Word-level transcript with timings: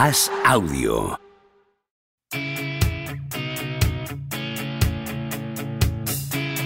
Haz 0.00 0.30
audio. 0.44 1.18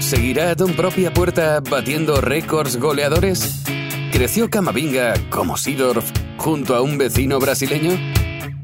¿Seguirá 0.00 0.54
Don 0.54 0.74
Propia 0.74 1.14
Puerta 1.14 1.60
batiendo 1.60 2.20
récords 2.20 2.76
goleadores? 2.76 3.62
¿Creció 4.12 4.50
Camavinga 4.50 5.14
como 5.30 5.56
Sidorf 5.56 6.10
junto 6.36 6.76
a 6.76 6.82
un 6.82 6.98
vecino 6.98 7.38
brasileño? 7.38 7.92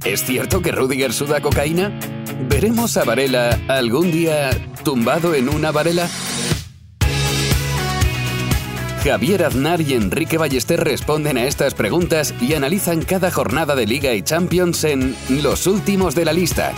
¿Es 0.05 0.23
cierto 0.25 0.61
que 0.61 0.71
Rudiger 0.71 1.15
suda 1.15 1.41
cocaína? 1.41 1.99
¿Veremos 2.51 2.99
a 2.99 3.05
Varela 3.05 3.59
algún 3.69 4.13
día 4.13 4.51
tumbado 4.85 5.35
en 5.35 5.49
una 5.49 5.73
varela? 5.73 6.11
Javier 9.03 9.45
Aznar 9.45 9.81
y 9.81 9.95
Enrique 9.95 10.39
Ballester 10.39 10.83
responden 10.83 11.39
a 11.39 11.45
estas 11.45 11.75
preguntas 11.75 12.35
y 12.41 12.55
analizan 12.55 13.03
cada 13.03 13.31
jornada 13.31 13.77
de 13.77 13.87
Liga 13.87 14.13
y 14.13 14.23
Champions 14.23 14.83
en 14.83 15.15
Los 15.29 15.67
Últimos 15.69 16.17
de 16.17 16.25
la 16.25 16.33
Lista, 16.33 16.73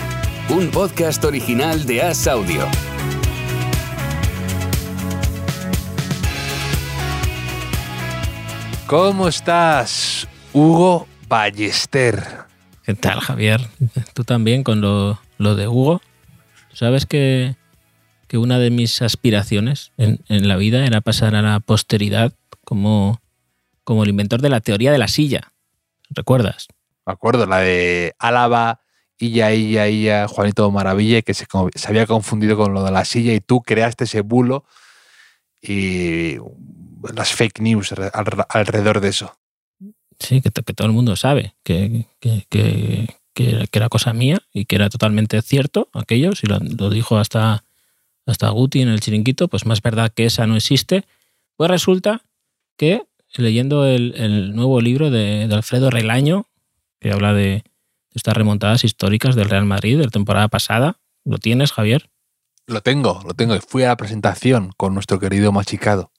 un 0.51 0.71
podcast 0.71 1.25
original 1.25 1.87
de 1.87 2.03
As 2.03 2.27
Audio. 2.27 2.67
¿Cómo 8.87 9.29
estás, 9.29 10.29
Hugo 10.53 11.07
Ballester? 11.27 12.23
¿Qué 12.85 12.95
tal, 12.95 13.21
Javier? 13.21 13.63
Tú 14.13 14.25
también 14.25 14.63
con 14.63 14.81
lo, 14.83 15.19
lo 15.39 15.55
de 15.55 15.69
Hugo. 15.69 16.03
¿Sabes 16.73 17.07
que, 17.07 17.57
que 18.31 18.39
una 18.39 18.61
de 18.61 18.71
mis 18.71 19.03
aspiraciones 19.03 19.91
en, 19.97 20.21
en, 20.29 20.47
la 20.47 20.57
vida 20.57 20.87
era 20.87 21.01
pasar 21.01 21.35
a 21.35 21.43
la 21.43 21.59
posteridad 21.59 22.33
como, 22.65 23.21
como 23.83 24.05
el 24.05 24.11
inventor 24.11 24.41
de 24.41 24.49
la 24.49 24.61
teoría 24.61 24.93
de 24.93 24.99
la 24.99 25.09
silla? 25.09 25.53
¿Recuerdas? 26.11 26.69
Me 27.07 27.13
acuerdo, 27.13 27.45
la 27.47 27.59
de 27.59 28.15
Álava, 28.21 28.83
Illa, 29.19 29.53
Illa, 29.53 29.89
Illa, 29.89 30.29
Juanito 30.29 30.71
Maravilla, 30.71 31.23
que 31.23 31.35
se, 31.35 31.49
se 31.75 31.89
había 31.89 32.07
confundido 32.07 32.57
con 32.57 32.73
lo 32.73 32.85
de 32.85 32.93
la 32.93 33.05
silla 33.05 33.35
y 33.35 33.41
tú 33.41 33.63
creaste 33.63 34.05
ese 34.05 34.21
bulo 34.21 34.65
y 35.61 36.37
las 37.13 37.33
fake 37.33 37.59
news 37.59 37.93
alrededor 38.49 39.01
de 39.01 39.09
eso. 39.09 39.37
Sí, 40.21 40.41
que, 40.41 40.53
que 40.53 40.73
todo 40.73 40.87
el 40.87 40.93
mundo 40.93 41.17
sabe 41.17 41.57
que, 41.65 42.07
que, 42.21 42.47
que, 42.49 43.09
era 43.73 43.89
cosa 43.89 44.13
mía 44.13 44.39
y 44.53 44.67
que 44.67 44.77
era 44.77 44.89
totalmente 44.89 45.43
cierto 45.43 45.89
aquello, 45.95 46.37
si 46.37 46.47
lo, 46.47 46.61
lo, 46.61 46.91
dijo 46.91 47.19
hasta, 47.19 47.65
hasta 48.27 48.49
Guti 48.51 48.83
en 48.83 48.89
el 48.89 49.01
chiringuito, 49.01 49.49
pues 49.49 49.67
más 49.67 49.83
verdad 49.83 50.13
que 50.15 50.25
esa 50.25 50.47
no 50.47 50.57
existe. 50.57 51.05
Pues 51.57 51.71
resulta 51.71 52.23
que 52.77 53.03
leyendo 53.37 53.87
el, 53.87 54.15
el 54.17 54.55
nuevo 54.55 54.81
libro 54.81 55.11
de, 55.11 55.47
de, 55.49 55.55
Alfredo 55.55 55.91
Relaño, 55.91 56.47
que 57.01 57.13
habla 57.13 57.33
de 57.33 57.65
estas 58.13 58.37
remontadas 58.37 58.85
históricas 58.85 59.37
del 59.37 59.49
Real 59.49 59.65
Madrid 59.65 59.99
de 59.99 60.05
la 60.05 60.11
temporada 60.11 60.49
pasada, 60.49 60.99
¿lo 61.25 61.39
tienes, 61.39 61.73
Javier? 61.73 62.11
Lo 62.67 62.83
tengo, 62.83 63.21
lo 63.27 63.35
tengo. 63.35 63.59
Fui 63.61 63.83
a 63.85 63.89
la 63.89 63.97
presentación 63.97 64.73
con 64.77 64.95
nuestro 64.95 65.19
querido 65.19 65.53
Machicado. 65.53 66.13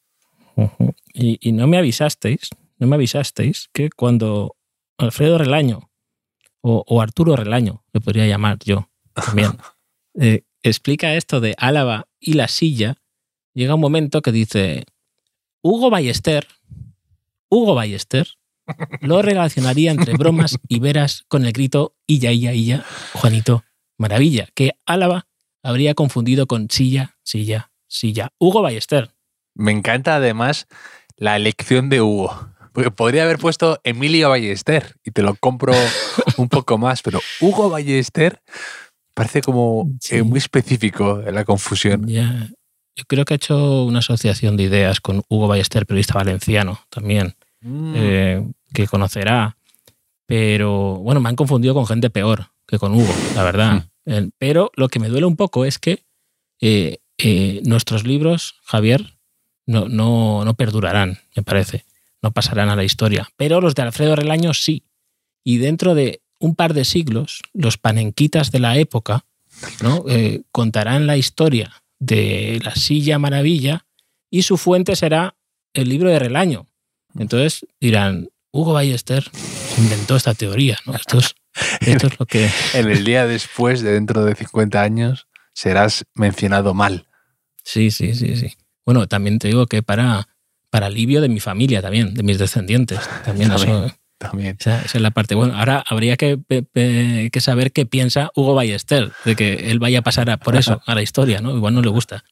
Uh 0.55 0.69
-huh. 0.77 0.95
y, 1.13 1.37
y, 1.41 1.53
no 1.53 1.65
me 1.67 1.77
avisasteis, 1.77 2.49
no 2.77 2.87
me 2.87 2.95
avisasteis 2.95 3.69
que 3.73 3.89
cuando 3.89 4.57
Alfredo 4.97 5.37
Relaño, 5.37 5.89
o, 6.61 6.83
o 6.87 7.01
Arturo 7.01 7.35
Relaño, 7.35 7.83
le 7.93 8.01
podría 8.01 8.27
llamar 8.27 8.59
yo 8.59 8.89
también, 9.13 9.57
eh, 10.19 10.43
explica 10.63 11.15
esto 11.15 11.39
de 11.39 11.55
Álava 11.57 12.07
y 12.19 12.33
la 12.33 12.47
silla, 12.47 12.97
llega 13.53 13.75
un 13.75 13.81
momento 13.81 14.21
que 14.21 14.31
dice, 14.31 14.85
Hugo 15.61 15.89
Ballester, 15.89 16.47
Hugo 17.49 17.75
Ballester, 17.75 18.27
lo 19.01 19.21
relacionaría 19.21 19.91
entre 19.91 20.13
bromas 20.13 20.57
y 20.67 20.79
veras 20.79 21.25
con 21.27 21.45
el 21.45 21.51
grito 21.51 21.95
Illa, 22.07 22.31
Illa, 22.31 22.53
Illa, 22.53 22.85
Juanito, 23.13 23.63
maravilla, 23.97 24.47
que 24.55 24.71
Álava 24.85 25.27
habría 25.63 25.93
confundido 25.93 26.47
con 26.47 26.69
silla, 26.69 27.17
silla, 27.23 27.71
silla. 27.87 28.29
Hugo 28.39 28.61
Ballester. 28.61 29.11
Me 29.53 29.71
encanta 29.71 30.15
además 30.15 30.67
la 31.17 31.35
elección 31.35 31.89
de 31.89 32.01
Hugo. 32.01 32.49
Porque 32.73 32.89
podría 32.89 33.23
haber 33.23 33.37
puesto 33.37 33.81
Emilio 33.83 34.29
Ballester 34.29 34.95
y 35.03 35.11
te 35.11 35.23
lo 35.23 35.35
compro 35.35 35.73
un 36.37 36.47
poco 36.47 36.77
más, 36.77 37.01
pero 37.01 37.19
Hugo 37.41 37.69
Ballester 37.69 38.41
parece 39.13 39.41
como 39.41 39.89
sí. 39.99 40.17
eh, 40.17 40.23
muy 40.23 40.37
específico 40.37 41.21
en 41.25 41.35
la 41.35 41.45
confusión. 41.45 42.07
Yeah. 42.07 42.49
Yo 42.95 43.05
creo 43.07 43.25
que 43.25 43.33
ha 43.33 43.35
hecho 43.35 43.83
una 43.85 43.99
asociación 43.99 44.57
de 44.57 44.63
ideas 44.63 44.99
con 44.99 45.23
Hugo 45.29 45.47
Ballester, 45.47 45.85
periodista 45.85 46.15
valenciano 46.15 46.81
también, 46.89 47.35
mm. 47.61 47.93
eh, 47.95 48.47
que 48.73 48.87
conocerá. 48.87 49.57
Pero 50.25 50.95
bueno, 50.97 51.19
me 51.19 51.29
han 51.29 51.35
confundido 51.35 51.73
con 51.73 51.87
gente 51.87 52.09
peor 52.09 52.47
que 52.67 52.79
con 52.79 52.93
Hugo, 52.93 53.13
la 53.35 53.43
verdad. 53.43 53.85
Mm. 54.05 54.29
Pero 54.37 54.71
lo 54.75 54.89
que 54.89 54.99
me 54.99 55.09
duele 55.09 55.25
un 55.25 55.35
poco 55.35 55.65
es 55.65 55.77
que 55.77 56.03
eh, 56.59 56.99
eh, 57.17 57.61
nuestros 57.65 58.05
libros, 58.05 58.55
Javier, 58.63 59.17
no, 59.65 59.87
no, 59.87 60.43
no 60.45 60.53
perdurarán, 60.53 61.19
me 61.35 61.43
parece. 61.43 61.85
No 62.21 62.31
pasarán 62.31 62.69
a 62.69 62.75
la 62.75 62.83
historia. 62.83 63.27
Pero 63.35 63.61
los 63.61 63.73
de 63.73 63.81
Alfredo 63.81 64.15
Relaño 64.15 64.53
sí. 64.53 64.83
Y 65.43 65.57
dentro 65.57 65.95
de 65.95 66.21
un 66.41 66.55
par 66.55 66.73
de 66.73 66.83
siglos, 66.83 67.41
los 67.53 67.77
panenquitas 67.77 68.51
de 68.51 68.59
la 68.59 68.77
época 68.77 69.25
¿no? 69.81 70.03
eh, 70.09 70.41
contarán 70.51 71.07
la 71.07 71.15
historia 71.17 71.83
de 71.99 72.59
la 72.63 72.75
silla 72.75 73.19
maravilla 73.19 73.85
y 74.29 74.41
su 74.41 74.57
fuente 74.57 74.95
será 74.95 75.35
el 75.73 75.87
libro 75.87 76.09
de 76.09 76.19
Relaño. 76.19 76.65
Entonces 77.17 77.65
dirán, 77.79 78.29
Hugo 78.51 78.73
Ballester 78.73 79.29
inventó 79.77 80.15
esta 80.15 80.33
teoría. 80.33 80.77
¿no? 80.85 80.95
Esto, 80.95 81.19
es, 81.19 81.35
esto 81.81 82.07
es 82.07 82.19
lo 82.19 82.25
que... 82.25 82.49
en 82.73 82.89
el 82.89 83.03
día 83.03 83.27
después, 83.27 83.81
de 83.81 83.93
dentro 83.93 84.25
de 84.25 84.35
50 84.35 84.81
años, 84.81 85.27
serás 85.53 86.05
mencionado 86.15 86.73
mal. 86.73 87.07
Sí, 87.63 87.91
sí, 87.91 88.15
sí, 88.15 88.35
sí. 88.35 88.53
Bueno, 88.85 89.07
también 89.07 89.37
te 89.37 89.47
digo 89.47 89.67
que 89.67 89.83
para, 89.83 90.27
para 90.71 90.87
alivio 90.87 91.21
de 91.21 91.29
mi 91.29 91.39
familia 91.39 91.81
también, 91.81 92.15
de 92.15 92.23
mis 92.23 92.39
descendientes. 92.39 92.99
También, 93.23 93.49
también 93.49 93.83
eso. 93.83 93.95
También. 94.21 94.55
Esa, 94.59 94.81
esa, 94.83 94.97
es 94.99 95.01
la 95.01 95.09
parte. 95.09 95.33
Bueno, 95.33 95.57
ahora 95.57 95.83
habría 95.87 96.15
que, 96.15 96.39
que, 96.47 97.41
saber 97.41 97.71
qué 97.71 97.87
piensa 97.87 98.29
Hugo 98.35 98.53
Ballester 98.53 99.11
de 99.25 99.35
que 99.35 99.71
él 99.71 99.79
vaya 99.79 99.99
a 99.99 100.01
pasar 100.03 100.29
a, 100.29 100.37
por 100.37 100.55
eso 100.55 100.79
a 100.85 100.93
la 100.93 101.01
historia, 101.01 101.41
¿no? 101.41 101.55
Igual 101.55 101.73
no 101.73 101.81
le 101.81 101.89
gusta. 101.89 102.23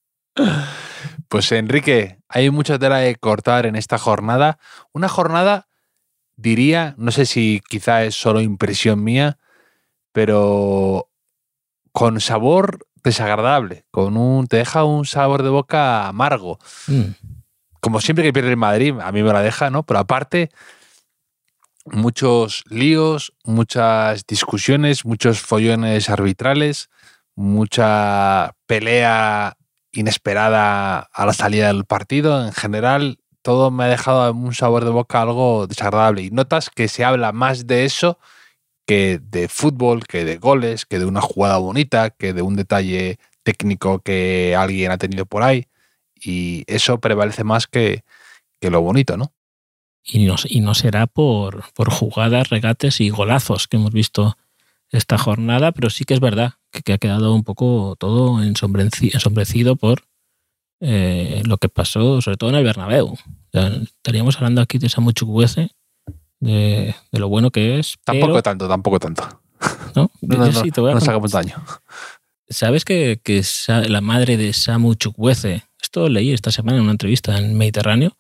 Pues 1.28 1.52
Enrique, 1.52 2.20
hay 2.28 2.52
mucha 2.52 2.78
tela 2.78 2.98
de 2.98 3.16
cortar 3.16 3.66
en 3.66 3.76
esta 3.76 3.98
jornada. 3.98 4.60
Una 4.94 5.10
jornada, 5.10 5.68
diría, 6.36 6.94
no 6.98 7.10
sé 7.10 7.26
si 7.26 7.60
quizá 7.68 8.04
es 8.04 8.14
solo 8.14 8.40
impresión 8.40 9.04
mía, 9.04 9.40
pero 10.12 11.10
con 11.92 12.22
sabor 12.22 12.86
desagradable, 13.04 13.86
con 13.90 14.16
un 14.16 14.46
te 14.46 14.58
deja 14.58 14.84
un 14.84 15.06
sabor 15.08 15.42
de 15.42 15.50
boca 15.50 16.08
amargo. 16.08 16.60
Mm. 16.86 17.14
Como 17.80 18.00
siempre 18.00 18.26
que 18.26 18.34
pierde 18.34 18.52
el 18.52 18.58
Madrid, 18.58 18.94
a 19.02 19.12
mí 19.12 19.24
me 19.24 19.34
la 19.34 19.42
deja, 19.42 19.72
¿no? 19.72 19.84
Pero 19.84 20.00
aparte, 20.00 20.52
muchos 21.92 22.64
líos, 22.70 23.34
muchas 23.44 24.26
discusiones, 24.28 25.06
muchos 25.06 25.42
follones 25.42 26.10
arbitrales, 26.10 26.90
mucha 27.36 28.56
pelea 28.66 29.58
inesperada 29.92 31.00
a 31.00 31.26
la 31.26 31.34
salida 31.34 31.68
del 31.68 31.86
partido. 31.86 32.46
En 32.46 32.54
general, 32.54 33.20
todo 33.42 33.72
me 33.72 33.86
ha 33.86 33.88
dejado 33.88 34.32
un 34.34 34.54
sabor 34.54 34.86
de 34.86 34.92
boca 34.92 35.22
algo 35.22 35.68
desagradable. 35.68 36.24
Y 36.24 36.32
notas 36.32 36.70
que 36.70 36.88
se 36.88 37.04
habla 37.04 37.32
más 37.32 37.68
de 37.68 37.86
eso 37.86 38.20
que 38.86 39.20
de 39.22 39.48
fútbol, 39.48 40.06
que 40.08 40.26
de 40.26 40.38
goles, 40.38 40.86
que 40.86 41.00
de 41.00 41.06
una 41.06 41.22
jugada 41.22 41.58
bonita, 41.58 42.10
que 42.10 42.34
de 42.34 42.42
un 42.42 42.56
detalle 42.56 43.20
técnico 43.44 44.00
que 44.00 44.56
alguien 44.56 44.92
ha 44.92 44.98
tenido 44.98 45.26
por 45.26 45.44
ahí. 45.44 45.68
Y 46.16 46.64
eso 46.68 47.00
prevalece 47.00 47.44
más 47.44 47.68
que, 47.68 48.04
que 48.60 48.70
lo 48.72 48.82
bonito, 48.82 49.16
¿no? 49.16 49.32
Y 50.04 50.26
no, 50.26 50.36
y 50.46 50.62
no 50.62 50.74
será 50.74 51.08
por, 51.08 51.66
por, 51.74 51.92
jugadas, 51.92 52.50
regates 52.50 53.00
y 53.02 53.10
golazos 53.10 53.68
que 53.68 53.78
hemos 53.78 53.92
visto 53.92 54.38
esta 54.90 55.18
jornada, 55.18 55.72
pero 55.72 55.90
sí 55.90 56.04
que 56.04 56.14
es 56.16 56.20
verdad 56.20 56.54
que, 56.72 56.82
que 56.82 56.94
ha 56.94 56.98
quedado 56.98 57.34
un 57.34 57.44
poco 57.44 57.96
todo 58.00 58.42
ensombrecido 58.42 59.76
por 59.76 60.04
eh, 60.82 61.42
lo 61.46 61.58
que 61.58 61.68
pasó, 61.68 62.22
sobre 62.22 62.38
todo 62.38 62.50
en 62.50 62.56
el 62.56 62.64
Bernabéu. 62.64 63.08
O 63.08 63.18
sea, 63.52 63.68
estaríamos 63.68 64.38
hablando 64.38 64.62
aquí 64.62 64.78
de 64.78 64.90
Samu 64.90 65.12
Chukwueze, 65.12 65.72
de, 66.40 66.96
de, 67.12 67.20
lo 67.20 67.28
bueno 67.28 67.52
que 67.52 67.80
es. 67.80 67.98
Tampoco 68.04 68.34
pero... 68.34 68.44
tanto, 68.44 68.68
tampoco 68.68 69.00
tanto. 69.00 69.42
No, 69.96 70.10
no, 70.22 70.38
no, 70.38 70.52
sí, 70.54 70.72
te 70.72 70.80
voy 70.80 70.92
a 70.92 70.96
no 70.96 71.02
sacamos 71.02 71.32
daño. 71.32 71.56
¿Sabes 72.48 72.86
que, 72.86 73.20
que 73.24 73.44
la 73.68 74.02
madre 74.02 74.38
de 74.38 74.54
Samu 74.54 74.96
Chukwueze, 74.96 75.64
esto 75.82 76.10
leí 76.10 76.32
esta 76.32 76.52
semana 76.52 76.78
en 76.78 76.84
una 76.84 76.92
entrevista 76.92 77.38
en 77.38 77.58
Mediterráneo, 77.58 78.16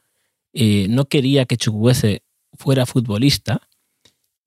eh, 0.53 0.87
no 0.89 1.05
quería 1.05 1.45
que 1.45 1.57
Chukwueze 1.57 2.23
fuera 2.53 2.85
futbolista 2.85 3.67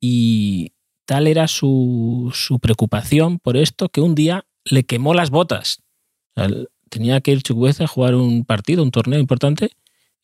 y 0.00 0.72
tal 1.04 1.26
era 1.26 1.48
su, 1.48 2.30
su, 2.34 2.58
preocupación 2.58 3.38
por 3.38 3.56
esto 3.56 3.88
que 3.88 4.00
un 4.00 4.14
día 4.14 4.44
le 4.64 4.84
quemó 4.84 5.14
las 5.14 5.30
botas. 5.30 5.82
Tenía 6.88 7.20
que 7.20 7.32
ir 7.32 7.42
Chukwueze 7.42 7.84
a 7.84 7.88
jugar 7.88 8.14
un 8.14 8.44
partido, 8.44 8.82
un 8.82 8.90
torneo 8.90 9.18
importante, 9.18 9.70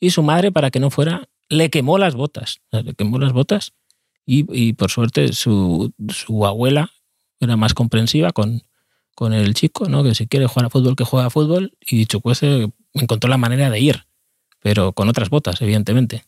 y 0.01 0.11
su 0.11 0.23
madre, 0.23 0.53
para 0.53 0.71
que 0.71 0.81
no 0.81 0.91
fuera, 0.91 1.29
le 1.49 1.71
quemó 1.71 1.99
las 1.99 2.15
botas. 2.15 2.61
Le 2.71 2.95
quemó 2.95 3.19
las 3.19 3.33
botas 3.33 3.73
Y, 4.27 4.73
por 4.75 4.91
suerte 4.91 5.33
su, 5.33 5.93
su, 6.09 6.47
abuela 6.47 6.91
era 7.41 7.57
más 7.57 7.73
comprensiva 7.73 8.33
con, 8.33 8.63
con 9.15 9.33
el 9.33 9.55
chico, 9.55 9.89
¿no? 9.89 10.03
que 10.03 10.15
si 10.15 10.27
quiere 10.27 10.47
jugar 10.47 10.67
a 10.67 10.71
fútbol, 10.71 10.97
que 10.97 11.05
juega 11.05 11.27
a 11.27 11.31
fútbol. 11.31 11.77
Y 11.81 12.07
Chukwueze 12.07 12.71
encontró 12.93 13.31
la 13.31 13.39
manera 13.39 13.71
de 13.71 13.81
ir, 13.81 14.07
pero 14.69 14.93
con 14.93 15.09
otras 15.09 15.31
botas, 15.31 15.63
evidentemente. 15.63 16.25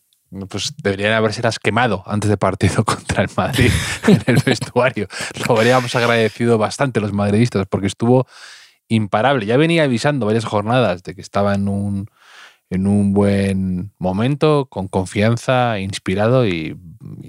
Pues 0.49 0.73
deberían 0.81 1.13
haberse 1.13 1.43
las 1.43 1.59
quemado 1.59 2.01
antes 2.07 2.27
de 2.27 2.37
partido 2.37 2.83
contra 2.85 3.21
el 3.21 3.29
Madrid 3.37 3.69
en 4.07 4.19
el 4.25 4.37
vestuario. 4.43 5.07
Lo 5.47 5.55
habríamos 5.55 5.93
agradecido 5.93 6.57
bastante 6.57 6.99
los 7.01 7.13
madridistas 7.13 7.67
porque 7.67 7.85
estuvo 7.85 8.25
imparable. 8.87 9.45
Ya 9.45 9.57
venía 9.57 9.83
avisando 9.83 10.25
varias 10.25 10.45
jornadas 10.45 11.03
de 11.03 11.13
que 11.13 11.21
estaba 11.21 11.53
en 11.53 11.67
un, 11.67 12.09
en 12.71 12.87
un 12.87 13.13
buen 13.13 13.93
momento, 13.99 14.65
con 14.65 14.87
confianza, 14.87 15.77
inspirado 15.77 16.47
y, 16.47 16.75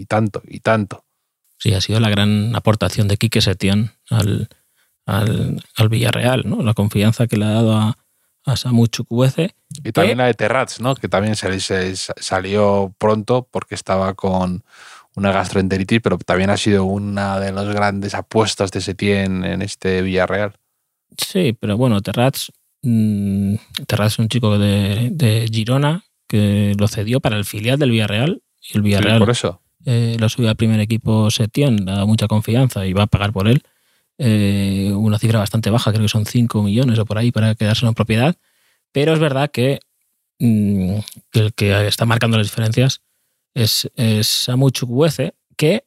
tanto, 0.09 0.41
y 0.49 0.61
tanto. 0.61 1.05
Sí, 1.59 1.75
ha 1.75 1.83
sido 1.83 2.01
la 2.01 2.09
gran 2.09 2.57
aportación 2.57 3.07
de 3.07 3.19
Quique 3.19 3.43
Setién 3.43 3.91
al, 4.09 4.49
al, 5.05 5.63
al 5.77 5.89
Villarreal, 5.91 6.45
¿no? 6.47 6.63
La 6.63 6.73
confianza 6.73 7.27
que 7.27 7.37
le 7.37 7.45
ha 7.45 7.51
dado 7.51 7.77
a, 7.77 8.02
a 8.45 8.57
Samu 8.57 8.87
Chukwueze. 8.87 9.55
Y 9.85 9.93
también 9.93 10.19
la 10.19 10.27
de 10.27 10.35
Terrats, 10.35 10.81
¿no? 10.81 10.95
Que 10.95 11.09
también 11.09 11.37
se, 11.37 11.97
salió 11.97 12.95
pronto 12.99 13.49
porque 13.51 13.75
estaba 13.75 14.15
con 14.15 14.65
una 15.15 15.33
gastroenteritis, 15.33 16.01
pero 16.01 16.19
también 16.19 16.51
ha 16.51 16.57
sido 16.57 16.85
una 16.85 17.39
de 17.39 17.53
las 17.53 17.67
grandes 17.69 18.15
apuestas 18.15 18.71
de 18.71 18.81
Setién 18.81 19.45
en 19.45 19.63
este 19.63 20.03
Villarreal. 20.03 20.55
Sí, 21.17 21.57
pero 21.59 21.77
bueno, 21.77 22.01
Terrats, 22.01 22.51
mm, 22.83 23.55
Terrats 23.87 24.15
es 24.15 24.19
un 24.19 24.29
chico 24.29 24.59
de, 24.59 25.49
Girona 25.53 26.05
que 26.27 26.75
lo 26.79 26.89
cedió 26.89 27.21
para 27.21 27.37
el 27.37 27.45
filial 27.45 27.79
del 27.79 27.91
Villarreal. 27.91 28.43
Y 28.63 28.77
el 28.77 28.83
Villarreal 28.83 29.19
por 29.19 29.31
eso. 29.31 29.61
Eh, 29.85 30.17
lo 30.19 30.29
subió 30.29 30.49
al 30.49 30.57
primer 30.57 30.81
equipo 30.81 31.31
Setién, 31.31 31.85
le 31.85 31.93
da 31.93 32.07
mucha 32.07 32.29
confianza 32.29 32.87
y 32.87 32.93
va 32.93 33.05
a 33.05 33.07
pagar 33.07 33.33
por 33.33 33.49
él. 33.49 33.63
Eh, 34.19 34.93
una 34.95 35.19
cifra 35.19 35.39
bastante 35.39 35.71
baja, 35.71 35.91
creo 35.91 36.05
que 36.05 36.09
son 36.09 36.27
5 36.27 36.63
millones 36.63 36.99
o 36.99 37.05
por 37.05 37.19
ahí 37.19 37.33
para 37.33 37.55
quedarse 37.55 37.87
en 37.87 37.95
propiedad. 37.95 38.37
Pero 38.93 39.15
es 39.15 39.19
verdad 39.19 39.51
que, 39.51 39.81
mm, 40.39 40.99
el 41.33 41.55
que 41.55 41.87
está 41.87 42.05
marcando 42.05 42.37
las 42.37 42.47
diferencias 42.47 43.03
es, 43.55 43.91
es 43.97 44.27
Samu 44.27 44.71
Chukwueze, 44.71 45.35
que 45.57 45.85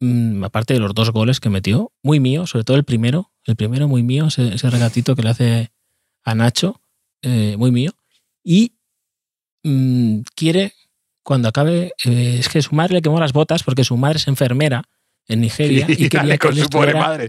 mm, 0.00 0.44
aparte 0.44 0.74
de 0.74 0.80
los 0.80 0.94
dos 0.94 1.10
goles 1.10 1.40
que 1.40 1.50
metió, 1.50 1.92
muy 2.02 2.20
mío, 2.20 2.46
sobre 2.46 2.64
todo 2.64 2.76
el 2.76 2.84
primero, 2.84 3.32
el 3.44 3.56
primero 3.56 3.88
muy 3.88 4.02
mío, 4.02 4.26
ese, 4.28 4.70
regatito 4.70 5.14
que 5.16 5.22
le 5.22 5.30
hace 5.30 5.72
a 6.24 6.34
Nacho, 6.34 6.80
eh, 7.22 7.56
muy 7.58 7.70
mío, 7.70 7.92
y 8.42 8.74
mm, 9.62 10.20
quiere, 10.34 10.74
cuando 11.22 11.48
acabe, 11.48 11.92
eh, 12.04 12.36
es 12.38 12.48
que 12.48 12.62
su 12.62 12.74
madre 12.74 12.94
le 12.94 13.02
quemó 13.02 13.20
las 13.20 13.32
botas 13.32 13.62
porque 13.62 13.84
su 13.84 13.96
madre 13.96 14.18
es 14.18 14.28
enfermera 14.28 14.88
en 15.28 15.40
Nigeria 15.40 15.86
y, 15.88 16.08
quería 16.08 16.38
con 16.38 16.54
su 16.54 16.68
pobre 16.68 16.94
madre. 16.94 17.28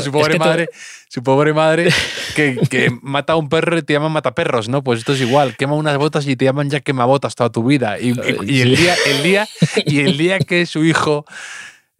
su 0.00 0.12
pobre 0.12 0.38
madre, 0.38 0.68
su 1.08 1.22
pobre 1.22 1.52
madre 1.52 1.90
que, 2.34 2.90
mata 3.02 3.34
a 3.34 3.36
un 3.36 3.48
perro 3.48 3.78
y 3.78 3.82
te 3.82 3.94
llaman 3.94 4.12
mataperros, 4.12 4.68
¿no? 4.68 4.82
Pues 4.82 5.00
esto 5.00 5.12
es 5.12 5.20
igual, 5.20 5.56
quema 5.56 5.74
unas 5.74 5.96
botas 5.96 6.26
y 6.26 6.36
te 6.36 6.44
llaman 6.44 6.70
ya 6.70 6.80
quemabotas 6.80 7.34
toda 7.34 7.50
tu 7.50 7.64
vida. 7.64 7.98
Y, 7.98 8.10
el, 8.10 8.76
día, 8.76 8.94
el, 9.06 9.22
día, 9.22 9.48
y 9.86 10.00
el 10.00 10.18
día 10.18 10.38
que 10.46 10.66
su 10.66 10.84
hijo 10.84 11.24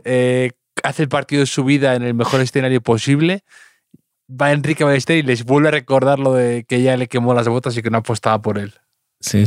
eh, 0.05 0.53
hace 0.83 1.03
el 1.03 1.09
partido 1.09 1.41
de 1.41 1.47
su 1.47 1.65
vida 1.65 1.95
en 1.95 2.03
el 2.03 2.15
mejor 2.15 2.41
escenario 2.41 2.81
posible, 2.81 3.45
va 4.29 4.53
Enrique 4.53 4.85
Ballester 4.85 5.17
y 5.17 5.23
les 5.23 5.45
vuelve 5.45 5.69
a 5.69 5.73
recordar 5.73 6.19
lo 6.19 6.35
de 6.35 6.65
que 6.65 6.77
ella 6.77 6.97
le 6.97 7.09
quemó 7.09 7.33
las 7.35 7.49
botas 7.49 7.77
y 7.77 7.83
que 7.83 7.91
no 7.91 7.99
apostaba 7.99 8.41
por 8.43 8.59
él. 8.59 8.75
Sí, 9.21 9.45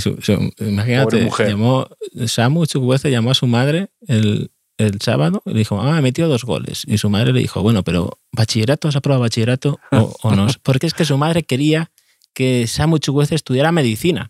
imagínate, 0.59 1.29
llamó, 1.47 1.87
Samu 2.25 2.65
Chukwueze 2.65 3.09
llamó 3.09 3.31
a 3.31 3.35
su 3.35 3.47
madre 3.47 3.87
el, 4.05 4.51
el 4.81 5.01
sábado 5.01 5.41
y 5.45 5.51
le 5.51 5.59
dijo, 5.59 5.79
ah, 5.79 6.01
metió 6.01 6.27
dos 6.27 6.43
goles. 6.43 6.83
Y 6.87 6.97
su 6.97 7.09
madre 7.09 7.33
le 7.33 7.41
dijo, 7.41 7.61
bueno, 7.61 7.83
pero 7.83 8.19
¿bachillerato? 8.31 8.87
¿Has 8.87 8.95
aprobado 8.95 9.21
bachillerato 9.21 9.79
o, 9.91 10.35
no? 10.35 10.47
Porque 10.63 10.87
es 10.87 10.93
que 10.93 11.05
su 11.05 11.17
madre 11.17 11.43
quería 11.43 11.91
que 12.33 12.67
Samu 12.67 12.97
Chukwueze 12.97 13.35
estudiara 13.35 13.71
medicina. 13.71 14.29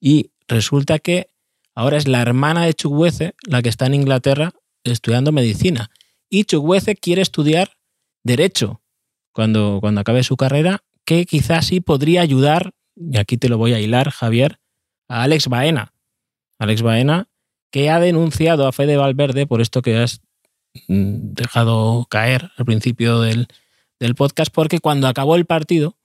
Y 0.00 0.30
resulta 0.48 0.98
que 0.98 1.28
ahora 1.74 1.96
es 1.96 2.06
la 2.08 2.20
hermana 2.20 2.64
de 2.64 2.74
Chukwueze 2.74 3.34
la 3.46 3.62
que 3.62 3.68
está 3.68 3.86
en 3.86 3.94
Inglaterra 3.94 4.52
estudiando 4.84 5.32
medicina. 5.32 5.90
Y 6.28 6.44
Chukwueze 6.44 6.96
quiere 6.96 7.22
estudiar 7.22 7.76
derecho 8.22 8.80
cuando, 9.32 9.78
cuando 9.80 10.00
acabe 10.00 10.22
su 10.22 10.36
carrera, 10.36 10.82
que 11.04 11.26
quizás 11.26 11.66
sí 11.66 11.80
podría 11.80 12.22
ayudar, 12.22 12.72
y 12.96 13.18
aquí 13.18 13.36
te 13.36 13.48
lo 13.48 13.58
voy 13.58 13.74
a 13.74 13.80
hilar, 13.80 14.10
Javier, 14.10 14.58
a 15.08 15.22
Alex 15.22 15.48
Baena. 15.48 15.92
Alex 16.58 16.82
Baena 16.82 17.28
que 17.74 17.90
ha 17.90 17.98
denunciado 17.98 18.68
a 18.68 18.72
Fede 18.72 18.96
Valverde 18.96 19.48
por 19.48 19.60
esto 19.60 19.82
que 19.82 19.96
has 19.96 20.20
mm, 20.86 21.32
dejado 21.32 22.06
caer 22.08 22.52
al 22.56 22.64
principio 22.66 23.20
del, 23.20 23.48
podcast, 24.16 24.54
porque 24.54 24.78
cuando 24.78 25.08
acabó 25.08 25.34
el 25.34 25.44
partido, 25.44 25.96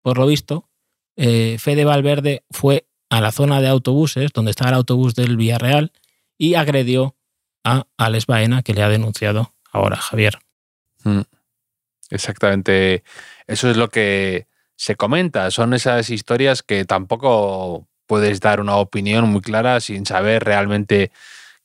por 0.00 0.16
lo 0.16 0.28
visto, 0.28 0.68
eh, 1.16 1.56
Fede 1.58 1.84
Valverde 1.84 2.44
fue 2.52 2.86
a 3.10 3.20
la 3.20 3.32
zona 3.32 3.60
de 3.60 3.66
autobuses, 3.66 4.30
donde 4.32 4.52
estaba 4.52 4.70
el 4.70 4.76
autobús 4.76 5.16
del 5.16 5.36
Villarreal, 5.36 5.90
y 6.36 6.54
agredió 6.54 7.16
a 7.64 7.88
Alex 7.96 8.26
Baena, 8.26 8.62
que 8.62 8.74
le 8.74 8.84
ha 8.84 8.88
denunciado 8.88 9.56
ahora 9.72 9.96
Javier. 9.96 10.38
Mm. 11.02 11.22
Exactamente. 12.10 13.02
Eso 13.48 13.68
es 13.68 13.76
lo 13.76 13.88
que 13.88 14.46
se 14.76 14.94
comenta. 14.94 15.50
Son 15.50 15.74
esas 15.74 16.10
historias 16.10 16.62
que 16.62 16.84
tampoco 16.84 17.87
puedes 18.08 18.40
dar 18.40 18.60
una 18.60 18.76
opinión 18.76 19.28
muy 19.28 19.42
clara 19.42 19.78
sin 19.80 20.06
saber 20.06 20.42
realmente 20.42 21.12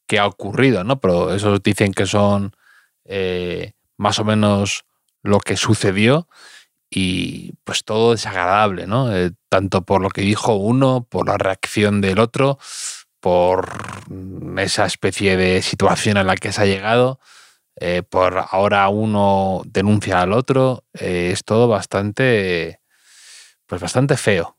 qué 0.06 0.20
ha 0.20 0.28
ocurrido, 0.28 0.84
¿no? 0.84 1.00
Pero 1.00 1.34
esos 1.34 1.64
dicen 1.64 1.94
que 1.94 2.06
son 2.06 2.56
eh, 3.06 3.72
más 3.98 4.20
o 4.20 4.26
menos 4.26 4.86
lo 5.24 5.40
que 5.40 5.58
sucedió 5.58 6.28
y 6.90 7.54
pues 7.64 7.86
todo 7.86 8.12
desagradable, 8.12 8.86
¿no? 8.86 9.16
Eh, 9.16 9.32
tanto 9.50 9.84
por 9.84 10.02
lo 10.02 10.10
que 10.10 10.22
dijo 10.22 10.56
uno, 10.56 11.08
por 11.10 11.28
la 11.28 11.38
reacción 11.38 12.02
del 12.02 12.20
otro, 12.20 12.60
por 13.22 13.72
esa 14.58 14.86
especie 14.86 15.38
de 15.38 15.62
situación 15.62 16.18
a 16.18 16.24
la 16.26 16.36
que 16.36 16.52
se 16.52 16.62
ha 16.62 16.66
llegado, 16.66 17.20
eh, 17.78 18.04
por 18.04 18.46
ahora 18.52 18.90
uno 18.90 19.62
denuncia 19.66 20.22
al 20.22 20.34
otro, 20.34 20.84
es 20.94 21.46
todo 21.46 21.70
bastante, 21.70 22.82
pues 23.66 23.82
bastante 23.82 24.18
feo. 24.18 24.58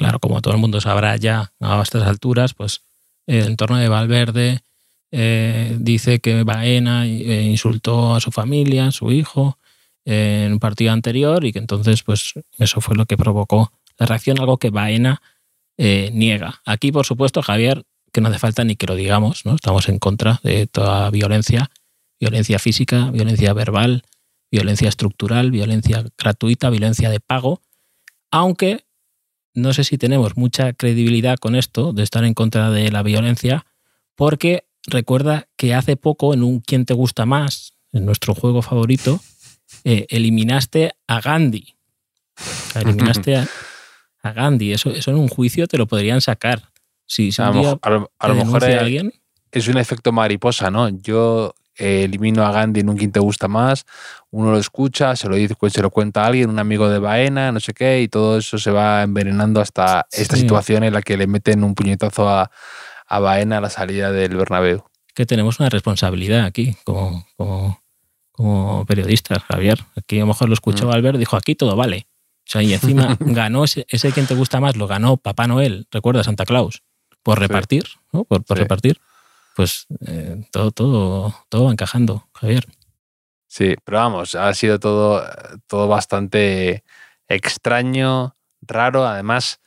Claro, 0.00 0.18
como 0.18 0.40
todo 0.40 0.54
el 0.54 0.60
mundo 0.60 0.80
sabrá 0.80 1.14
ya 1.16 1.52
a 1.60 1.82
estas 1.82 2.04
alturas, 2.04 2.54
pues 2.54 2.80
el 3.26 3.44
entorno 3.44 3.76
de 3.76 3.90
Valverde 3.90 4.62
eh, 5.12 5.76
dice 5.78 6.20
que 6.20 6.42
Baena 6.42 7.04
eh, 7.04 7.42
insultó 7.42 8.14
a 8.14 8.20
su 8.20 8.30
familia, 8.30 8.86
a 8.86 8.92
su 8.92 9.12
hijo, 9.12 9.58
en 10.06 10.54
un 10.54 10.58
partido 10.58 10.92
anterior 10.92 11.44
y 11.44 11.52
que 11.52 11.58
entonces 11.58 12.02
pues 12.02 12.32
eso 12.56 12.80
fue 12.80 12.96
lo 12.96 13.04
que 13.04 13.18
provocó 13.18 13.72
la 13.98 14.06
reacción, 14.06 14.40
algo 14.40 14.56
que 14.56 14.70
Baena 14.70 15.20
eh, 15.76 16.10
niega. 16.14 16.62
Aquí, 16.64 16.92
por 16.92 17.04
supuesto, 17.04 17.42
Javier, 17.42 17.84
que 18.10 18.22
no 18.22 18.30
hace 18.30 18.38
falta 18.38 18.64
ni 18.64 18.76
que 18.76 18.86
lo 18.86 18.94
digamos, 18.94 19.44
¿no? 19.44 19.54
Estamos 19.54 19.86
en 19.90 19.98
contra 19.98 20.40
de 20.42 20.66
toda 20.66 21.10
violencia, 21.10 21.70
violencia 22.18 22.58
física, 22.58 23.10
violencia 23.10 23.52
verbal, 23.52 24.04
violencia 24.50 24.88
estructural, 24.88 25.50
violencia 25.50 26.06
gratuita, 26.16 26.70
violencia 26.70 27.10
de 27.10 27.20
pago, 27.20 27.60
aunque 28.30 28.86
no 29.54 29.72
sé 29.72 29.84
si 29.84 29.98
tenemos 29.98 30.36
mucha 30.36 30.72
credibilidad 30.72 31.38
con 31.38 31.54
esto 31.54 31.92
de 31.92 32.02
estar 32.02 32.24
en 32.24 32.34
contra 32.34 32.70
de 32.70 32.90
la 32.90 33.02
violencia, 33.02 33.66
porque 34.14 34.64
recuerda 34.86 35.48
que 35.56 35.74
hace 35.74 35.96
poco 35.96 36.34
en 36.34 36.42
un 36.42 36.60
¿Quién 36.60 36.84
te 36.84 36.94
gusta 36.94 37.26
más? 37.26 37.74
en 37.92 38.06
nuestro 38.06 38.34
juego 38.34 38.62
favorito, 38.62 39.20
eh, 39.84 40.06
eliminaste 40.10 40.92
a 41.06 41.20
Gandhi. 41.20 41.74
eliminaste 42.74 43.36
a, 43.36 43.48
Gandhi. 44.32 44.72
Eso, 44.72 44.90
eso 44.90 45.10
en 45.10 45.16
un 45.16 45.28
juicio 45.28 45.66
te 45.66 45.78
lo 45.78 45.86
podrían 45.86 46.20
sacar. 46.20 46.70
Si, 47.06 47.30
a, 47.38 47.50
lo, 47.50 48.34
mejor 48.36 48.64
alguien, 48.64 49.12
es 49.50 49.66
un 49.66 49.78
efecto 49.78 50.12
mariposa, 50.12 50.70
¿no? 50.70 50.88
Yo 50.88 51.54
elimino 51.80 52.44
a 52.44 52.52
Gandhi, 52.52 52.82
nunca 52.82 53.06
te 53.10 53.20
gusta 53.20 53.48
más, 53.48 53.86
uno 54.30 54.52
lo 54.52 54.58
escucha, 54.58 55.16
se 55.16 55.28
lo 55.28 55.36
dice, 55.36 55.56
se 55.70 55.82
lo 55.82 55.90
cuenta 55.90 56.22
a 56.22 56.26
alguien, 56.26 56.50
un 56.50 56.58
amigo 56.58 56.88
de 56.88 56.98
Baena, 56.98 57.50
no 57.52 57.60
sé 57.60 57.72
qué, 57.72 58.02
y 58.02 58.08
todo 58.08 58.38
eso 58.38 58.58
se 58.58 58.70
va 58.70 59.02
envenenando 59.02 59.60
hasta 59.60 60.06
esta 60.12 60.36
situación 60.36 60.84
en 60.84 60.92
la 60.92 61.02
que 61.02 61.16
le 61.16 61.26
meten 61.26 61.64
un 61.64 61.74
puñetazo 61.74 62.28
a, 62.28 62.50
a 63.06 63.18
Baena 63.18 63.58
a 63.58 63.60
la 63.60 63.70
salida 63.70 64.12
del 64.12 64.36
Bernabéu. 64.36 64.84
Que 65.14 65.26
tenemos 65.26 65.58
una 65.58 65.68
responsabilidad 65.68 66.44
aquí 66.44 66.76
como, 66.84 67.26
como, 68.32 68.84
periodistas, 68.86 69.42
Javier. 69.42 69.80
Aquí 69.96 70.18
a 70.18 70.20
lo 70.20 70.28
mejor 70.28 70.48
lo 70.48 70.54
escuchó 70.54 70.88
mm. 70.88 70.92
Albert, 70.92 71.18
dijo 71.18 71.36
aquí 71.36 71.54
todo 71.54 71.76
vale. 71.76 72.06
O 72.46 72.52
sea, 72.52 72.62
y 72.62 72.72
encima 72.72 73.16
ganó 73.20 73.64
ese, 73.64 73.86
ese 73.88 74.12
quien 74.12 74.26
te 74.26 74.34
gusta 74.34 74.60
más, 74.60 74.76
lo 74.76 74.86
ganó 74.86 75.16
Papá 75.16 75.46
Noel, 75.46 75.86
recuerda 75.90 76.24
Santa 76.24 76.44
Claus, 76.44 76.82
por 77.22 77.38
repartir, 77.38 77.84
¿no? 78.12 78.24
Por, 78.24 78.44
por 78.44 78.58
repartir 78.58 79.00
pues 79.56 79.86
eh, 80.06 80.46
todo, 80.50 80.70
todo, 80.70 81.34
todo 81.48 81.64
va 81.64 81.72
encajando, 81.72 82.28
Javier. 82.34 82.66
Sí, 83.46 83.74
pero 83.84 83.98
vamos, 83.98 84.34
ha 84.36 84.54
sido 84.54 84.78
todo, 84.78 85.24
todo 85.66 85.88
bastante 85.88 86.84
extraño, 87.26 88.36
raro. 88.62 89.04
Además, 89.06 89.60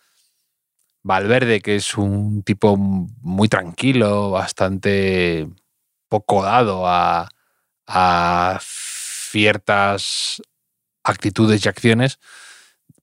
Valverde, 1.04 1.62
que 1.62 1.76
es 1.76 1.98
un 1.98 2.44
tipo 2.44 2.78
muy 2.78 3.50
tranquilo, 3.50 4.32
bastante 4.32 5.50
poco 6.08 6.44
dado 6.44 6.86
a, 6.88 7.30
ciertas 8.62 10.42
actitudes 11.04 11.66
y 11.66 11.70
acciones, 11.70 12.20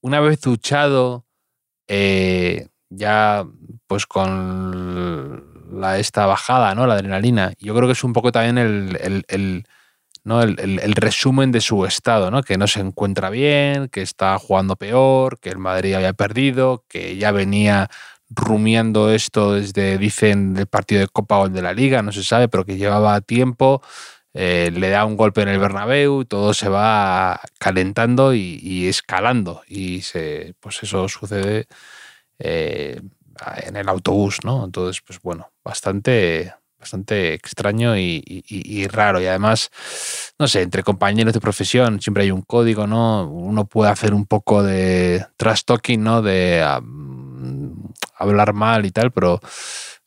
una 0.01 0.19
vez 0.19 0.41
duchado, 0.41 1.25
eh, 1.87 2.69
ya 2.89 3.45
pues 3.85 4.07
con 4.07 5.50
la, 5.71 5.99
esta 5.99 6.25
bajada, 6.25 6.75
¿no? 6.75 6.87
La 6.87 6.95
adrenalina, 6.95 7.53
yo 7.59 7.75
creo 7.75 7.87
que 7.87 7.93
es 7.93 8.03
un 8.03 8.13
poco 8.13 8.31
también 8.31 8.57
el, 8.57 9.65
¿no? 10.23 10.41
El, 10.41 10.93
resumen 10.95 11.51
de 11.51 11.61
su 11.61 11.85
estado, 11.85 12.31
¿no? 12.31 12.43
Que 12.43 12.57
no 12.57 12.67
se 12.67 12.79
encuentra 12.81 13.29
bien, 13.29 13.89
que 13.89 14.01
está 14.01 14.37
jugando 14.39 14.75
peor, 14.75 15.39
que 15.39 15.49
el 15.49 15.57
Madrid 15.57 15.93
había 15.95 16.13
perdido, 16.13 16.85
que 16.87 17.17
ya 17.17 17.31
venía 17.31 17.89
rumiando 18.29 19.11
esto 19.11 19.53
desde, 19.53 19.97
dicen, 19.97 20.55
el 20.57 20.67
partido 20.67 21.01
de 21.01 21.07
Copa 21.07 21.39
o 21.39 21.45
el 21.47 21.53
de 21.53 21.61
la 21.61 21.73
Liga, 21.73 22.01
no 22.01 22.11
se 22.11 22.23
sabe, 22.23 22.47
pero 22.47 22.65
que 22.65 22.77
llevaba 22.77 23.19
tiempo, 23.21 23.81
eh, 24.33 24.71
le 24.73 24.89
da 24.89 25.05
un 25.05 25.17
golpe 25.17 25.41
en 25.41 25.49
el 25.49 25.59
Bernabéu, 25.59 26.25
todo 26.25 26.53
se 26.53 26.69
va 26.69 27.41
calentando 27.59 28.33
y, 28.33 28.87
escalando. 28.87 29.63
Y 29.67 30.01
se, 30.01 30.55
pues 30.59 30.81
eso 30.83 31.07
sucede 31.09 31.67
eh, 32.39 33.01
en 33.63 33.75
el 33.75 33.89
autobús, 33.89 34.39
¿no? 34.43 34.65
Entonces, 34.65 35.01
pues 35.05 35.19
bueno, 35.21 35.51
bastante, 35.63 36.53
bastante 36.79 37.33
extraño 37.33 37.97
y, 37.97 38.87
raro. 38.91 39.21
Y 39.21 39.27
además, 39.27 39.71
no 40.39 40.47
sé, 40.47 40.61
entre 40.61 40.83
compañeros 40.83 41.33
de 41.33 41.41
profesión 41.41 42.01
siempre 42.01 42.23
hay 42.23 42.31
un 42.31 42.41
código, 42.41 42.87
¿no? 42.87 43.27
Uno 43.29 43.65
puede 43.65 43.91
hacer 43.91 44.13
un 44.13 44.25
poco 44.25 44.63
de 44.63 45.25
trash 45.37 45.63
talking, 45.65 46.03
¿no? 46.03 46.21
De 46.21 46.63
hablar 48.15 48.53
mal 48.53 48.85
y 48.85 48.91
tal, 48.91 49.11
pero 49.11 49.39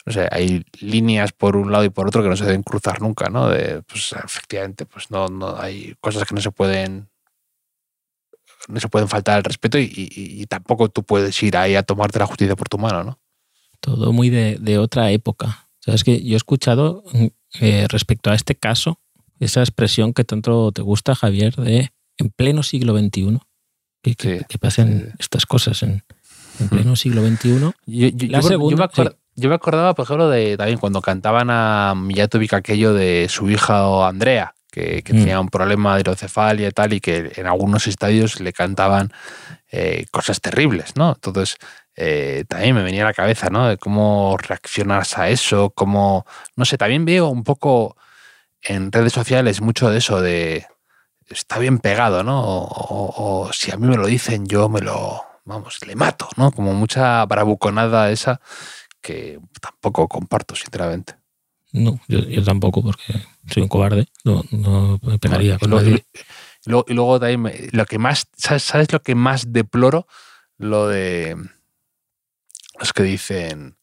no 0.06 0.12
sé, 0.12 0.28
hay 0.30 0.64
líneas 0.80 1.32
por 1.32 1.56
un 1.56 1.72
lado 1.72 1.84
y 1.84 1.90
por 1.90 2.06
otro 2.06 2.22
que 2.22 2.28
no 2.28 2.36
se 2.36 2.44
deben 2.44 2.62
cruzar 2.62 3.00
nunca, 3.00 3.30
¿no? 3.30 3.48
De, 3.48 3.82
pues 3.82 4.12
efectivamente, 4.12 4.86
pues 4.86 5.10
no, 5.10 5.28
no 5.28 5.56
hay 5.58 5.96
cosas 6.00 6.24
que 6.24 6.34
no 6.34 6.40
se 6.40 6.50
pueden 6.50 7.08
no 8.68 8.80
se 8.80 8.88
pueden 8.88 9.08
faltar 9.08 9.36
al 9.36 9.44
respeto 9.44 9.78
y, 9.78 10.46
tampoco 10.48 10.88
tú 10.88 11.02
puedes 11.02 11.42
ir 11.42 11.56
ahí 11.56 11.74
a 11.74 11.82
tomarte 11.82 12.18
la 12.18 12.26
justicia 12.26 12.56
por 12.56 12.68
tu 12.68 12.78
mano, 12.78 13.04
¿no? 13.04 13.18
Todo 13.84 14.12
muy 14.12 14.30
de, 14.30 14.78
otra 14.78 15.10
época. 15.10 15.68
Sabes 15.80 16.04
que 16.04 16.22
yo 16.24 16.34
he 16.34 16.36
escuchado 16.36 17.04
eh, 17.60 17.86
respecto 17.90 18.30
a 18.30 18.34
este 18.34 18.54
caso 18.54 18.98
esa 19.40 19.60
expresión 19.60 20.14
que 20.14 20.24
tanto 20.24 20.72
te 20.72 20.80
gusta, 20.80 21.14
Javier, 21.14 21.54
de 21.56 21.90
en 22.16 22.30
pleno 22.30 22.62
siglo 22.62 22.96
XXI, 22.98 23.40
que, 24.02 24.14
que, 24.16 24.58
pasen 24.58 25.12
estas 25.18 25.44
cosas 25.44 25.82
en, 25.82 26.02
pleno 26.70 26.96
siglo 26.96 27.26
XXI. 27.26 28.28
la 28.28 28.40
segunda, 28.40 28.88
yo 29.36 29.48
me 29.48 29.54
acordaba, 29.54 29.94
por 29.94 30.04
ejemplo, 30.04 30.30
de 30.30 30.56
también 30.56 30.78
cuando 30.78 31.02
cantaban 31.02 31.48
a 31.50 31.94
Mijatovic 31.94 32.54
aquello 32.54 32.94
de 32.94 33.26
su 33.28 33.50
hija 33.50 34.08
Andrea, 34.08 34.54
que, 34.70 35.02
mm. 35.02 35.10
tenía 35.10 35.40
un 35.40 35.48
problema 35.48 35.94
de 35.94 36.00
hidrocefalia 36.00 36.68
y 36.68 36.72
tal, 36.72 36.92
y 36.94 37.00
que 37.00 37.32
en 37.36 37.46
algunos 37.46 37.86
estadios 37.86 38.40
le 38.40 38.52
cantaban 38.52 39.12
eh, 39.70 40.06
cosas 40.10 40.40
terribles, 40.40 40.96
¿no? 40.96 41.12
Entonces, 41.14 41.56
eh, 41.96 42.44
también 42.48 42.74
me 42.74 42.82
venía 42.82 43.02
a 43.02 43.06
la 43.06 43.14
cabeza, 43.14 43.50
¿no? 43.50 43.68
De 43.68 43.78
cómo 43.78 44.36
reaccionarse 44.36 45.20
a 45.20 45.28
eso, 45.28 45.70
cómo, 45.70 46.26
no 46.56 46.64
sé, 46.64 46.78
también 46.78 47.04
veo 47.04 47.28
un 47.28 47.44
poco 47.44 47.96
en 48.62 48.90
redes 48.92 49.12
sociales 49.12 49.60
mucho 49.60 49.90
de 49.90 49.98
eso, 49.98 50.20
de 50.20 50.66
está 51.28 51.58
bien 51.58 51.78
pegado, 51.78 52.22
¿no? 52.22 52.42
O, 52.42 53.44
o 53.46 53.52
si 53.52 53.70
a 53.70 53.76
mí 53.76 53.86
me 53.86 53.96
lo 53.96 54.06
dicen, 54.06 54.46
yo 54.46 54.68
me 54.68 54.80
lo, 54.80 55.22
vamos, 55.44 55.78
le 55.86 55.96
mato, 55.96 56.28
¿no? 56.36 56.50
Como 56.52 56.74
mucha 56.74 57.24
bravuconada 57.26 58.10
esa 58.10 58.40
que 59.00 59.38
tampoco 59.60 60.08
comparto, 60.08 60.56
sinceramente. 60.56 61.14
No, 61.72 62.00
yo, 62.08 62.44
tampoco, 62.44 62.82
porque 62.82 63.12
soy 63.50 63.64
un 63.64 63.68
cobarde. 63.68 64.06
No, 64.24 64.44
me 65.02 65.18
pegaría 65.18 65.58
con 65.58 65.68
y, 65.72 66.02
luego, 66.66 66.86
y, 66.88 66.94
luego, 66.94 67.20
también 67.20 67.68
lo 67.72 67.84
que 67.84 67.98
más, 67.98 68.28
¿sabes, 68.36 68.92
lo 68.92 69.02
que 69.02 69.14
más 69.14 69.52
deploro? 69.52 70.06
Lo 70.56 70.88
de 70.88 71.36
los 72.78 72.92
que 72.92 73.02
dicen, 73.02 73.76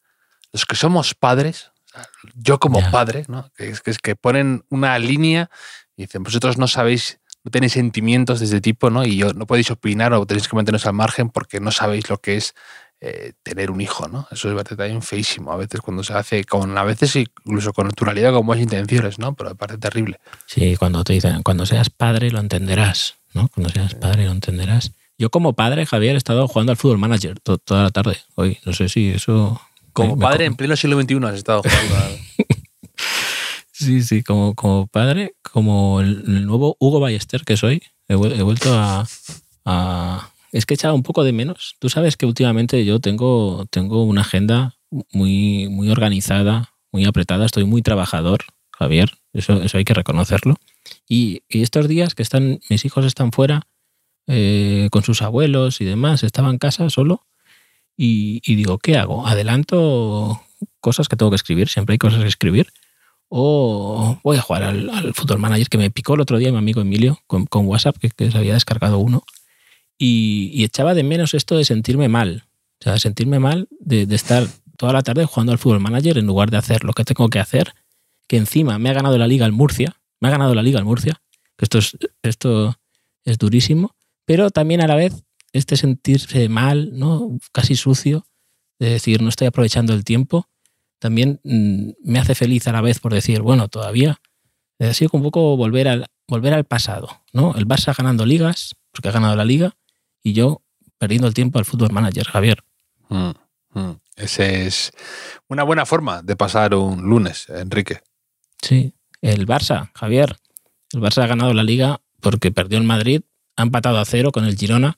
los 0.51 0.65
que 0.65 0.75
somos 0.75 1.13
padres, 1.13 1.71
yo 2.35 2.59
como 2.59 2.79
padre, 2.91 3.25
¿no? 3.27 3.51
Que 3.55 3.69
es, 3.69 3.81
que 3.81 3.91
es 3.91 3.99
que 3.99 4.15
ponen 4.15 4.63
una 4.69 4.97
línea 4.99 5.49
y 5.97 6.03
dicen, 6.03 6.23
vosotros 6.23 6.57
no 6.57 6.67
sabéis, 6.67 7.19
no 7.43 7.51
tenéis 7.51 7.73
sentimientos 7.73 8.39
de 8.39 8.45
este 8.45 8.61
tipo, 8.61 8.89
¿no? 8.89 9.03
Y 9.05 9.17
yo 9.17 9.33
no 9.33 9.45
podéis 9.45 9.71
opinar 9.71 10.13
o 10.13 10.25
tenéis 10.25 10.47
que 10.47 10.55
manteneros 10.55 10.85
al 10.85 10.93
margen 10.93 11.29
porque 11.29 11.59
no 11.59 11.71
sabéis 11.71 12.09
lo 12.09 12.19
que 12.19 12.37
es 12.37 12.55
eh, 13.03 13.33
tener 13.43 13.71
un 13.71 13.81
hijo, 13.81 14.07
¿no? 14.07 14.27
Eso 14.31 14.55
es 14.55 14.63
también 14.63 15.01
feísimo 15.01 15.51
a 15.51 15.57
veces 15.57 15.81
cuando 15.81 16.03
se 16.03 16.13
hace 16.13 16.43
con, 16.43 16.77
a 16.77 16.83
veces 16.83 17.15
incluso 17.15 17.73
con 17.73 17.87
naturalidad, 17.87 18.31
con 18.31 18.45
buenas 18.45 18.63
intenciones, 18.63 19.17
¿no? 19.17 19.33
Pero 19.33 19.49
me 19.49 19.55
parece 19.55 19.79
terrible. 19.79 20.19
Sí, 20.45 20.75
cuando 20.77 21.03
te 21.03 21.13
dicen, 21.13 21.41
cuando 21.43 21.65
seas 21.65 21.89
padre 21.89 22.29
lo 22.29 22.39
entenderás, 22.39 23.15
¿no? 23.33 23.47
Cuando 23.47 23.71
seas 23.71 23.95
padre 23.95 24.25
lo 24.25 24.31
entenderás. 24.31 24.91
Yo 25.21 25.29
como 25.29 25.53
padre, 25.53 25.85
Javier, 25.85 26.15
he 26.15 26.17
estado 26.17 26.47
jugando 26.47 26.71
al 26.71 26.77
fútbol 26.77 26.97
manager 26.97 27.39
toda 27.39 27.83
la 27.83 27.91
tarde 27.91 28.17
hoy. 28.33 28.57
No 28.65 28.73
sé 28.73 28.89
si 28.89 29.09
eso... 29.09 29.61
Como 29.93 30.17
padre 30.17 30.45
en 30.45 30.55
pleno 30.55 30.75
siglo 30.75 30.99
XXI 30.99 31.15
has 31.25 31.35
estado 31.35 31.61
jugando. 31.61 32.17
sí, 33.71 34.01
sí, 34.01 34.23
como, 34.23 34.55
como 34.55 34.87
padre, 34.87 35.35
como 35.43 36.01
el, 36.01 36.43
nuevo 36.47 36.75
Hugo 36.79 36.99
Ballester 36.99 37.43
que 37.43 37.55
soy, 37.55 37.83
he, 38.07 38.15
vuelto 38.15 38.73
a 38.73 39.05
es 40.51 40.65
que 40.65 40.73
he 40.73 40.75
echado 40.75 40.95
un 40.95 41.03
poco 41.03 41.23
de 41.23 41.33
menos. 41.33 41.75
Tú 41.77 41.87
sabes 41.89 42.17
que 42.17 42.25
últimamente 42.25 42.83
yo 42.83 42.99
tengo, 42.99 43.67
tengo 43.69 44.03
una 44.03 44.21
agenda 44.21 44.73
muy, 45.11 45.69
muy 45.69 45.91
organizada, 45.91 46.73
muy 46.91 47.05
apretada, 47.05 47.45
estoy 47.45 47.65
muy 47.65 47.83
trabajador, 47.83 48.39
Javier, 48.71 49.11
eso, 49.33 49.61
eso 49.61 49.77
hay 49.77 49.85
que 49.85 49.93
reconocerlo. 49.93 50.55
Y, 51.07 51.43
estos 51.49 51.87
días 51.87 52.15
que 52.15 52.23
están, 52.23 52.59
mis 52.69 52.85
hijos 52.85 53.05
están 53.05 53.31
fuera 53.31 53.67
eh, 54.27 54.89
con 54.91 55.03
sus 55.03 55.21
abuelos 55.21 55.81
y 55.81 55.85
demás, 55.85 56.23
estaba 56.23 56.49
en 56.49 56.57
casa 56.57 56.89
solo 56.89 57.25
y, 57.97 58.55
digo, 58.55 58.79
¿qué 58.79 58.97
hago? 58.97 59.27
¿Adelanto 59.27 60.41
cosas 60.79 61.07
que 61.07 61.15
tengo 61.15 61.29
que 61.29 61.35
escribir? 61.35 61.69
Siempre 61.69 61.93
hay 61.93 61.99
cosas 61.99 62.21
que 62.21 62.27
escribir. 62.27 62.71
O 63.29 64.19
voy 64.23 64.37
a 64.37 64.41
jugar 64.41 64.63
al, 64.63 65.13
Football 65.13 65.39
Manager 65.39 65.69
que 65.69 65.77
me 65.77 65.91
picó 65.91 66.15
el 66.15 66.21
otro 66.21 66.37
día 66.37 66.51
mi 66.51 66.57
amigo 66.57 66.81
Emilio 66.81 67.19
con, 67.27 67.47
WhatsApp, 67.53 67.97
que, 67.97 68.31
se 68.31 68.37
había 68.37 68.53
descargado 68.53 68.97
uno 68.97 69.23
y, 69.97 70.63
echaba 70.63 70.93
de 70.95 71.03
menos 71.03 71.33
esto 71.33 71.55
de 71.55 71.63
sentirme 71.63 72.09
mal. 72.09 72.45
O 72.79 72.83
sea, 72.83 72.97
sentirme 72.97 73.37
mal 73.37 73.67
de, 73.79 74.03
estar 74.15 74.47
toda 74.77 74.93
la 74.93 75.03
tarde 75.03 75.25
jugando 75.25 75.51
al 75.51 75.59
fútbol 75.59 75.79
manager 75.79 76.17
en 76.17 76.25
lugar 76.25 76.49
de 76.49 76.57
hacer 76.57 76.83
lo 76.83 76.93
que 76.93 77.03
tengo 77.03 77.29
que 77.29 77.39
hacer, 77.39 77.73
que 78.27 78.37
encima 78.37 78.79
me 78.79 78.89
ha 78.89 78.93
ganado 78.93 79.17
la 79.19 79.27
liga 79.27 79.45
el 79.45 79.51
Murcia, 79.51 79.97
me 80.19 80.29
ha 80.29 80.31
ganado 80.31 80.55
la 80.55 80.63
liga 80.63 80.79
el 80.79 80.85
Murcia, 80.85 81.21
que 81.55 81.65
esto 81.65 81.77
es, 81.77 81.97
esto 82.23 82.75
es 83.23 83.37
durísimo, 83.37 83.95
pero 84.25 84.49
también 84.49 84.81
a 84.81 84.87
la 84.87 84.95
vez 84.95 85.23
este 85.53 85.77
sentirse 85.77 86.47
mal, 86.49 86.91
¿no? 86.93 87.37
casi 87.51 87.75
sucio, 87.75 88.25
de 88.79 88.89
decir 88.89 89.21
no 89.21 89.29
estoy 89.29 89.47
aprovechando 89.47 89.93
el 89.93 90.03
tiempo, 90.03 90.49
también 90.99 91.39
mm, 91.43 91.91
me 92.03 92.19
hace 92.19 92.35
feliz 92.35 92.67
a 92.67 92.71
la 92.71 92.81
vez 92.81 92.99
por 92.99 93.13
decir, 93.13 93.41
bueno, 93.41 93.67
todavía 93.67 94.21
ha 94.79 94.93
sido 94.93 95.11
un 95.13 95.23
poco 95.23 95.55
volver 95.57 95.87
al, 95.87 96.07
volver 96.27 96.53
al 96.53 96.65
pasado, 96.65 97.21
¿no? 97.33 97.55
El 97.55 97.67
Barça 97.67 97.95
ganando 97.95 98.25
ligas, 98.25 98.75
porque 98.91 99.09
ha 99.09 99.11
ganado 99.11 99.35
la 99.35 99.45
liga, 99.45 99.75
y 100.23 100.33
yo 100.33 100.63
perdiendo 100.97 101.27
el 101.27 101.33
tiempo 101.33 101.59
al 101.59 101.65
fútbol 101.65 101.91
manager, 101.91 102.25
Javier. 102.25 102.63
Mm, 103.09 103.31
mm. 103.73 103.99
Esa 104.15 104.45
es 104.45 104.91
una 105.47 105.63
buena 105.63 105.85
forma 105.85 106.21
de 106.21 106.35
pasar 106.35 106.75
un 106.75 107.01
lunes, 107.01 107.47
Enrique. 107.49 108.01
Sí, 108.61 108.93
el 109.21 109.47
Barça, 109.47 109.91
Javier. 109.93 110.37
El 110.93 111.01
Barça 111.01 111.23
ha 111.23 111.27
ganado 111.27 111.53
la 111.53 111.63
liga 111.63 112.01
porque 112.19 112.51
perdió 112.51 112.77
el 112.77 112.83
Madrid, 112.83 113.21
ha 113.61 113.65
empatado 113.65 113.97
a 113.99 114.05
cero 114.05 114.31
con 114.31 114.45
el 114.45 114.57
Girona, 114.57 114.97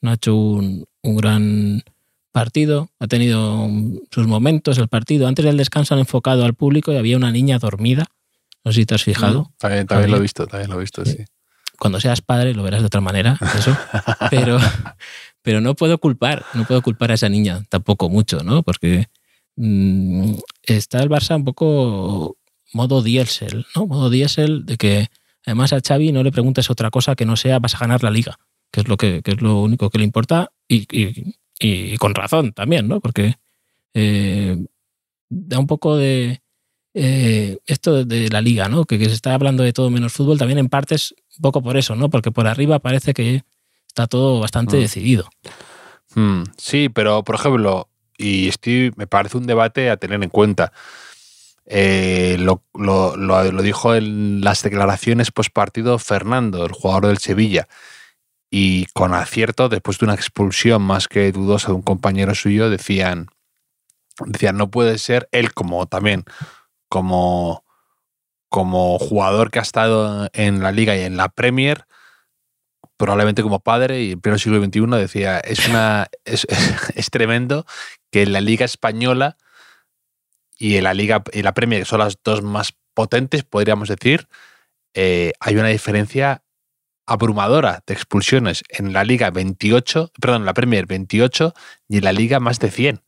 no 0.00 0.10
ha 0.10 0.14
hecho 0.14 0.34
un, 0.34 0.86
gran 1.02 1.82
partido, 2.32 2.90
ha 2.98 3.06
tenido 3.06 3.68
sus 4.10 4.26
momentos 4.26 4.78
el 4.78 4.88
partido. 4.88 5.26
Antes 5.26 5.44
del 5.44 5.56
descanso 5.56 5.94
han 5.94 6.00
enfocado 6.00 6.44
al 6.44 6.54
público 6.54 6.92
y 6.92 6.96
había 6.96 7.16
una 7.16 7.32
niña 7.32 7.58
dormida. 7.58 8.06
No 8.64 8.72
sé 8.72 8.80
si 8.80 8.86
te 8.86 8.94
has 8.94 9.02
fijado. 9.02 9.42
Mm, 9.42 9.52
también, 9.58 9.86
también 9.86 10.10
lo 10.10 10.16
he 10.18 10.20
visto, 10.20 10.46
también 10.46 10.70
lo 10.70 10.76
he 10.76 10.80
visto, 10.80 11.04
sí 11.04 11.24
cuando 11.78 12.00
seas 12.00 12.20
padre 12.20 12.54
lo 12.54 12.62
verás 12.62 12.80
de 12.80 12.86
otra 12.86 13.00
manera, 13.00 13.38
eso. 13.56 13.76
Pero, 14.30 14.58
pero 15.42 15.60
no 15.60 15.74
puedo 15.74 15.98
culpar, 15.98 16.44
no 16.52 16.64
puedo 16.64 16.82
culpar 16.82 17.12
a 17.12 17.14
esa 17.14 17.28
niña 17.28 17.64
tampoco 17.70 18.10
mucho, 18.10 18.42
¿no? 18.42 18.62
Porque 18.62 19.06
mm, 19.56 20.34
está 20.64 21.02
el 21.02 21.08
Barça 21.08 21.36
un 21.36 21.44
poco 21.44 22.36
modo 22.74 23.02
diésel, 23.02 23.64
¿no? 23.74 23.86
Modo 23.86 24.10
diésel 24.10 24.66
de 24.66 24.76
que 24.76 25.08
además 25.44 25.72
a 25.72 25.80
Xavi 25.80 26.12
no 26.12 26.22
le 26.22 26.32
preguntes 26.32 26.70
otra 26.70 26.90
cosa 26.90 27.14
que 27.16 27.24
no 27.24 27.36
sea 27.36 27.58
vas 27.58 27.74
a 27.74 27.78
ganar 27.78 28.02
la 28.02 28.10
liga, 28.10 28.38
que 28.70 28.80
es 28.80 28.88
lo, 28.88 28.96
que, 28.96 29.22
es 29.24 29.42
lo 29.42 29.60
único 29.60 29.90
que 29.90 29.98
le 29.98 30.04
importa 30.04 30.52
y, 30.68 30.86
y, 31.60 31.96
con 31.98 32.14
razón 32.14 32.52
también, 32.52 32.88
¿no? 32.88 33.00
Porque 33.00 33.36
eh, 33.94 34.56
da 35.28 35.58
un 35.58 35.66
poco 35.66 35.96
de... 35.96 36.40
Eh, 36.94 37.58
esto 37.66 38.04
de 38.04 38.28
la 38.28 38.40
liga, 38.40 38.68
¿no? 38.68 38.84
Que, 38.84 38.98
que, 38.98 39.04
se 39.04 39.12
está 39.12 39.34
hablando 39.34 39.62
de 39.62 39.72
todo 39.72 39.90
menos 39.90 40.12
fútbol, 40.12 40.38
también 40.38 40.58
en 40.58 40.68
partes 40.68 41.14
un 41.36 41.42
poco 41.42 41.62
por 41.62 41.76
eso, 41.76 41.94
¿no? 41.94 42.10
Porque 42.10 42.32
por 42.32 42.48
arriba 42.48 42.80
parece 42.80 43.14
que 43.14 43.44
está 43.86 44.06
todo 44.06 44.40
bastante 44.40 44.76
mm. 44.76 44.80
decidido. 44.80 45.28
Mm, 46.14 46.42
sí, 46.56 46.88
pero 46.88 47.22
por 47.22 47.36
ejemplo, 47.36 47.88
y 48.16 48.48
estoy, 48.48 48.92
me 48.96 49.06
parece 49.06 49.38
un 49.38 49.46
debate 49.46 49.90
a 49.90 49.96
tener 49.96 50.22
en 50.22 50.30
cuenta. 50.30 50.72
Eh, 51.70 52.38
lo, 52.38 52.62
dijo 53.62 53.94
en 53.94 54.40
las 54.40 54.62
declaraciones 54.62 55.30
post 55.30 55.52
partido 55.52 55.98
Fernando, 55.98 56.64
el 56.64 56.72
jugador 56.72 57.08
del 57.08 57.18
Sevilla. 57.18 57.68
Y 58.50 58.86
con 58.94 59.12
acierto, 59.12 59.68
después 59.68 59.98
de 59.98 60.06
una 60.06 60.14
expulsión 60.14 60.80
más 60.80 61.08
que 61.08 61.30
dudosa 61.30 61.68
de 61.68 61.74
un 61.74 61.82
compañero 61.82 62.34
suyo, 62.34 62.70
decían, 62.70 63.28
decían 64.24 64.56
no 64.56 64.70
puede 64.70 64.96
ser 64.96 65.28
él 65.32 65.52
como 65.52 65.84
también, 65.86 66.24
como, 66.88 67.64
como 68.48 68.98
jugador 68.98 69.50
que 69.50 69.58
ha 69.58 69.62
estado 69.62 70.30
en 70.32 70.62
la 70.62 70.72
liga 70.72 70.96
y 70.96 71.02
en 71.02 71.18
la 71.18 71.28
Premier, 71.28 71.84
probablemente 72.96 73.42
como 73.42 73.60
padre 73.60 74.02
y 74.02 74.12
en 74.12 74.20
pleno 74.22 74.38
siglo 74.38 74.64
XXI 74.64 74.86
decía, 74.96 75.38
es, 75.40 75.68
una, 75.68 76.08
es, 76.24 76.46
es 76.94 77.10
tremendo 77.10 77.66
que 78.10 78.22
en 78.22 78.32
la 78.32 78.40
liga 78.40 78.64
española 78.64 79.36
y 80.58 80.76
en 80.76 80.84
la 80.84 80.92
Liga 80.92 81.22
y 81.32 81.42
la 81.42 81.54
Premier, 81.54 81.82
que 81.82 81.86
son 81.86 82.00
las 82.00 82.18
dos 82.22 82.42
más 82.42 82.74
potentes, 82.92 83.44
podríamos 83.44 83.88
decir, 83.88 84.28
eh, 84.92 85.32
hay 85.38 85.56
una 85.56 85.68
diferencia 85.68 86.42
abrumadora 87.06 87.82
de 87.86 87.94
expulsiones. 87.94 88.64
En 88.68 88.92
la 88.92 89.04
Liga 89.04 89.30
28, 89.30 90.10
perdón, 90.20 90.42
en 90.42 90.46
la 90.46 90.54
Premier 90.54 90.86
28 90.86 91.54
y 91.88 91.98
en 91.98 92.04
la 92.04 92.12
Liga 92.12 92.40
más 92.40 92.58
de 92.58 92.70
100. 92.70 93.02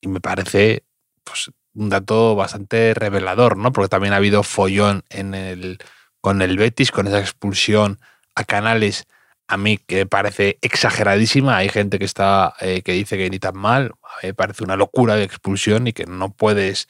Y 0.00 0.08
me 0.08 0.20
parece 0.20 0.84
pues, 1.22 1.50
un 1.74 1.88
dato 1.88 2.34
bastante 2.34 2.92
revelador, 2.92 3.56
¿no? 3.56 3.72
Porque 3.72 3.88
también 3.88 4.12
ha 4.12 4.18
habido 4.18 4.42
follón 4.42 5.04
en 5.08 5.34
el, 5.34 5.78
con 6.20 6.42
el 6.42 6.58
Betis, 6.58 6.90
con 6.90 7.06
esa 7.06 7.20
expulsión 7.20 8.00
a 8.34 8.44
Canales 8.44 9.06
a 9.46 9.56
mí 9.56 9.78
que 9.78 10.06
parece 10.06 10.58
exageradísima. 10.62 11.56
Hay 11.56 11.68
gente 11.68 11.98
que 11.98 12.04
está 12.04 12.54
eh, 12.60 12.82
que 12.82 12.92
dice 12.92 13.16
que 13.16 13.30
ni 13.30 13.38
tan 13.38 13.56
mal. 13.56 13.92
A 14.02 14.26
me 14.26 14.34
parece 14.34 14.64
una 14.64 14.76
locura 14.76 15.16
de 15.16 15.24
expulsión 15.24 15.86
y 15.86 15.92
que 15.92 16.06
no 16.06 16.32
puedes 16.32 16.88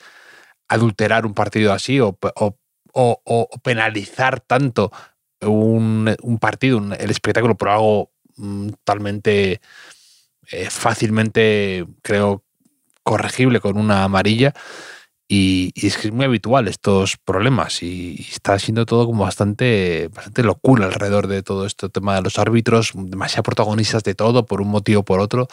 adulterar 0.69 1.27
un 1.27 1.35
partido 1.35 1.73
así 1.73 2.01
o, 2.01 2.19
penalizar 3.63 4.41
tanto 4.41 4.93
un, 5.41 6.17
partido, 6.41 6.81
el 6.99 7.11
espectáculo 7.11 7.57
por 7.57 7.69
algo 7.69 8.13
mm, 8.37 8.69
totalmente 8.71 9.61
eh, 10.51 10.71
fácilmente, 10.71 11.87
creo, 12.03 12.45
corregible 13.03 13.61
con 13.61 13.77
una 13.79 14.05
amarilla. 14.05 14.55
Y, 15.27 15.73
es 15.75 15.97
que 15.97 16.09
es 16.09 16.13
muy 16.13 16.27
habitual 16.27 16.69
estos 16.69 17.17
problemas 17.17 17.83
y, 17.83 18.27
está 18.31 18.59
siendo 18.59 18.85
todo 18.87 19.07
como 19.07 19.25
bastante, 19.25 20.09
bastante 20.09 20.43
locura 20.43 20.87
alrededor 20.87 21.27
de 21.27 21.43
todo 21.43 21.67
este 21.67 21.89
tema 21.89 22.15
de 22.15 22.23
los 22.23 22.39
árbitros, 22.39 22.93
demasiado 22.95 23.43
protagonistas 23.43 24.03
de 24.05 24.15
todo 24.15 24.45
por 24.47 24.61
un 24.61 24.69
motivo 24.69 25.01
o 25.01 25.05
por 25.05 25.21
otro. 25.21 25.49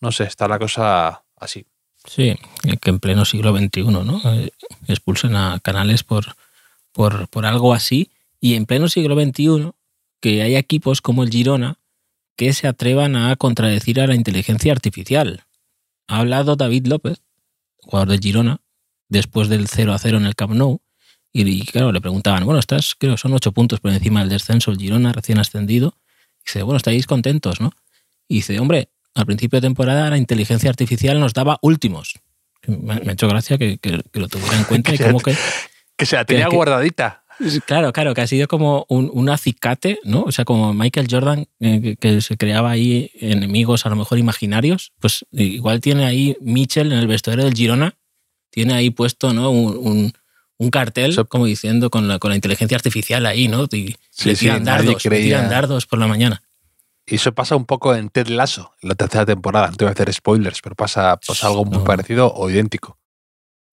No 0.00 0.12
sé, 0.12 0.24
está 0.24 0.48
la 0.48 0.58
cosa 0.58 1.22
así. 1.36 1.66
Sí, 2.04 2.36
que 2.80 2.90
en 2.90 2.98
pleno 2.98 3.24
siglo 3.24 3.56
XXI, 3.56 3.84
¿no? 3.84 4.20
Eh, 4.24 4.50
expulsen 4.88 5.36
a 5.36 5.60
canales 5.60 6.02
por, 6.02 6.34
por, 6.90 7.28
por 7.28 7.46
algo 7.46 7.74
así 7.74 8.10
y 8.40 8.54
en 8.54 8.66
pleno 8.66 8.88
siglo 8.88 9.14
XXI 9.14 9.70
que 10.20 10.42
hay 10.42 10.56
equipos 10.56 11.00
como 11.00 11.22
el 11.22 11.30
Girona 11.30 11.78
que 12.36 12.52
se 12.52 12.66
atrevan 12.66 13.14
a 13.14 13.36
contradecir 13.36 14.00
a 14.00 14.06
la 14.06 14.14
inteligencia 14.14 14.72
artificial. 14.72 15.44
Ha 16.08 16.18
hablado 16.18 16.56
David 16.56 16.86
López, 16.86 17.22
jugador 17.76 18.08
del 18.08 18.20
Girona, 18.20 18.60
después 19.12 19.48
del 19.48 19.68
0 19.68 19.92
a 19.92 19.98
0 19.98 20.16
en 20.16 20.26
el 20.26 20.34
Camp 20.34 20.54
Nou. 20.54 20.80
Y, 21.34 21.64
claro, 21.66 21.92
le 21.92 22.00
preguntaban, 22.00 22.44
bueno, 22.44 22.58
estás, 22.58 22.94
creo, 22.98 23.16
son 23.16 23.32
ocho 23.32 23.52
puntos 23.52 23.80
por 23.80 23.90
encima 23.90 24.20
del 24.20 24.28
descenso, 24.28 24.70
el 24.70 24.78
Girona 24.78 25.12
recién 25.12 25.38
ascendido. 25.38 25.94
Y 26.40 26.46
dice, 26.46 26.62
bueno, 26.62 26.76
estáis 26.76 27.06
contentos, 27.06 27.60
¿no? 27.60 27.72
Y 28.28 28.36
dice, 28.36 28.58
hombre, 28.58 28.90
al 29.14 29.26
principio 29.26 29.58
de 29.58 29.66
temporada 29.66 30.10
la 30.10 30.18
inteligencia 30.18 30.68
artificial 30.68 31.20
nos 31.20 31.32
daba 31.32 31.58
últimos. 31.62 32.14
Me, 32.66 32.94
ha 32.94 33.12
hecho 33.12 33.28
gracia 33.28 33.56
que, 33.58 33.78
lo 34.12 34.28
tuviera 34.28 34.58
en 34.58 34.64
cuenta 34.64 34.94
y 34.94 34.98
como 34.98 35.20
que... 35.20 35.34
Que 35.96 36.06
se 36.06 36.16
la 36.16 36.24
tenía 36.24 36.48
guardadita. 36.48 37.24
Claro, 37.66 37.92
claro, 37.92 38.14
que 38.14 38.20
ha 38.20 38.26
sido 38.26 38.46
como 38.46 38.86
un, 38.88 39.28
acicate, 39.28 39.98
¿no? 40.04 40.22
O 40.22 40.32
sea, 40.32 40.44
como 40.44 40.72
Michael 40.74 41.08
Jordan, 41.10 41.46
eh, 41.60 41.96
que, 41.98 42.20
se 42.20 42.36
creaba 42.36 42.70
ahí 42.70 43.10
enemigos 43.20 43.84
a 43.86 43.88
lo 43.88 43.96
mejor 43.96 44.18
imaginarios, 44.18 44.92
pues 45.00 45.24
igual 45.32 45.80
tiene 45.80 46.04
ahí 46.04 46.36
Mitchell 46.40 46.92
en 46.92 46.98
el 46.98 47.06
vestuario 47.06 47.44
del 47.44 47.54
Girona 47.54 47.96
tiene 48.52 48.74
ahí 48.74 48.90
puesto 48.90 49.32
¿no? 49.32 49.50
un, 49.50 50.12
un, 50.58 50.70
cartel 50.70 51.16
como 51.26 51.46
diciendo 51.46 51.90
con 51.90 52.06
la, 52.06 52.20
con 52.20 52.30
la 52.30 52.36
inteligencia 52.36 52.76
artificial 52.76 53.26
ahí, 53.26 53.48
¿no? 53.48 53.64
Y 53.72 53.96
le 54.24 54.36
tiran, 54.36 54.62
dardos, 54.62 55.02
tiran 55.02 55.50
dardos 55.50 55.86
por 55.86 55.98
la 55.98 56.06
mañana. 56.06 56.42
Y 57.04 57.16
eso 57.16 57.32
pasa 57.32 57.56
un 57.56 57.66
poco 57.66 57.96
en 57.96 58.10
Ted 58.10 58.28
Lasso, 58.28 58.72
en 58.80 58.90
la 58.90 58.94
tercera 58.94 59.26
temporada. 59.26 59.68
No 59.68 59.76
te 59.76 59.84
voy 59.84 59.90
a 59.90 59.92
hacer 59.92 60.12
spoilers, 60.12 60.60
pero 60.62 60.76
pasa, 60.76 61.16
pasa 61.16 61.48
algo 61.48 61.64
muy 61.64 61.84
parecido 61.84 62.32
o 62.32 62.48
idéntico. 62.48 62.96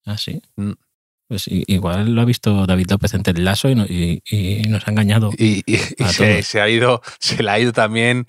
Ah, 0.06 0.18
sí. 0.18 0.42
Mm. 0.56 0.72
Pues 1.28 1.46
igual 1.48 2.15
lo 2.15 2.22
ha 2.22 2.26
visto 2.26 2.65
David 2.65 2.89
López 2.89 3.13
en 3.13 3.22
Ted 3.22 3.38
Lasso 3.38 3.70
y, 3.70 4.24
y, 4.32 4.68
nos 4.68 4.88
ha 4.88 4.89
engañado. 4.89 5.30
Y, 5.38 5.62
se, 6.08 6.42
se, 6.42 6.60
ha 6.60 6.68
ido, 6.68 7.04
se 7.20 7.44
le 7.44 7.52
ha 7.52 7.60
ido 7.60 7.72
también, 7.72 8.26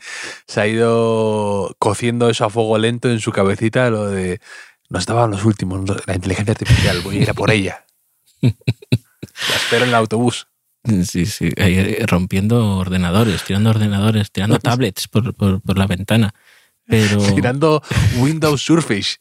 se 0.47 0.61
ha 0.61 0.67
ido 0.67 1.75
cociendo 1.79 2.29
eso 2.29 2.45
a 2.45 2.51
fuego 2.51 2.77
lento 2.77 3.11
en 3.11 3.21
su 3.21 3.33
cabecita, 3.33 3.89
lo 3.89 4.09
de 4.09 4.39
no 4.91 4.99
estaban 4.99 5.31
los 5.31 5.45
últimos, 5.45 5.81
la 6.07 6.15
inteligencia 6.15 6.53
artificial, 6.53 7.01
voy 7.01 7.19
a 7.19 7.23
ir 7.23 7.31
a 7.31 7.35
por 7.35 7.51
ella. 7.51 7.87
la 8.43 9.57
espero 9.57 9.85
en 9.85 9.91
el 9.91 9.95
autobús. 9.95 10.49
Sí, 11.05 11.27
sí, 11.27 11.51
rompiendo 12.07 12.79
ordenadores, 12.79 13.45
tirando 13.45 13.71
ordenadores, 13.71 14.33
tirando 14.33 14.59
tablets 14.59 15.09
por, 15.09 15.35
por, 15.35 15.79
la 15.79 15.87
ventana. 15.87 16.35
Pero... 16.87 17.19
Tirando 17.35 17.83
Windows 18.19 18.63
Surface, 18.63 19.19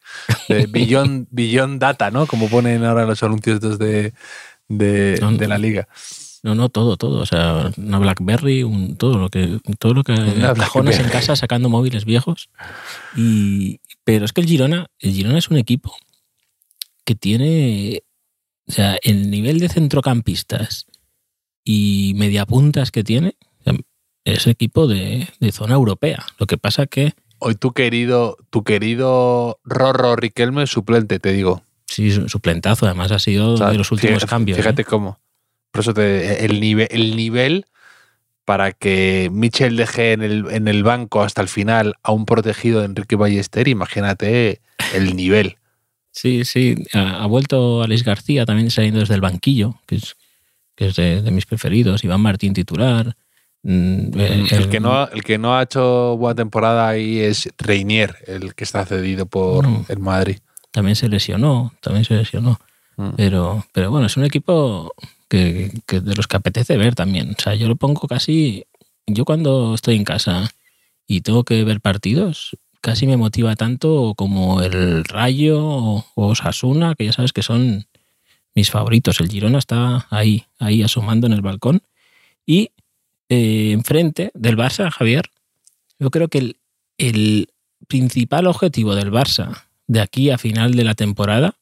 Beyond, 0.47 1.27
Beyond 1.29 1.79
Data, 1.79 2.11
¿no? 2.11 2.27
Como 2.27 2.49
ponen 2.49 2.83
ahora 2.83 3.05
los 3.05 3.21
anuncios 3.23 3.59
de, 3.77 4.13
de, 4.69 5.19
de 5.19 5.47
la 5.47 5.57
liga. 5.57 5.87
No, 6.41 6.55
no, 6.55 6.69
todo, 6.69 6.95
todo. 6.95 7.19
O 7.19 7.25
sea, 7.25 7.71
una 7.77 7.99
BlackBerry, 7.99 8.63
un, 8.63 8.95
todo 8.95 9.17
lo 9.17 9.29
que, 9.29 9.59
todo 9.77 9.93
lo 9.93 10.03
que 10.03 10.15
cajones 10.55 10.99
en 10.99 11.09
casa 11.09 11.35
sacando 11.35 11.69
móviles 11.69 12.05
viejos. 12.05 12.49
Y, 13.15 13.81
pero 14.09 14.25
es 14.25 14.33
que 14.33 14.41
el 14.41 14.47
Girona, 14.47 14.87
el 14.97 15.13
Girona 15.13 15.37
es 15.37 15.51
un 15.51 15.57
equipo 15.57 15.95
que 17.05 17.13
tiene, 17.13 18.01
o 18.67 18.71
sea, 18.71 18.97
el 19.03 19.29
nivel 19.29 19.59
de 19.59 19.69
centrocampistas 19.69 20.87
y 21.63 22.13
mediapuntas 22.15 22.89
que 22.89 23.03
tiene, 23.03 23.35
es 24.23 24.47
equipo 24.47 24.87
de, 24.87 25.27
zona 25.51 25.75
europea. 25.75 26.25
Lo 26.39 26.47
que 26.47 26.57
pasa 26.57 26.87
que... 26.87 27.13
Hoy 27.37 27.53
tu 27.53 27.73
querido, 27.73 28.37
tu 28.49 28.63
querido 28.63 29.59
Rorro 29.63 30.15
Riquelme 30.15 30.65
suplente, 30.65 31.19
te 31.19 31.31
digo. 31.31 31.61
Sí, 31.85 32.09
suplentazo. 32.09 32.87
Además 32.87 33.11
ha 33.11 33.19
sido 33.19 33.57
de 33.57 33.75
los 33.75 33.91
últimos 33.91 34.25
cambios. 34.25 34.57
Fíjate 34.57 34.81
¿eh? 34.81 34.85
cómo. 34.85 35.19
Por 35.69 35.81
eso 35.81 35.93
te, 35.93 36.45
el, 36.45 36.59
nivel, 36.59 36.87
el 36.89 37.15
nivel 37.15 37.67
para 38.49 38.71
que 38.71 39.29
Michel 39.31 39.77
deje 39.77 40.13
en 40.13 40.23
el, 40.23 40.47
en 40.49 40.67
el 40.67 40.81
banco 40.81 41.21
hasta 41.21 41.39
el 41.39 41.47
final 41.47 41.93
a 42.01 42.11
un 42.11 42.25
protegido 42.25 42.79
de 42.79 42.87
Enrique 42.87 43.15
Ballester, 43.15 43.67
imagínate 43.67 44.59
el 44.95 45.15
nivel. 45.15 45.57
Sí, 46.11 46.45
sí. 46.45 46.73
Ha, 46.93 47.27
vuelto 47.27 47.83
Alex 47.83 48.03
García 48.03 48.47
también 48.47 48.71
saliendo 48.71 49.01
desde 49.01 49.13
el 49.13 49.21
banquillo, 49.21 49.75
que 49.85 49.97
es, 49.97 50.15
que 50.75 50.87
es 50.87 50.95
de, 50.95 51.29
mis 51.29 51.45
preferidos. 51.45 52.03
Iván 52.03 52.21
Martín 52.21 52.55
titular. 52.55 53.15
Mm, 53.61 54.19
eh, 54.19 54.47
el, 54.49 54.67
que 54.69 54.79
no, 54.79 55.07
el 55.07 55.23
que 55.23 55.37
no 55.37 55.55
ha 55.55 55.61
hecho 55.61 56.17
buena 56.17 56.33
temporada 56.33 56.87
ahí 56.87 57.19
es 57.19 57.49
Reinier, 57.59 58.15
el 58.25 58.55
que 58.55 58.63
está 58.63 58.83
cedido 58.83 59.27
por 59.27 59.67
el 59.89 59.99
Madrid. 59.99 60.39
También 60.71 60.95
se 60.95 61.07
lesionó, 61.07 61.71
también 61.81 62.03
se 62.03 62.15
lesionó. 62.15 62.59
Mm. 62.97 63.09
Pero, 63.15 63.63
pero 63.73 63.91
bueno, 63.91 64.07
es 64.07 64.17
un 64.17 64.25
equipo 64.25 64.91
que, 65.29 65.71
de 65.87 66.15
los 66.15 66.27
que 66.27 66.37
apetece 66.37 66.75
ver 66.77 66.95
también. 66.95 67.35
O 67.37 67.41
sea, 67.41 67.55
yo 67.55 67.67
lo 67.67 67.75
pongo 67.75 68.07
casi. 68.07 68.65
Yo 69.07 69.25
cuando 69.25 69.75
estoy 69.75 69.95
en 69.95 70.03
casa 70.03 70.51
y 71.07 71.21
tengo 71.21 71.43
que 71.43 71.63
ver 71.63 71.81
partidos, 71.81 72.57
casi 72.81 73.07
me 73.07 73.17
motiva 73.17 73.55
tanto 73.55 74.13
como 74.15 74.61
el 74.61 75.03
Rayo 75.05 75.63
o, 75.63 76.05
Osasuna, 76.15 76.95
que 76.95 77.05
ya 77.05 77.13
sabes 77.13 77.31
que 77.31 77.43
son 77.43 77.87
mis 78.55 78.71
favoritos. 78.71 79.19
El 79.21 79.29
Girona 79.29 79.59
está 79.59 80.07
ahí, 80.09 80.45
ahí 80.59 80.83
asomando 80.83 81.27
en 81.27 81.33
el 81.33 81.41
balcón. 81.41 81.81
Y 82.45 82.71
eh, 83.29 83.71
enfrente 83.71 84.31
del 84.33 84.57
Barça, 84.57 84.91
Javier, 84.91 85.29
yo 85.99 86.09
creo 86.09 86.27
que 86.27 86.39
el, 86.39 86.57
el 86.97 87.49
principal 87.87 88.47
objetivo 88.47 88.95
del 88.95 89.11
Barça 89.11 89.63
de 89.87 90.01
aquí 90.01 90.29
a 90.29 90.37
final 90.37 90.73
de 90.73 90.83
la 90.83 90.95
temporada, 90.95 91.55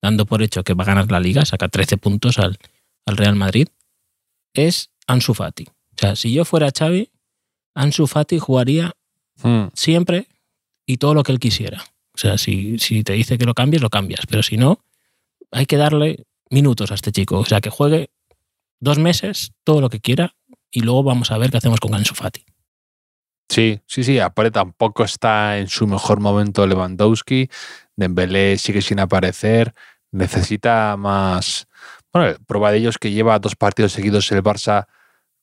dando 0.00 0.26
por 0.26 0.42
hecho 0.42 0.64
que 0.64 0.74
va 0.74 0.84
a 0.84 0.86
ganar 0.86 1.10
la 1.10 1.20
liga, 1.20 1.44
saca 1.44 1.68
13 1.68 1.96
puntos 1.96 2.38
al, 2.38 2.58
al 3.06 3.16
Real 3.16 3.36
Madrid 3.36 3.68
es 4.54 4.90
Ansu 5.06 5.34
Fati. 5.34 5.64
O 5.64 5.98
sea, 5.98 6.16
si 6.16 6.32
yo 6.32 6.44
fuera 6.44 6.70
Xavi, 6.76 7.10
Ansu 7.74 8.06
Fati 8.06 8.38
jugaría 8.38 8.92
hmm. 9.42 9.66
siempre 9.74 10.28
y 10.86 10.98
todo 10.98 11.14
lo 11.14 11.22
que 11.22 11.32
él 11.32 11.40
quisiera. 11.40 11.82
O 12.14 12.18
sea, 12.18 12.38
si, 12.38 12.78
si 12.78 13.02
te 13.02 13.14
dice 13.14 13.38
que 13.38 13.46
lo 13.46 13.54
cambies, 13.54 13.82
lo 13.82 13.90
cambias. 13.90 14.26
Pero 14.26 14.42
si 14.42 14.56
no, 14.56 14.84
hay 15.50 15.66
que 15.66 15.76
darle 15.76 16.24
minutos 16.50 16.90
a 16.90 16.94
este 16.94 17.12
chico. 17.12 17.38
O 17.38 17.44
sea, 17.44 17.60
que 17.60 17.70
juegue 17.70 18.10
dos 18.80 18.98
meses, 18.98 19.52
todo 19.64 19.80
lo 19.80 19.88
que 19.88 20.00
quiera, 20.00 20.34
y 20.70 20.80
luego 20.80 21.02
vamos 21.02 21.30
a 21.30 21.38
ver 21.38 21.50
qué 21.50 21.58
hacemos 21.58 21.80
con 21.80 21.94
Ansu 21.94 22.14
Fati. 22.14 22.44
Sí, 23.48 23.80
sí, 23.86 24.02
sí, 24.02 24.18
aparte 24.18 24.50
tampoco 24.50 25.04
está 25.04 25.58
en 25.58 25.68
su 25.68 25.86
mejor 25.86 26.20
momento 26.20 26.66
Lewandowski, 26.66 27.50
Dembélé 27.96 28.56
sigue 28.56 28.80
sin 28.80 28.98
aparecer, 28.98 29.74
necesita 30.10 30.96
más. 30.96 31.68
Bueno, 32.12 32.36
prueba 32.46 32.70
de 32.70 32.78
ello 32.78 32.90
es 32.90 32.98
que 32.98 33.10
lleva 33.10 33.38
dos 33.38 33.56
partidos 33.56 33.92
seguidos 33.92 34.30
el 34.32 34.42
Barça 34.42 34.86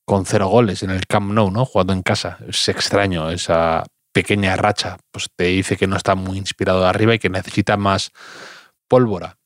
con 0.06 0.26
cero 0.26 0.48
goles 0.48 0.84
en 0.84 0.90
el 0.90 1.06
Camp 1.08 1.32
Nou, 1.32 1.52
¿no? 1.52 1.66
Jugando 1.66 1.94
en 1.94 2.04
casa. 2.04 2.38
Es 2.48 2.68
extraño 2.70 3.30
esa 3.30 3.84
pequeña 4.12 4.56
racha. 4.56 4.98
Pues 5.12 5.30
te 5.36 5.46
dice 5.46 5.78
que 5.78 5.88
no 5.88 5.98
está 5.98 6.16
muy 6.16 6.38
inspirado 6.38 6.82
de 6.82 6.88
arriba 6.88 7.16
y 7.16 7.20
que 7.20 7.30
necesita 7.30 7.78
más 7.78 8.12
pólvora. 8.88 9.38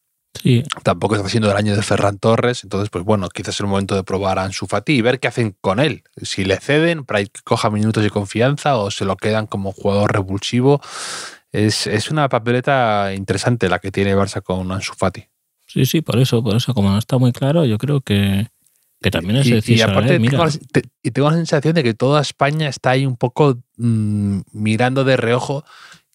Sí. 0.42 0.64
Tampoco 0.84 1.16
está 1.16 1.30
siendo 1.30 1.52
el 1.52 1.58
año 1.58 1.76
de 1.76 1.82
Ferran 1.84 2.18
Torres, 2.18 2.64
entonces, 2.64 2.90
pues 2.90 3.06
bueno, 3.06 3.30
quizás 3.30 3.56
es 3.56 3.60
el 3.60 3.68
momento 3.68 3.96
de 3.96 4.04
probar 4.04 4.40
a 4.40 4.44
Ansu 4.44 4.66
Fati 4.66 4.94
y 4.94 5.02
ver 5.02 5.20
qué 5.20 5.28
hacen 5.28 5.56
con 5.62 5.80
él. 5.80 6.04
Si 6.22 6.44
le 6.44 6.58
ceden 6.58 7.06
para 7.06 7.24
que 7.24 7.42
coja 7.44 7.70
minutos 7.70 8.04
de 8.04 8.10
confianza 8.10 8.78
o 8.78 8.90
se 8.90 9.06
lo 9.06 9.16
quedan 9.16 9.48
como 9.48 9.72
jugador 9.72 10.12
revulsivo. 10.12 10.82
Es, 11.52 11.86
es 11.86 12.10
una 12.10 12.30
papeleta 12.30 13.14
interesante 13.14 13.70
la 13.70 13.80
que 13.80 13.92
tiene 13.92 14.16
Barça 14.16 14.42
con 14.42 14.72
Ansu 14.72 14.94
Fati. 14.96 15.28
Sí, 15.74 15.86
sí, 15.88 16.02
por 16.02 16.20
eso, 16.20 16.44
por 16.44 16.56
eso, 16.56 16.74
como 16.76 16.92
no 16.92 17.00
está 17.00 17.18
muy 17.18 17.32
claro, 17.32 17.66
yo 17.66 17.80
creo 17.80 18.02
que, 18.02 18.48
que 19.02 19.10
también 19.10 19.38
es 19.38 19.50
decir, 19.50 19.78
y 19.78 19.82
aparte 19.82 20.20
tengo 20.20 20.46
la, 20.46 20.52
te- 20.72 20.84
y 21.02 21.10
tengo 21.12 21.30
la 21.32 21.36
sensación 21.36 21.74
de 21.74 21.82
que 21.84 21.96
toda 21.96 22.22
España 22.22 22.68
está 22.68 22.92
ahí 22.92 23.08
un 23.08 23.18
poco 23.18 23.58
mm, 23.78 24.42
mirando 24.52 25.04
de 25.04 25.18
reojo 25.18 25.66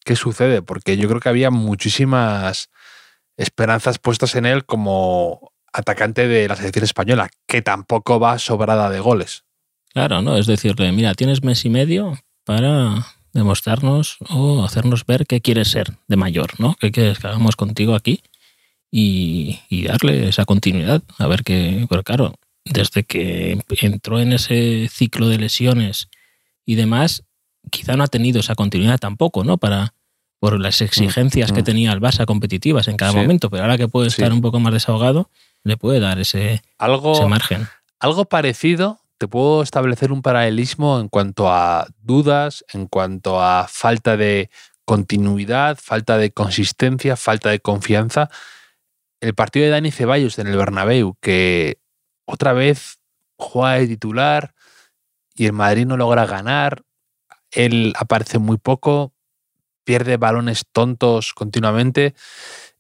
qué 0.05 0.15
sucede, 0.15 0.63
porque 0.63 0.97
yo 0.97 1.09
creo 1.09 1.21
que 1.21 1.29
había 1.29 1.51
muchísimas 1.51 2.71
esperanzas 3.37 3.99
puestas 3.99 4.35
en 4.37 4.47
él 4.47 4.65
como 4.65 5.53
atacante 5.73 6.29
de 6.29 6.47
la 6.49 6.57
selección 6.57 6.85
española, 6.85 7.29
que 7.47 7.61
tampoco 7.63 8.19
va 8.21 8.39
sobrada 8.39 8.91
de 8.91 9.01
goles. 9.01 9.45
Claro, 9.93 10.23
¿no? 10.23 10.37
Es 10.37 10.47
decirle, 10.47 10.93
mira, 10.93 11.15
tienes 11.15 11.43
mes 11.43 11.65
y 11.65 11.71
medio 11.71 12.19
para 12.45 13.07
demostrarnos 13.33 14.19
o 14.31 14.65
hacernos 14.65 15.05
ver 15.05 15.27
qué 15.27 15.41
quieres 15.41 15.69
ser 15.69 15.99
de 16.07 16.17
mayor, 16.17 16.59
¿no? 16.61 16.77
¿Qué 16.81 16.91
quieres 16.93 17.19
que 17.19 17.27
hagamos 17.27 17.57
contigo 17.57 17.95
aquí? 17.95 18.23
Y, 18.91 19.61
y 19.69 19.85
darle 19.87 20.29
esa 20.29 20.45
continuidad. 20.45 21.03
A 21.19 21.27
ver 21.27 21.43
qué. 21.45 21.87
Pero 21.89 22.03
claro, 22.03 22.35
desde 22.65 23.05
que 23.05 23.59
entró 23.83 24.21
en 24.21 24.33
ese 24.33 24.89
ciclo 24.91 25.29
de 25.29 25.39
lesiones 25.39 26.09
y 26.65 26.75
demás, 26.75 27.25
quizá 27.71 27.97
no 27.97 28.05
ha 28.05 28.09
tenido 28.09 28.41
esa 28.41 28.55
continuidad 28.55 28.99
tampoco, 28.99 29.45
¿no? 29.45 29.59
Para 29.59 29.95
por 30.41 30.61
las 30.61 30.81
exigencias 30.81 31.51
que 31.53 31.63
mm. 31.63 31.65
tenía 31.65 31.93
el 31.93 32.01
Barça 32.01 32.25
competitivas 32.25 32.87
en 32.89 32.97
cada 32.97 33.11
Sí. 33.11 33.19
momento, 33.19 33.51
pero 33.51 33.65
ahora 33.65 33.77
que 33.77 33.89
puede 33.89 34.09
Sí. 34.11 34.23
estar 34.23 34.33
un 34.33 34.41
poco 34.41 34.61
más 34.61 34.73
desahogado, 34.73 35.31
le 35.65 35.77
puede 35.77 35.99
dar 35.99 36.21
ese, 36.21 36.63
Algo, 36.79 37.13
ese 37.13 37.27
margen. 37.27 37.67
algo 37.99 38.25
parecido, 38.27 39.01
te 39.19 39.27
puedo 39.27 39.63
establecer 39.63 40.13
un 40.13 40.23
paralelismo 40.23 41.01
en 41.01 41.09
cuanto 41.09 41.51
a 41.53 41.89
dudas, 42.01 42.65
en 42.73 42.87
cuanto 42.87 43.43
a 43.43 43.67
falta 43.69 44.17
de 44.17 44.49
continuidad, 44.85 45.77
falta 45.83 46.17
de 46.19 46.31
consistencia, 46.31 47.17
falta 47.17 47.51
de 47.51 47.59
confianza. 47.59 48.31
El 49.21 49.35
partido 49.35 49.65
de 49.65 49.71
Dani 49.71 49.91
Ceballos 49.91 50.39
en 50.39 50.47
el 50.47 50.57
Bernabéu, 50.57 51.17
que 51.21 51.81
otra 52.25 52.53
vez 52.53 52.99
juega 53.37 53.75
de 53.75 53.89
titular 53.89 54.55
y 55.35 55.47
el 55.47 55.53
Madrid 55.53 55.87
no 55.87 55.97
logra 55.97 56.27
ganar, 56.27 56.83
él 57.51 57.93
aparece 57.97 58.39
muy 58.39 58.59
poco, 58.59 59.13
pierde 59.85 60.17
balones 60.17 60.65
tontos 60.71 61.33
continuamente. 61.33 62.15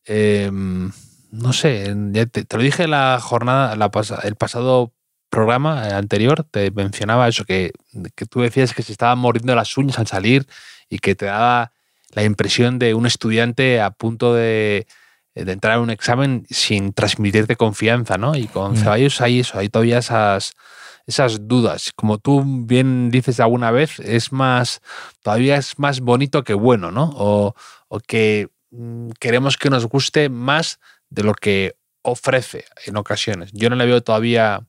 Eh, 0.05 0.51
no 0.53 1.53
sé, 1.53 1.95
te, 2.31 2.57
lo 2.57 2.63
dije 2.63 2.89
la 2.89 3.19
jornada, 3.21 3.75
el 4.23 4.37
pasado 4.37 4.93
programa 5.31 5.89
eh, 5.89 5.93
anterior, 5.93 6.45
te 6.45 6.71
mencionaba 6.71 7.29
eso, 7.29 7.45
que, 7.45 7.73
que 8.15 8.27
tú 8.27 8.41
decías 8.41 8.75
que 8.75 8.83
se 8.83 8.93
estaban 8.93 9.19
mordiendo 9.19 9.55
las 9.55 9.77
uñas 9.77 9.99
al 9.99 10.07
salir 10.07 10.47
y 10.89 10.99
que 10.99 11.15
te 11.15 11.27
daba 11.27 11.73
la 12.11 12.25
impresión 12.25 12.79
de 12.79 12.95
un 12.95 13.07
estudiante 13.07 13.81
a 13.81 13.91
punto 13.91 14.35
de, 14.35 14.87
de 15.45 15.53
entrar 15.53 15.75
a 15.75 15.81
un 15.81 15.91
examen 15.91 16.47
sin 16.51 16.93
transmitirte 16.93 17.57
confianza, 17.57 18.19
¿no? 18.19 18.35
Y 18.37 18.47
con 18.47 18.73
Mm. 18.73 18.77
Ceballos 18.77 19.21
hay 19.21 19.41
eso, 19.41 19.59
hay 19.59 19.69
todavía 19.69 19.99
esas, 19.99 20.55
esas 21.07 21.49
dudas. 21.49 21.93
Como 21.95 22.19
tú 22.19 22.43
bien 22.45 23.11
dices 23.11 23.41
alguna 23.41 23.71
vez, 23.71 23.99
es 24.01 24.33
más, 24.33 24.81
todavía 25.23 25.57
es 25.57 25.79
más 25.79 26.01
bonito 26.01 26.45
que 26.45 26.55
bueno, 26.55 26.91
¿no? 26.91 27.11
O, 27.17 27.55
o 27.89 28.01
que 28.01 28.49
mm, 28.71 29.11
queremos 29.19 29.57
que 29.57 29.71
nos 29.71 29.87
guste 29.87 30.29
más 30.29 30.79
de 31.11 31.23
lo 31.23 31.35
que 31.35 31.77
ofrece 32.03 32.65
en 32.87 32.97
ocasiones. 32.97 33.51
Yo 33.53 33.71
no 33.71 33.77
le 33.77 33.87
veo 33.87 34.03
todavía, 34.03 34.67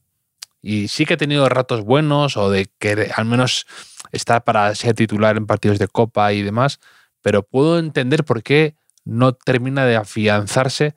y 0.61 0.87
sí 0.87 1.05
que 1.05 1.15
he 1.15 1.17
tenido 1.17 1.47
ratos 1.49 1.81
buenos 1.81 2.37
o 2.37 2.49
de 2.49 2.67
que 2.79 3.11
al 3.15 3.25
menos 3.25 3.65
estar 4.11 4.43
para 4.43 4.73
ser 4.75 4.95
titular 4.95 5.37
en 5.37 5.45
partidos 5.45 5.79
de 5.79 5.87
copa 5.87 6.33
y 6.33 6.41
demás, 6.41 6.79
pero 7.21 7.43
puedo 7.43 7.79
entender 7.79 8.23
por 8.23 8.43
qué 8.43 8.75
no 9.09 9.33
termina 9.33 9.85
de 9.85 9.95
afianzarse 9.95 10.95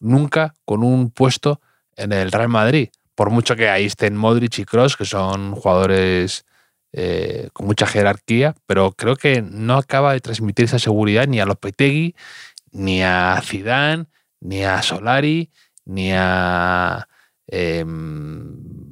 nunca 0.00 0.54
con 0.64 0.82
un 0.82 1.10
puesto 1.10 1.60
en 1.96 2.12
el 2.12 2.32
Real 2.32 2.48
Madrid. 2.48 2.88
Por 3.14 3.30
mucho 3.30 3.54
que 3.54 3.68
ahí 3.68 3.84
estén 3.84 4.16
Modric 4.16 4.58
y 4.58 4.64
Cross, 4.64 4.96
que 4.96 5.04
son 5.04 5.54
jugadores 5.54 6.44
eh, 6.92 7.48
con 7.52 7.66
mucha 7.66 7.86
jerarquía, 7.86 8.54
pero 8.66 8.92
creo 8.92 9.16
que 9.16 9.40
no 9.40 9.76
acaba 9.76 10.12
de 10.12 10.20
transmitir 10.20 10.64
esa 10.64 10.78
seguridad 10.78 11.26
ni 11.28 11.40
a 11.40 11.46
Lopetegui, 11.46 12.14
ni 12.72 13.02
a 13.02 13.40
Zidane, 13.42 14.06
ni 14.40 14.64
a 14.64 14.82
Solari, 14.82 15.50
ni 15.84 16.10
a 16.12 17.06
eh, 17.46 17.84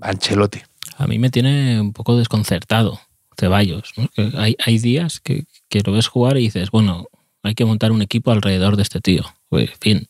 Ancelotti. 0.00 0.62
A 0.98 1.06
mí 1.06 1.18
me 1.18 1.30
tiene 1.30 1.80
un 1.80 1.92
poco 1.92 2.16
desconcertado 2.16 3.00
Ceballos. 3.36 3.92
hay 4.36 4.78
días 4.78 5.18
que, 5.18 5.46
que 5.68 5.80
lo 5.80 5.92
ves 5.92 6.06
jugar 6.06 6.36
y 6.36 6.42
dices, 6.42 6.70
bueno, 6.70 7.08
hay 7.42 7.54
que 7.54 7.64
montar 7.64 7.92
un 7.92 8.02
equipo 8.02 8.30
alrededor 8.30 8.76
de 8.76 8.82
este 8.82 9.00
tío. 9.00 9.24
Pues, 9.48 9.70
en 9.70 9.78
fin. 9.80 10.08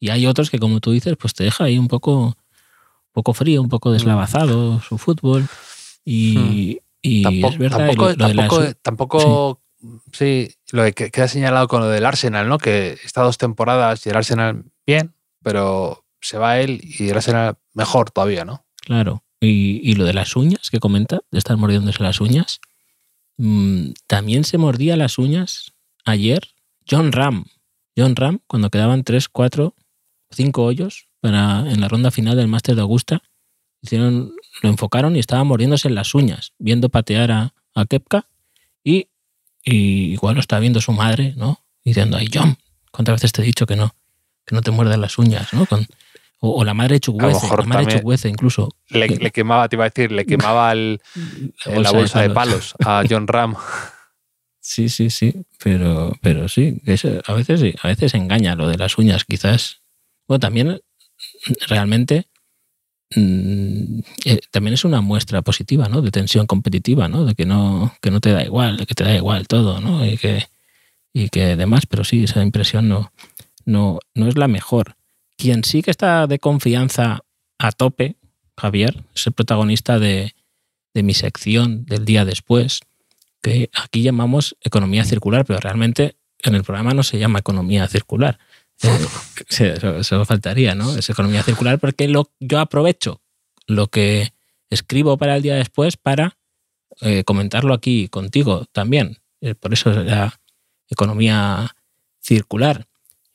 Y 0.00 0.10
hay 0.10 0.26
otros 0.26 0.50
que, 0.50 0.58
como 0.58 0.80
tú 0.80 0.92
dices, 0.92 1.16
pues 1.18 1.34
te 1.34 1.44
deja 1.44 1.64
ahí 1.64 1.78
un 1.78 1.88
poco, 1.88 2.26
un 2.26 2.34
poco 3.12 3.34
frío, 3.34 3.60
un 3.62 3.68
poco 3.68 3.90
deslavazado 3.92 4.80
su 4.80 4.96
fútbol. 4.98 5.46
Y, 6.04 6.78
y 7.02 7.22
tampoco, 7.22 7.52
es 7.52 7.58
verdad, 7.58 7.78
tampoco, 7.78 8.02
lo- 8.16 8.32
lo 8.32 8.74
tampoco, 8.82 9.60
sí. 10.12 10.48
lo 10.72 10.82
de 10.84 10.92
que 10.92 11.10
queda 11.10 11.28
señalado 11.28 11.68
con 11.68 11.80
lo 11.80 11.88
del 11.88 12.06
Arsenal, 12.06 12.48
¿no? 12.48 12.58
Que 12.58 12.96
está 13.04 13.22
dos 13.22 13.38
temporadas 13.38 14.06
y 14.06 14.10
el 14.10 14.16
Arsenal 14.16 14.64
bien, 14.86 15.14
pero 15.42 16.04
se 16.20 16.38
va 16.38 16.60
él 16.60 16.80
y 16.82 17.08
el 17.08 17.16
Arsenal 17.16 17.56
mejor 17.74 18.10
todavía, 18.10 18.44
¿no? 18.44 18.64
Claro. 18.76 19.22
Y, 19.40 19.80
y 19.88 19.94
lo 19.94 20.04
de 20.04 20.14
las 20.14 20.34
uñas 20.34 20.70
que 20.70 20.80
comenta, 20.80 21.20
de 21.30 21.38
estar 21.38 21.56
mordiéndose 21.56 22.02
las 22.02 22.20
uñas, 22.20 22.60
mm, 23.36 23.90
también 24.06 24.44
se 24.44 24.58
mordía 24.58 24.96
las 24.96 25.18
uñas 25.18 25.72
ayer 26.04 26.48
John 26.90 27.12
Ram. 27.12 27.44
John 27.96 28.14
Ram, 28.16 28.38
cuando 28.46 28.70
quedaban 28.70 29.02
3, 29.04 29.28
4, 29.28 29.74
5 30.30 30.62
hoyos 30.64 31.08
para, 31.20 31.60
en 31.70 31.80
la 31.80 31.88
ronda 31.88 32.10
final 32.10 32.36
del 32.36 32.48
Máster 32.48 32.74
de 32.76 32.82
Augusta, 32.82 33.22
hicieron, 33.82 34.32
lo 34.62 34.68
enfocaron 34.68 35.16
y 35.16 35.18
estaba 35.18 35.42
mordiéndose 35.44 35.88
en 35.88 35.94
las 35.94 36.14
uñas, 36.14 36.52
viendo 36.58 36.88
patear 36.88 37.30
a, 37.32 37.54
a 37.74 37.84
Kepka 37.86 38.26
y, 38.84 39.08
y 39.64 40.12
igual 40.12 40.34
lo 40.36 40.40
está 40.40 40.58
viendo 40.60 40.80
su 40.80 40.92
madre, 40.92 41.34
¿no? 41.36 41.60
Diciendo, 41.84 42.16
ay, 42.16 42.28
John, 42.32 42.56
¿cuántas 42.92 43.14
veces 43.16 43.32
te 43.32 43.42
he 43.42 43.44
dicho 43.44 43.66
que 43.66 43.76
no? 43.76 43.94
Que 44.44 44.54
no 44.54 44.62
te 44.62 44.70
muerdas 44.70 44.98
las 44.98 45.18
uñas, 45.18 45.52
¿no? 45.52 45.66
Con- 45.66 45.86
o, 46.40 46.60
o 46.60 46.64
la 46.64 46.72
madre 46.72 47.00
mejor 47.42 47.58
la 47.60 47.66
madre 47.66 47.84
Chukwueze 47.98 48.28
incluso. 48.28 48.68
Le, 48.90 49.08
le 49.08 49.30
quemaba, 49.32 49.68
te 49.68 49.74
iba 49.74 49.84
a 49.86 49.88
decir, 49.88 50.12
le 50.12 50.24
quemaba 50.24 50.70
el- 50.70 51.00
la 51.66 51.90
bolsa 51.90 52.20
de 52.22 52.28
palos 52.34 52.74
a 52.84 53.02
John 53.10 53.26
Ram. 53.26 53.56
Sí, 54.68 54.90
sí, 54.90 55.08
sí, 55.08 55.34
pero, 55.64 56.12
pero 56.20 56.46
sí, 56.46 56.82
a 57.26 57.32
veces 57.32 57.60
sí, 57.60 57.74
a 57.82 57.88
veces 57.88 58.12
engaña 58.12 58.54
lo 58.54 58.68
de 58.68 58.76
las 58.76 58.98
uñas, 58.98 59.24
quizás. 59.24 59.80
Bueno, 60.28 60.40
también 60.40 60.82
realmente 61.68 62.28
mm, 63.16 64.00
eh, 64.26 64.40
también 64.50 64.74
es 64.74 64.84
una 64.84 65.00
muestra 65.00 65.40
positiva, 65.40 65.88
¿no? 65.88 66.02
De 66.02 66.10
tensión 66.10 66.46
competitiva, 66.46 67.08
¿no? 67.08 67.24
De 67.24 67.34
que 67.34 67.46
no, 67.46 67.94
que 68.02 68.10
no 68.10 68.20
te 68.20 68.30
da 68.30 68.44
igual, 68.44 68.76
de 68.76 68.84
que 68.84 68.94
te 68.94 69.04
da 69.04 69.14
igual 69.16 69.48
todo, 69.48 69.80
¿no? 69.80 70.04
Y 70.04 70.18
que, 70.18 70.46
y 71.14 71.30
que 71.30 71.56
demás, 71.56 71.86
pero 71.86 72.04
sí, 72.04 72.24
esa 72.24 72.42
impresión 72.42 72.90
no, 72.90 73.10
no, 73.64 74.00
no 74.14 74.28
es 74.28 74.36
la 74.36 74.48
mejor. 74.48 74.96
Quien 75.38 75.64
sí 75.64 75.80
que 75.80 75.90
está 75.90 76.26
de 76.26 76.38
confianza 76.38 77.24
a 77.58 77.72
tope, 77.72 78.16
Javier, 78.58 79.02
es 79.14 79.26
el 79.28 79.32
protagonista 79.32 79.98
de, 79.98 80.34
de 80.92 81.02
mi 81.02 81.14
sección 81.14 81.86
del 81.86 82.04
día 82.04 82.26
después, 82.26 82.80
que 83.42 83.70
aquí 83.74 84.02
llamamos 84.02 84.56
economía 84.60 85.04
circular, 85.04 85.44
pero 85.44 85.60
realmente 85.60 86.16
en 86.42 86.54
el 86.54 86.64
programa 86.64 86.94
no 86.94 87.02
se 87.02 87.18
llama 87.18 87.38
economía 87.38 87.86
circular. 87.88 88.38
Eh, 88.82 89.06
sí, 89.48 89.64
eso, 89.64 89.96
eso 89.96 90.24
faltaría, 90.24 90.74
¿no? 90.74 90.96
Es 90.96 91.10
economía 91.10 91.42
circular 91.42 91.78
porque 91.78 92.08
lo, 92.08 92.30
yo 92.40 92.60
aprovecho 92.60 93.20
lo 93.66 93.88
que 93.88 94.32
escribo 94.70 95.16
para 95.16 95.36
el 95.36 95.42
día 95.42 95.56
después 95.56 95.96
para 95.96 96.36
eh, 97.00 97.24
comentarlo 97.24 97.74
aquí 97.74 98.08
contigo 98.08 98.66
también. 98.72 99.18
Eh, 99.40 99.54
por 99.54 99.72
eso 99.72 99.90
es 99.90 99.98
la 99.98 100.40
economía 100.88 101.76
circular. 102.20 102.88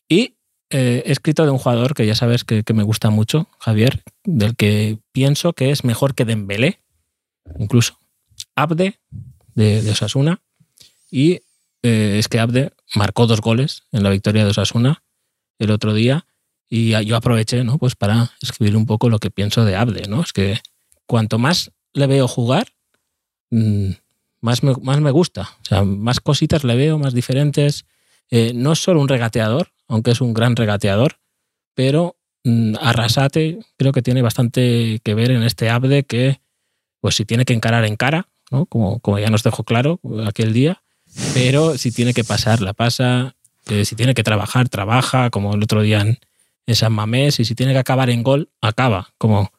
Y 0.09 0.35
eh, 0.69 1.03
he 1.05 1.11
escrito 1.11 1.45
de 1.45 1.51
un 1.51 1.59
jugador 1.59 1.93
que 1.93 2.05
ya 2.05 2.15
sabes 2.15 2.43
que, 2.43 2.63
que 2.63 2.73
me 2.73 2.83
gusta 2.83 3.09
mucho, 3.09 3.47
Javier, 3.59 4.03
del 4.23 4.55
que 4.55 4.99
pienso 5.11 5.53
que 5.53 5.71
es 5.71 5.83
mejor 5.83 6.15
que 6.15 6.25
Dembélé, 6.25 6.79
incluso. 7.57 7.99
Abde, 8.55 8.99
de, 9.55 9.89
Osasuna. 9.89 10.41
Y 11.11 11.41
eh, 11.83 12.17
es 12.17 12.27
que 12.27 12.39
Abde 12.39 12.71
marcó 12.95 13.27
dos 13.27 13.41
goles 13.41 13.83
en 13.91 14.03
la 14.03 14.09
victoria 14.09 14.43
de 14.43 14.51
Osasuna 14.51 15.03
el 15.59 15.71
otro 15.71 15.93
día 15.93 16.25
Y 16.69 16.89
yo 17.05 17.15
aproveché, 17.15 17.63
¿no? 17.63 17.77
Pues 17.77 17.95
para 17.95 18.31
escribir 18.41 18.75
un 18.75 18.85
poco 18.85 19.09
lo 19.09 19.19
que 19.19 19.29
pienso 19.29 19.63
de 19.63 19.75
Abde, 19.75 20.07
¿no? 20.07 20.21
Es 20.21 20.33
que 20.33 20.59
cuanto 21.05 21.37
más 21.37 21.71
le 21.93 22.07
veo 22.07 22.27
jugar, 22.27 22.73
mm, 23.51 23.91
más 24.41 24.63
me, 24.63 24.73
más 24.81 24.99
me 24.99 25.11
gusta. 25.11 25.43
O 25.61 25.65
sea, 25.65 25.83
más 25.83 26.19
cositas 26.19 26.63
le 26.63 26.75
veo, 26.75 26.97
más 26.97 27.13
diferentes. 27.13 27.85
Eh, 28.31 28.53
no 28.55 28.73
es 28.73 28.79
solo 28.79 28.99
un 28.99 29.07
regateador, 29.07 29.71
aunque 29.87 30.11
es 30.11 30.21
un 30.21 30.33
gran 30.33 30.55
regateador, 30.55 31.19
pero 31.75 32.15
mm, 32.43 32.75
Arrasate 32.81 33.59
creo 33.77 33.91
que 33.91 34.01
tiene 34.01 34.21
bastante 34.21 34.99
que 35.03 35.13
ver 35.13 35.31
en 35.31 35.43
este 35.43 35.69
Abde 35.69 36.03
que, 36.03 36.41
pues 36.99 37.15
si 37.15 37.25
tiene 37.25 37.45
que 37.45 37.53
encarar 37.53 37.85
en 37.85 37.95
cara, 37.95 38.27
¿no? 38.53 38.65
como, 38.67 38.99
como 38.99 39.19
ya 39.19 39.29
nos 39.29 39.43
dejó 39.43 39.63
claro 39.63 39.99
aquel 40.25 40.53
día, 40.53 40.81
pero 41.33 41.77
si 41.77 41.91
tiene 41.91 42.13
que 42.13 42.23
pasar, 42.23 42.61
la 42.61 42.73
pasa, 42.73 43.35
eh, 43.67 43.85
si 43.85 43.95
tiene 43.95 44.13
que 44.13 44.23
trabajar, 44.23 44.69
trabaja, 44.69 45.29
como 45.29 45.53
el 45.55 45.63
otro 45.63 45.81
día 45.81 46.01
en, 46.01 46.19
en 46.65 46.75
San 46.75 46.93
Mamés, 46.93 47.39
y 47.39 47.45
si 47.45 47.55
tiene 47.55 47.73
que 47.73 47.79
acabar 47.79 48.09
en 48.09 48.23
gol, 48.23 48.49
acaba, 48.61 49.13
como, 49.17 49.51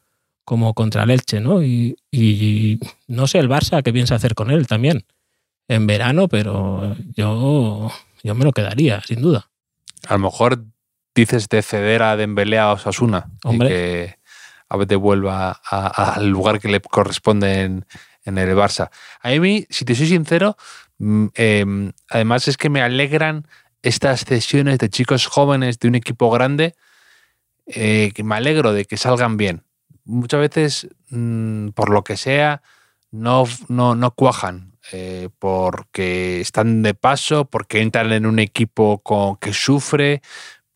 como 0.43 0.73
contra 0.73 1.03
el 1.03 1.11
Elche, 1.11 1.39
¿no? 1.39 1.63
Y, 1.63 1.97
y, 2.11 2.79
no 3.07 3.27
sé 3.27 3.39
el 3.39 3.49
Barça 3.49 3.83
qué 3.83 3.93
piensa 3.93 4.15
hacer 4.15 4.35
con 4.35 4.51
él 4.51 4.67
también 4.67 5.05
en 5.67 5.87
verano, 5.87 6.27
pero 6.27 6.95
yo, 7.15 7.91
yo 8.23 8.35
me 8.35 8.45
lo 8.45 8.51
quedaría, 8.51 9.01
sin 9.01 9.21
duda. 9.21 9.49
A 10.07 10.13
lo 10.13 10.19
mejor 10.19 10.63
dices 11.15 11.49
de 11.49 11.61
ceder 11.61 12.03
a 12.03 12.15
Dembélé 12.15 12.59
a 12.59 12.73
Osasuna 12.73 13.31
Hombre. 13.43 13.67
y 13.67 13.71
que 13.71 14.15
a 14.69 14.77
veces 14.77 14.97
vuelva 14.97 15.51
al 15.51 16.27
lugar 16.27 16.59
que 16.59 16.67
le 16.67 16.81
corresponde 16.81 17.61
en, 17.61 17.85
en 18.25 18.37
el 18.37 18.49
Barça. 18.55 18.89
A 19.21 19.29
mí, 19.39 19.65
si 19.69 19.85
te 19.85 19.95
soy 19.95 20.07
sincero, 20.07 20.57
mm, 20.97 21.25
em, 21.35 21.91
además 22.09 22.47
es 22.47 22.57
que 22.57 22.69
me 22.69 22.81
alegran 22.81 23.47
estas 23.83 24.25
cesiones 24.25 24.79
de 24.79 24.89
chicos 24.89 25.27
jóvenes 25.27 25.79
de 25.79 25.87
un 25.87 25.95
equipo 25.95 26.29
grande, 26.31 26.75
eh, 27.67 28.11
que 28.13 28.23
me 28.23 28.35
alegro 28.35 28.73
de 28.73 28.85
que 28.85 28.97
salgan 28.97 29.37
bien. 29.37 29.63
Muchas 30.05 30.39
veces, 30.39 30.87
mm, 31.09 31.69
por 31.69 31.89
lo 31.89 32.03
que 32.03 32.17
sea, 32.17 32.61
no, 33.11 33.45
no, 33.69 33.95
no 33.95 34.11
cuajan, 34.11 34.73
eh, 34.91 35.29
porque 35.39 36.41
están 36.41 36.83
de 36.83 36.93
paso, 36.93 37.45
porque 37.45 37.81
entran 37.81 38.11
en 38.11 38.25
un 38.25 38.39
equipo 38.39 38.99
con- 39.01 39.37
que 39.37 39.53
sufre 39.53 40.21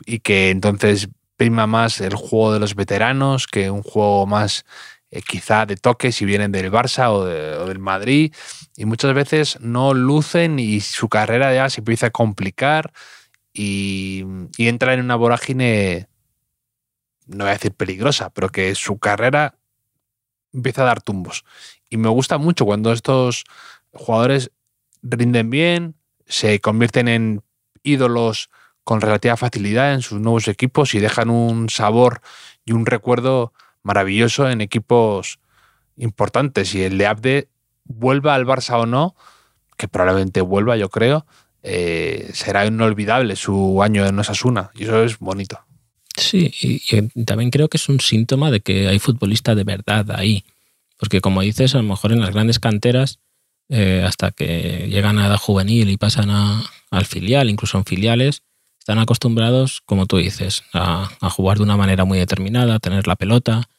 y 0.06 0.20
que 0.20 0.50
entonces 0.50 1.10
prima 1.38 1.68
más 1.68 2.02
el 2.02 2.16
juego 2.16 2.54
de 2.54 2.60
los 2.60 2.76
veteranos 2.76 3.48
que 3.48 3.70
un 3.72 3.84
juego 3.84 4.26
más 4.26 4.66
eh, 5.12 5.22
quizá 5.22 5.66
de 5.66 5.76
toque 5.78 6.12
si 6.12 6.26
vienen 6.26 6.52
del 6.52 6.72
Barça 6.72 7.10
o, 7.12 7.26
de- 7.26 7.56
o 7.58 7.66
del 7.68 7.80
Madrid 7.80 8.34
y 8.78 8.86
muchas 8.86 9.14
veces 9.14 9.60
no 9.62 9.94
lucen 9.94 10.60
y 10.60 10.80
su 10.82 11.10
carrera 11.10 11.54
ya 11.54 11.70
se 11.70 11.82
empieza 11.82 12.08
a 12.08 12.12
complicar 12.12 12.92
y, 13.54 14.24
y 14.58 14.68
entra 14.68 14.94
en 14.94 15.02
una 15.02 15.16
vorágine 15.16 16.08
no 17.28 17.44
voy 17.46 17.50
a 17.50 17.54
decir 17.54 17.74
peligrosa 17.74 18.30
pero 18.32 18.50
que 18.50 18.74
su 18.76 19.00
carrera 19.00 19.56
empieza 20.54 20.82
a 20.82 20.86
dar 20.86 21.02
tumbos. 21.02 21.46
Y 21.90 21.98
me 21.98 22.10
gusta 22.10 22.38
mucho 22.38 22.66
cuando 22.66 22.92
estos 22.92 23.44
jugadores 23.94 24.52
rinden 25.04 25.50
bien 25.50 25.96
se 26.26 26.60
convierten 26.60 27.08
en 27.08 27.44
ídolos 27.84 28.50
con 28.84 29.02
relativa 29.02 29.38
facilidad 29.38 29.94
en 29.94 30.02
sus 30.02 30.20
nuevos 30.20 30.48
equipos 30.48 30.94
y 30.96 31.00
dejan 31.00 31.30
un 31.30 31.70
sabor 31.70 32.22
y 32.66 32.72
un 32.72 32.86
recuerdo 32.86 33.54
maravilloso 33.90 34.48
en 34.48 34.62
equipos 34.62 35.40
importantes. 35.98 36.76
Y 36.76 36.84
el 36.84 37.00
de 37.00 37.08
Abde, 37.08 37.48
vuelva 37.86 38.36
al 38.36 38.46
Barça 38.46 38.80
o 38.80 38.86
no, 38.86 39.16
que 39.78 39.88
probablemente 39.88 40.42
vuelva, 40.42 40.78
yo 40.78 40.90
creo, 40.90 41.26
eh, 41.64 42.30
será 42.34 42.68
inolvidable 42.68 43.36
su 43.36 43.82
año 43.82 44.06
en 44.06 44.20
Osasuna. 44.20 44.70
Y 44.76 44.84
eso 44.84 45.04
es 45.04 45.18
bonito. 45.18 45.60
Sí, 46.16 46.52
y, 46.62 47.24
también 47.26 47.50
creo 47.50 47.68
que 47.68 47.78
es 47.78 47.90
un 47.90 48.00
síntoma 48.00 48.52
de 48.52 48.60
que 48.60 48.88
hay 48.88 49.00
futbolistas 49.00 49.56
de 49.56 49.64
verdad 49.64 50.12
ahí. 50.12 50.44
Porque 51.00 51.20
como 51.20 51.42
dices, 51.42 51.74
a 51.74 51.78
lo 51.78 51.84
mejor 51.84 52.12
en 52.12 52.22
las 52.22 52.32
grandes 52.32 52.60
canteras, 52.60 53.18
eh, 53.70 54.04
hasta 54.06 54.32
que 54.32 54.88
llegan 54.88 55.18
a 55.18 55.28
edad 55.28 55.38
juvenil 55.38 55.90
y 55.90 55.98
pasan 55.98 56.30
a- 56.30 56.64
al 56.92 57.06
filial, 57.06 57.50
incluso 57.50 57.78
en 57.78 57.86
filiales, 57.86 58.44
están 58.78 59.00
acostumbrados, 59.00 59.82
como 59.86 60.06
tú 60.06 60.18
dices, 60.18 60.64
a 60.74 61.30
jugar 61.30 61.58
de 61.58 61.64
una 61.64 61.78
manera 61.78 62.06
muy 62.06 62.18
determinada, 62.18 62.76
a 62.76 62.80
tener 62.80 63.08
la 63.08 63.16
pelota, 63.16 63.70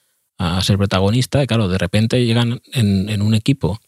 a 0.43 0.63
ser 0.63 0.79
protagonista. 0.79 1.43
Y 1.43 1.47
claro, 1.47 1.69
de 1.69 1.77
repente 1.79 2.25
llegan 2.25 2.63
en, 2.73 3.09
en 3.11 3.21
un 3.23 3.35
equipo 3.35 3.79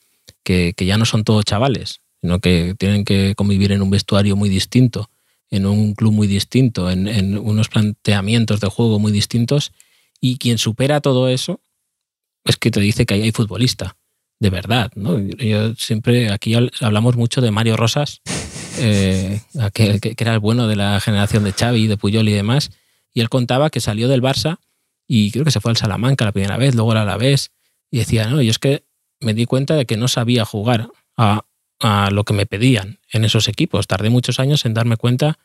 que, 0.44 0.74
que 0.76 0.84
ya 0.86 0.98
no 0.98 1.04
son 1.06 1.24
todos 1.24 1.44
chavales, 1.46 2.00
sino 2.20 2.40
que 2.40 2.74
tienen 2.78 3.04
que 3.04 3.34
convivir 3.34 3.72
en 3.72 3.80
un 3.80 3.88
vestuario 3.90 4.36
muy 4.36 4.48
distinto, 4.50 5.08
en 5.50 5.64
un 5.66 5.94
club 5.94 6.12
muy 6.12 6.26
distinto, 6.26 6.90
en, 6.90 7.08
en 7.08 7.38
unos 7.38 7.68
planteamientos 7.68 8.60
de 8.60 8.68
juego 8.68 8.98
muy 8.98 9.12
distintos. 9.12 9.72
Y 10.20 10.36
quien 10.36 10.58
supera 10.58 11.00
todo 11.00 11.28
eso 11.28 11.60
es 12.44 12.56
que 12.58 12.70
te 12.70 12.80
dice 12.80 13.06
que 13.06 13.14
ahí 13.14 13.22
hay 13.22 13.32
futbolista, 13.32 13.96
de 14.38 14.50
verdad. 14.50 14.92
¿no? 14.94 15.18
Yo 15.18 15.74
siempre, 15.76 16.30
aquí 16.30 16.52
habl- 16.52 16.70
hablamos 16.80 17.16
mucho 17.16 17.40
de 17.40 17.50
Mario 17.50 17.76
Rosas, 17.78 18.20
eh, 18.78 19.40
aquel 19.58 20.00
que, 20.02 20.14
que 20.14 20.24
era 20.24 20.34
el 20.34 20.40
bueno 20.40 20.68
de 20.68 20.76
la 20.76 21.00
generación 21.00 21.44
de 21.44 21.52
Xavi, 21.52 21.86
de 21.86 21.96
Puyol 21.96 22.28
y 22.28 22.32
demás. 22.32 22.72
Y 23.14 23.20
él 23.20 23.30
contaba 23.30 23.70
que 23.70 23.80
salió 23.80 24.06
del 24.08 24.20
Barça 24.22 24.58
y 25.14 25.30
creo 25.30 25.44
que 25.44 25.50
se 25.50 25.60
fue 25.60 25.70
al 25.72 25.76
Salamanca 25.76 26.24
la 26.24 26.32
primera 26.32 26.56
vez, 26.56 26.74
luego 26.74 26.92
era 26.92 27.04
la 27.04 27.16
vez 27.16 27.50
y 27.90 27.98
decía, 27.98 28.26
no, 28.28 28.40
yo 28.40 28.50
es 28.50 28.58
que 28.58 28.84
me 29.20 29.34
di 29.34 29.44
cuenta 29.46 29.74
de 29.76 29.84
que 29.84 29.96
no 29.96 30.08
sabía 30.08 30.44
jugar 30.44 30.88
a, 31.16 31.44
a 31.80 32.10
lo 32.10 32.24
que 32.24 32.32
me 32.32 32.46
pedían 32.46 32.98
en 33.12 33.24
esos 33.24 33.46
equipos. 33.48 33.86
Tardé 33.86 34.08
muchos 34.10 34.40
años 34.40 34.64
en 34.64 34.72
darme 34.74 34.96
cuenta 34.96 35.38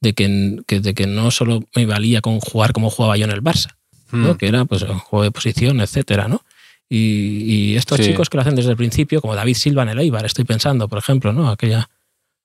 de 0.00 0.12
que, 0.14 0.58
que- 0.66 0.80
de 0.80 0.94
que 0.94 1.06
no 1.06 1.30
solo 1.30 1.60
me 1.76 1.86
valía 1.86 2.20
con 2.20 2.40
jugar 2.40 2.72
como 2.72 2.90
jugaba 2.90 3.16
yo 3.16 3.24
en 3.26 3.30
el 3.30 3.42
Barça, 3.42 3.76
¿no? 4.10 4.34
Mm. 4.34 4.36
que 4.38 4.48
era 4.48 4.64
pues 4.64 4.82
un 4.82 4.98
juego 4.98 5.22
de 5.22 5.30
posición, 5.30 5.80
etcétera, 5.80 6.26
¿no? 6.28 6.42
Y, 6.88 7.44
y 7.72 7.76
estos 7.76 7.98
Sí. 7.98 8.06
chicos 8.06 8.28
que 8.28 8.36
lo 8.36 8.40
hacen 8.42 8.56
desde 8.56 8.70
el 8.72 8.76
principio, 8.76 9.20
como 9.20 9.34
David 9.36 9.54
Silva 9.54 9.82
en 9.84 9.90
el 9.90 9.98
Eibar, 10.00 10.26
estoy 10.26 10.44
pensando, 10.44 10.88
por 10.88 10.98
ejemplo, 10.98 11.32
¿no? 11.32 11.48
Aquella, 11.48 11.88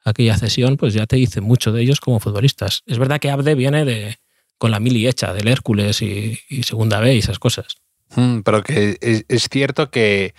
aquella 0.05 0.37
cesión, 0.37 0.77
pues 0.77 0.93
ya 0.93 1.05
te 1.07 1.15
dice 1.15 1.41
mucho 1.41 1.71
de 1.71 1.81
ellos 1.81 1.99
como 1.99 2.19
futbolistas. 2.19 2.83
Es 2.85 2.97
verdad 2.99 3.19
que 3.19 3.29
Abde 3.31 3.55
viene 3.55 3.83
de 3.83 4.19
con 4.57 4.71
la 4.71 4.79
mili 4.79 5.07
hecha, 5.07 5.33
del 5.33 5.47
Hércules 5.47 6.01
y, 6.01 6.39
Segunda 6.63 6.99
B 6.99 7.15
y 7.15 7.19
esas 7.19 7.39
cosas. 7.39 7.75
Mm, 8.15 8.39
Pero 8.41 8.63
que 8.63 8.97
es, 9.01 9.47
cierto 9.51 9.89
que 9.91 10.33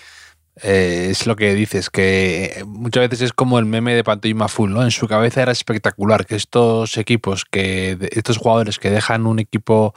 eh, 0.63 1.09
es 1.11 1.27
lo 1.27 1.37
que 1.37 1.55
dices, 1.55 1.91
que 1.91 2.65
muchas 2.67 3.09
veces 3.09 3.21
es 3.27 3.33
como 3.33 3.59
el 3.59 3.67
meme 3.67 3.95
de 3.95 4.03
Pantomima 4.05 4.49
Full, 4.49 4.73
¿no? 4.73 4.83
En 4.83 4.91
su 4.91 5.07
cabeza 5.07 5.43
era 5.43 5.53
espectacular 5.53 6.27
que 6.27 6.35
estos 6.35 6.97
equipos, 6.97 7.45
que 7.45 7.97
estos 8.13 8.39
jugadores 8.39 8.79
que 8.79 8.91
dejan 8.91 9.27
un 9.27 9.39
equipo 9.39 9.95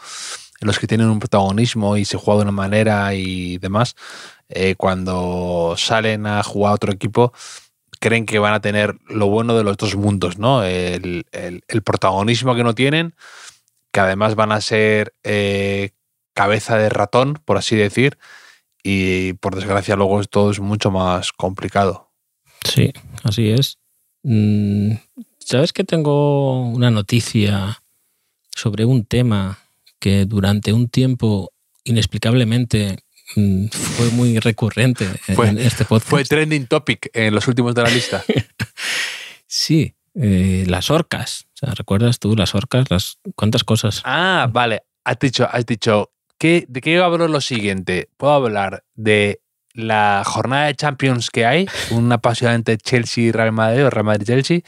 en 0.59 0.67
los 0.67 0.77
que 0.77 0.85
tienen 0.85 1.07
un 1.07 1.19
protagonismo 1.19 1.97
y 1.97 2.05
se 2.05 2.17
juega 2.17 2.39
de 2.39 2.43
una 2.43 2.51
manera 2.51 3.15
y 3.15 3.57
demás, 3.57 3.95
eh, 4.49 4.75
cuando 4.75 5.73
salen 5.77 6.27
a 6.27 6.43
jugar 6.43 6.73
a 6.73 6.75
otro 6.75 6.91
equipo, 6.91 7.33
creen 7.99 8.25
que 8.27 8.37
van 8.37 8.53
a 8.53 8.59
tener 8.61 8.97
lo 9.07 9.27
bueno 9.27 9.55
de 9.57 9.63
los 9.63 9.77
dos 9.77 9.95
mundos, 9.95 10.37
¿no? 10.37 10.63
El- 10.63 11.25
el 11.31 11.81
protagonismo 11.83 12.53
que 12.53 12.63
no 12.63 12.75
tienen, 12.75 13.15
que 13.91 13.99
además 13.99 14.35
van 14.35 14.51
a 14.51 14.61
ser 14.61 15.13
eh, 15.23 15.91
cabeza 16.33 16.77
de 16.77 16.89
ratón, 16.89 17.39
por 17.45 17.57
así 17.57 17.75
decir, 17.75 18.17
y 18.83 19.33
por 19.33 19.55
desgracia 19.55 19.95
luego 19.95 20.23
todo 20.23 20.51
es 20.51 20.59
mucho 20.59 20.91
más 20.91 21.31
complicado. 21.31 22.11
Sí, 22.63 22.93
así 23.23 23.49
es. 23.51 23.77
Mm, 24.23 24.93
¿Sabes 25.39 25.73
que 25.73 25.83
tengo 25.83 26.61
una 26.69 26.89
noticia 26.91 27.81
sobre 28.55 28.85
un 28.85 29.05
tema 29.05 29.59
que 29.99 30.25
durante 30.25 30.71
un 30.73 30.87
tiempo 30.87 31.51
inexplicablemente 31.83 32.99
mm, 33.35 33.67
fue 33.67 34.09
muy 34.11 34.39
recurrente 34.39 35.05
Fue- 35.35 35.49
en 35.49 35.57
este 35.57 35.83
podcast? 35.85 36.09
Fue 36.09 36.23
trending 36.23 36.67
topic 36.67 37.09
en 37.13 37.33
los 37.35 37.47
últimos 37.47 37.75
de 37.75 37.83
la 37.83 37.89
lista. 37.89 38.23
Sí, 39.53 39.95
eh, 40.15 40.65
las 40.67 40.89
orcas. 40.91 41.45
O 41.55 41.65
sea, 41.65 41.73
¿recuerdas 41.73 42.19
tú 42.19 42.35
las 42.35 42.55
orcas? 42.55 42.89
Las, 42.89 43.17
¿Cuántas 43.35 43.63
cosas? 43.63 44.01
ah, 44.05 44.47
vale. 44.51 44.83
Has 45.03 45.17
dicho, 45.19 45.47
has 45.51 45.65
dicho, 45.65 46.11
¿qué, 46.37 46.65
¿de 46.67 46.81
qué 46.81 46.97
hablo 46.99 47.27
lo 47.27 47.41
siguiente? 47.41 48.09
Puedo 48.17 48.33
hablar 48.33 48.83
de 48.93 49.41
la 49.73 50.21
jornada 50.25 50.65
de 50.67 50.75
Champions 50.75 51.29
que 51.29 51.45
hay, 51.45 51.65
un 51.91 52.11
apasionante 52.11 52.77
Chelsea-Real 52.77 53.51
Madrid 53.51 53.85
o 53.85 53.89
Real 53.89 54.05
Madrid-Chelsea, 54.05 54.59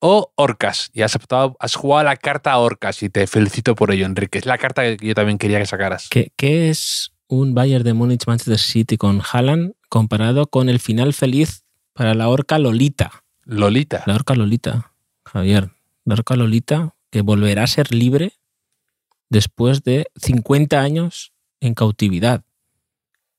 o 0.00 0.32
Orcas. 0.36 0.90
Y 0.92 1.02
has, 1.02 1.14
optado- 1.16 1.56
has 1.60 1.74
jugado 1.76 2.00
a 2.00 2.04
la 2.10 2.16
carta 2.16 2.56
Orcas 2.58 3.02
y 3.02 3.08
te 3.10 3.26
felicito 3.26 3.74
por 3.74 3.90
ello, 3.90 4.06
Enrique. 4.06 4.38
Es 4.38 4.46
la 4.46 4.58
carta 4.58 4.82
que 4.96 5.06
yo 5.06 5.14
también 5.14 5.38
quería 5.38 5.58
que 5.58 5.66
sacaras. 5.66 6.08
¿Qué, 6.10 6.32
qué 6.36 6.68
es 6.70 7.12
un 7.28 7.54
Bayern 7.54 7.84
de 7.84 7.94
Múnich 7.94 8.26
Manchester 8.26 8.58
City 8.58 8.96
con 8.96 9.22
Haaland 9.32 9.72
comparado 9.88 10.46
con 10.48 10.68
el 10.68 10.78
final 10.80 11.14
feliz 11.14 11.62
para 11.94 12.14
la 12.14 12.28
orca 12.28 12.58
Lolita? 12.58 13.24
Lolita. 13.48 14.04
La 14.06 14.14
orca 14.14 14.34
Lolita, 14.34 14.92
Javier. 15.24 15.70
La 16.04 16.14
orca 16.14 16.36
Lolita 16.36 16.94
que 17.10 17.22
volverá 17.22 17.64
a 17.64 17.66
ser 17.66 17.92
libre 17.94 18.34
después 19.30 19.82
de 19.82 20.06
50 20.16 20.80
años 20.80 21.32
en 21.60 21.74
cautividad. 21.74 22.44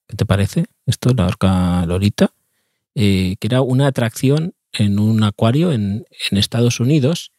¿Qué 0.08 0.18
te 0.18 0.26
parece 0.26 0.66
esto, 0.88 1.14
la 1.14 1.28
orca 1.28 1.86
Lolita? 1.86 2.34
Eh, 2.96 3.36
que 3.40 3.48
era 3.48 3.62
una 3.62 3.86
atracción 3.86 4.56
en 4.74 4.98
un 4.98 5.24
acuario 5.24 5.72
en, 5.72 6.06
Estados 6.32 6.80
Unidos 6.80 7.32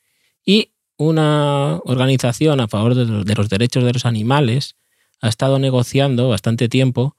y 0.45 0.71
una 0.97 1.81
organización 1.85 2.61
a 2.61 2.69
favor 2.69 2.95
de 2.95 3.35
los 3.35 3.49
derechos 3.49 3.83
de 3.83 3.93
los 3.93 4.07
animales 4.07 4.77
ha 5.21 5.29
estado 5.29 5.59
negociando 5.59 6.29
bastante 6.29 6.69
tiempo 6.69 7.17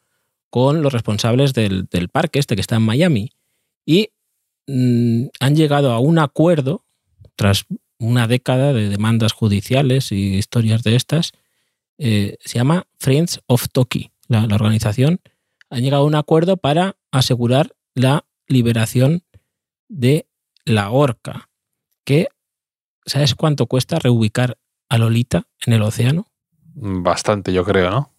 con 0.49 0.81
los 0.81 0.93
responsables 0.93 1.53
del, 1.53 1.87
parque 2.11 2.39
este 2.39 2.55
que 2.55 2.61
está 2.61 2.77
en 2.77 2.83
Miami 2.83 3.31
y 3.85 4.09
han 5.39 5.55
llegado 5.55 5.91
a 5.91 5.99
un 5.99 6.19
acuerdo 6.19 6.85
tras 7.35 7.65
una 7.99 8.27
década 8.27 8.73
de 8.73 8.89
demandas 8.89 9.33
judiciales 9.33 10.11
y 10.11 10.35
historias 10.35 10.83
de 10.83 10.95
estas. 10.95 11.33
Eh, 11.97 12.37
se 12.41 12.57
llama 12.57 12.87
Friends 12.99 13.41
of 13.47 13.67
Toki, 13.71 14.11
la, 14.27 14.47
la 14.47 14.55
organización. 14.55 15.19
Han 15.69 15.81
llegado 15.81 16.03
a 16.03 16.07
un 16.07 16.15
acuerdo 16.15 16.57
para 16.57 16.97
asegurar 17.11 17.75
la 17.93 18.25
liberación 18.47 19.23
de 19.87 20.27
la 20.65 20.91
orca, 20.91 21.49
que 22.03 22.27
¿sabes 23.05 23.35
cuánto 23.35 23.67
cuesta 23.67 23.99
reubicar 23.99 24.57
a 24.89 24.97
Lolita 24.97 25.47
en 25.65 25.73
el 25.73 25.81
océano? 25.81 26.27
Bastante, 26.73 27.53
yo 27.53 27.63
creo, 27.65 27.89
¿no? 27.89 28.10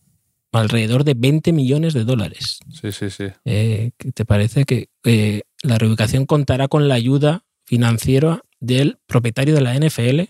Alrededor 0.52 1.04
de 1.04 1.14
20 1.14 1.52
millones 1.52 1.94
de 1.94 2.04
dólares. 2.04 2.58
Sí, 2.70 2.92
sí, 2.92 3.08
sí. 3.08 3.24
Eh, 3.44 3.92
¿Te 4.14 4.24
parece 4.26 4.64
que 4.64 4.90
eh, 5.04 5.42
la 5.62 5.78
reubicación 5.78 6.26
contará 6.26 6.68
con 6.68 6.88
la 6.88 6.94
ayuda 6.94 7.44
financiera 7.64 8.42
del 8.60 8.98
propietario 9.06 9.54
de 9.54 9.62
la 9.62 9.74
NFL, 9.74 10.20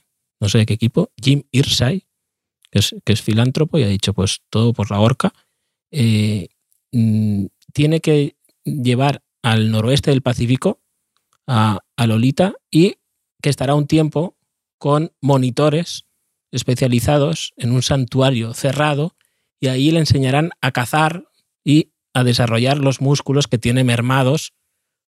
no 0.41 0.49
sé 0.49 0.59
de 0.59 0.67
qué 0.67 0.75
equipo, 0.75 1.11
Jim 1.21 1.43
Irsay, 1.51 2.07
que 2.71 2.79
es, 2.79 2.95
que 3.05 3.13
es 3.13 3.21
filántropo 3.21 3.79
y 3.79 3.83
ha 3.83 3.89
dicho, 3.89 4.15
pues 4.15 4.39
todo 4.49 4.73
por 4.73 4.91
la 4.91 5.01
horca? 5.01 5.33
Eh, 5.91 6.49
mm, 6.93 7.47
tiene 7.73 8.01
que 8.01 8.37
llevar 8.65 9.23
al 9.43 9.71
noroeste 9.71 10.11
del 10.11 10.23
Pacífico 10.23 10.81
a, 11.47 11.81
a 11.97 12.07
Lolita 12.07 12.55
y 12.71 12.97
que 13.43 13.51
estará 13.51 13.75
un 13.75 13.87
tiempo 13.87 14.37
con 14.79 15.13
monitores 15.21 16.07
especializados 16.53 17.55
en 17.57 17.73
un 17.73 17.83
santuario 17.83 18.55
cerrado 18.55 19.17
y 19.62 19.68
ahí 19.68 19.92
le 19.92 20.01
enseñarán 20.01 20.51
a 20.61 20.72
cazar 20.72 21.29
y 21.64 21.92
a 22.14 22.25
desarrollar 22.25 22.79
los 22.79 23.01
músculos 23.01 23.46
que 23.46 23.59
tiene 23.59 23.85
mermados 23.85 24.55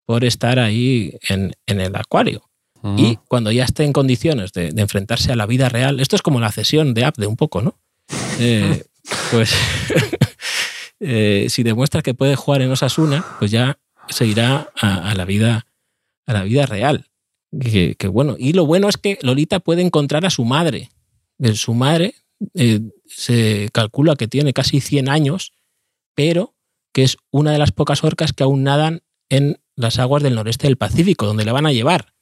por 0.07 0.25
estar 0.25 0.61
ahí 0.61 1.19
en, 1.29 1.55
el 1.67 1.97
acuario. 1.97 2.49
Y 2.97 3.17
cuando 3.29 3.51
ya 3.51 3.65
esté 3.65 3.85
en 3.85 3.95
condiciones 3.95 4.53
de, 4.53 4.69
enfrentarse 4.77 5.33
a 5.33 5.37
la 5.37 5.47
vida 5.47 5.71
real, 5.71 6.01
esto 6.01 6.17
es 6.17 6.23
como 6.23 6.39
la 6.39 6.53
cesión 6.53 6.93
de 6.93 7.05
app 7.05 7.17
de 7.17 7.27
un 7.27 7.37
poco, 7.37 7.61
¿no? 7.61 7.79
Eh, 8.41 8.83
pues 9.31 9.55
eh, 11.01 11.47
si 11.49 11.63
demuestra 11.63 12.03
que 12.03 12.15
puede 12.15 12.35
jugar 12.35 12.63
en 12.63 12.71
Osasuna, 12.73 13.25
pues 13.39 13.53
ya 13.53 13.79
se 14.09 14.27
irá 14.27 14.73
a, 14.81 15.15
la 15.15 15.25
vida 15.25 15.67
a 16.27 16.33
la 16.33 16.43
vida 16.43 16.67
real. 16.67 17.07
Que, 17.61 17.97
bueno, 18.09 18.35
y 18.39 18.55
lo 18.55 18.67
bueno 18.67 18.89
es 18.89 18.97
que 18.97 19.19
Lolita 19.23 19.61
puede 19.61 19.83
encontrar 19.83 20.27
a 20.27 20.31
su 20.31 20.45
madre, 20.45 20.91
su 21.55 21.75
madre 21.75 22.15
eh, 22.55 22.81
se 23.07 23.69
calcula 23.73 24.17
que 24.17 24.29
tiene 24.29 24.53
casi 24.53 24.81
100 24.81 25.09
años, 25.09 25.53
pero 26.15 26.55
que 26.93 27.03
es 27.03 27.17
una 27.31 27.53
de 27.53 27.59
las 27.59 27.73
pocas 27.73 28.05
orcas 28.05 28.33
que 28.33 28.45
aún 28.45 28.63
nadan 28.63 29.03
en 29.29 29.61
las 29.77 29.99
aguas 29.99 30.23
del 30.23 30.35
noreste 30.35 30.67
del 30.67 30.77
Pacífico, 30.77 31.27
donde 31.27 31.45
le 31.45 31.53
van 31.53 31.67
a 31.67 31.73
llevar. 31.73 32.15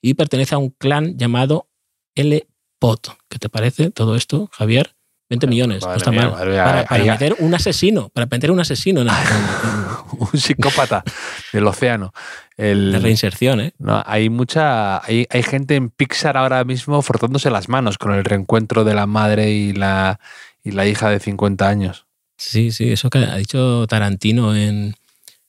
Y 0.00 0.14
pertenece 0.14 0.54
a 0.54 0.58
un 0.58 0.70
clan 0.70 1.18
llamado 1.18 1.68
L-Pot. 2.14 3.18
¿Qué 3.28 3.38
te 3.38 3.48
parece 3.48 3.90
todo 3.90 4.16
esto, 4.16 4.48
Javier? 4.52 4.94
20 5.30 5.46
millones, 5.46 5.86
no 5.86 5.94
está 5.94 6.10
mal. 6.10 6.32
para, 6.32 7.04
meter 7.04 7.36
un 7.38 7.54
asesino, 7.54 8.08
para 8.08 8.26
meter 8.26 8.50
un 8.50 8.58
asesino 8.58 9.00
en, 9.00 9.08
un 10.18 10.40
psicópata 10.40 11.04
del 11.52 11.66
océano. 11.68 12.12
El, 12.56 12.90
la 12.90 12.98
reinserción, 12.98 13.60
¿eh? 13.60 13.72
No, 13.78 14.02
hay 14.04 14.28
mucha. 14.28 15.02
Hay, 15.04 15.26
hay, 15.30 15.42
gente 15.44 15.76
en 15.76 15.88
Pixar 15.88 16.36
ahora 16.36 16.64
mismo 16.64 17.00
frotándose 17.00 17.48
las 17.48 17.68
manos 17.68 17.96
con 17.96 18.12
el 18.12 18.24
reencuentro 18.24 18.82
de 18.82 18.92
la 18.92 19.06
madre 19.06 19.50
y 19.50 19.72
la, 19.72 20.18
y 20.64 20.72
la 20.72 20.84
hija 20.86 21.08
de 21.08 21.20
50 21.20 21.68
años. 21.68 22.06
Sí, 22.36 22.72
sí, 22.72 22.90
eso 22.90 23.08
que 23.08 23.18
ha 23.18 23.36
dicho 23.36 23.86
Tarantino 23.86 24.56
en, 24.56 24.94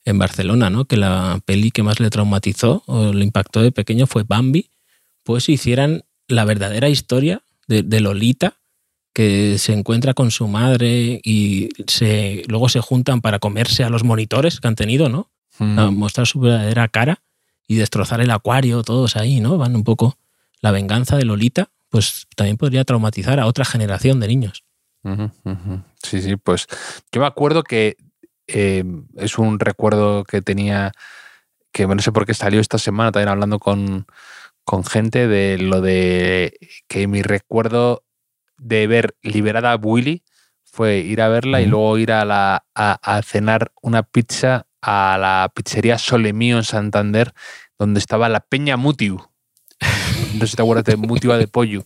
en 0.06 0.20
Barcelona, 0.20 0.70
¿no? 0.70 0.86
Que 0.86 0.96
la 0.96 1.42
peli 1.44 1.72
que 1.72 1.82
más 1.82 2.00
le 2.00 2.12
traumatizó 2.12 2.84
o 2.86 3.12
le 3.14 3.26
impactó 3.26 3.64
de 3.64 3.72
pequeño 3.72 4.06
fue 4.06 4.24
Bambi. 4.28 4.70
Pues 5.24 5.50
hicieran 5.50 6.04
la 6.28 6.46
verdadera 6.46 6.88
historia 6.88 7.42
de, 7.68 7.82
de 7.82 8.00
Lolita 8.00 8.61
que 9.14 9.58
se 9.58 9.74
encuentra 9.74 10.14
con 10.14 10.32
su 10.32 10.48
madre 10.48 11.20
y 11.24 11.70
se, 11.88 12.44
luego 12.48 12.70
se 12.70 12.80
juntan 12.80 13.22
para 13.22 13.40
comerse 13.40 13.84
a 13.84 13.90
los 13.90 14.04
monitores 14.04 14.60
que 14.60 14.68
han 14.68 14.76
tenido, 14.76 15.10
¿no? 15.10 15.30
Mm. 15.60 15.80
A 15.80 15.92
mostrar 15.92 16.28
su 16.28 16.40
verdadera 16.40 16.88
cara 16.88 17.22
y 17.68 17.76
destrozar 17.76 18.22
el 18.22 18.32
acuario, 18.32 18.84
todos 18.84 19.16
ahí, 19.16 19.40
¿no? 19.40 19.58
Van 19.58 19.76
un 19.76 19.84
poco. 19.84 20.18
La 20.62 20.72
venganza 20.72 21.18
de 21.18 21.26
Lolita, 21.26 21.70
pues 21.90 22.28
también 22.36 22.58
podría 22.58 22.86
traumatizar 22.86 23.40
a 23.40 23.48
otra 23.48 23.66
generación 23.66 24.20
de 24.20 24.28
niños. 24.28 24.64
Sí, 26.04 26.22
sí, 26.22 26.36
pues 26.36 26.68
yo 27.12 27.22
me 27.22 27.28
acuerdo 27.28 27.64
que 27.64 27.98
eh, 28.48 28.84
es 29.18 29.38
un 29.38 29.60
recuerdo 29.60 30.24
que 30.24 30.42
tenía, 30.42 30.92
que 31.72 31.88
no 31.88 32.02
sé 32.02 32.12
por 32.12 32.26
qué 32.26 32.34
salió 32.34 32.60
esta 32.60 32.78
semana 32.78 33.12
también 33.12 33.30
hablando 33.30 33.60
con, 33.60 34.06
con 34.64 34.86
gente 34.86 35.28
de 35.28 35.58
lo 35.58 35.82
de 35.82 36.58
que 36.88 37.08
mi 37.08 37.24
recuerdo 37.24 38.04
de 38.62 38.88
ver 38.88 39.16
liberada 39.24 39.74
a 39.74 39.76
Willy 39.76 40.24
fue 40.64 41.00
ir 41.00 41.22
a 41.22 41.28
verla 41.28 41.62
y 41.62 41.66
luego 41.66 41.98
ir 41.98 42.12
a, 42.12 42.24
la, 42.24 42.64
a, 42.76 43.22
cenar 43.24 43.74
una 43.82 44.04
pizza 44.04 44.68
a 44.82 45.18
la 45.20 45.52
pizzería 45.54 45.98
Sole 45.98 46.32
Mío 46.32 46.58
en 46.58 46.64
Santander, 46.64 47.34
donde 47.78 48.00
estaba 48.00 48.30
la 48.30 48.40
Peña 48.40 48.78
Mutiu. 48.78 49.20
No 50.34 50.42
sé 50.42 50.52
si 50.52 50.56
te 50.56 50.62
acuerdas 50.62 50.86
de 50.86 50.96
Mutiu 50.96 51.34
de 51.34 51.48
Pollo. 51.48 51.84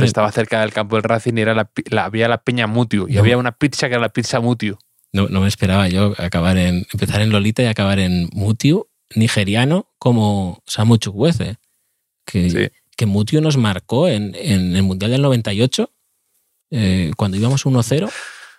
estaba 0.00 0.32
cerca 0.32 0.60
del 0.62 0.72
campo 0.72 0.96
del 0.96 1.02
Racing 1.02 1.34
y 1.36 1.40
era 1.42 1.54
la, 1.54 2.04
había 2.04 2.28
la 2.28 2.38
Peña 2.38 2.66
Mutiu. 2.66 3.06
Y 3.08 3.18
había 3.18 3.36
una 3.36 3.52
pizza 3.52 3.88
que 3.88 3.94
era 3.94 4.00
la 4.00 4.08
pizza 4.08 4.40
Mutiu. 4.40 4.78
No, 5.12 5.28
no 5.28 5.42
me 5.42 5.48
esperaba 5.48 5.86
yo 5.88 6.14
acabar 6.16 6.56
en, 6.56 6.86
empezar 6.92 7.20
en 7.20 7.30
Lolita 7.30 7.62
y 7.62 7.66
acabar 7.66 7.98
en 7.98 8.30
Mutiu, 8.32 8.88
nigeriano 9.14 9.90
como 9.98 10.62
Samu 10.66 10.96
Chukwueze. 10.96 11.56
Que, 12.24 12.72
que 12.98 13.06
Mutio 13.06 13.40
nos 13.40 13.56
marcó 13.56 14.08
en, 14.08 14.34
el 14.34 14.82
Mundial 14.82 15.12
del 15.12 15.22
98, 15.22 15.88
eh, 16.72 17.12
cuando 17.16 17.36
íbamos 17.36 17.64
1-0, 17.64 18.10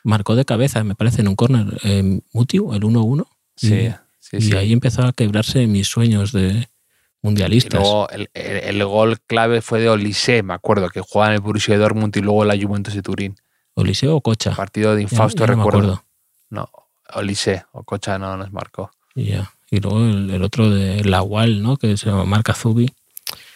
marcó 0.05 0.33
de 0.37 0.45
cabeza, 0.45 0.81
me 0.85 0.95
parece, 0.95 1.19
en 1.19 1.27
un 1.27 1.35
córner 1.35 1.77
eh, 1.83 2.21
Mutio, 2.31 2.73
el 2.73 2.81
1-1. 2.81 3.27
Sí, 3.57 3.91
sí, 4.19 4.37
y 4.39 4.55
ahí 4.55 4.71
empezó 4.71 5.03
a 5.03 5.11
quebrarse 5.11 5.67
mis 5.67 5.89
sueños 5.89 6.31
de 6.31 6.69
mundialistas. 7.21 7.81
luego 7.81 8.07
el, 8.33 8.85
gol 8.85 9.19
clave 9.27 9.61
fue 9.61 9.81
de 9.81 9.89
Olise, 9.89 10.41
me 10.41 10.53
acuerdo, 10.53 10.89
que 10.89 11.01
jugaba 11.01 11.31
en 11.31 11.35
el 11.35 11.41
Borussia 11.41 11.77
Dortmund 11.77 12.15
y 12.15 12.21
luego 12.21 12.45
la 12.45 12.57
Juventus 12.57 12.93
de 12.93 13.01
Turín. 13.01 13.35
¿Olise 13.73 14.07
o 14.07 14.21
Cocha? 14.21 14.55
Partido 14.55 14.95
de 14.95 15.01
infausto, 15.01 15.45
recuerdo. 15.45 16.05
No, 16.49 16.69
Olise 17.13 17.65
o 17.73 17.83
Cocha 17.83 18.17
no 18.17 18.37
nos 18.37 18.53
marcó. 18.53 18.89
Y, 19.15 19.33
y 19.69 19.79
luego 19.81 19.99
el, 19.99 20.41
otro 20.43 20.69
de 20.69 21.03
Lawal, 21.03 21.61
¿no? 21.61 21.75
que 21.75 21.97
se 21.97 22.09
llama 22.09 22.23
Marca 22.23 22.53
Zubi 22.53 22.89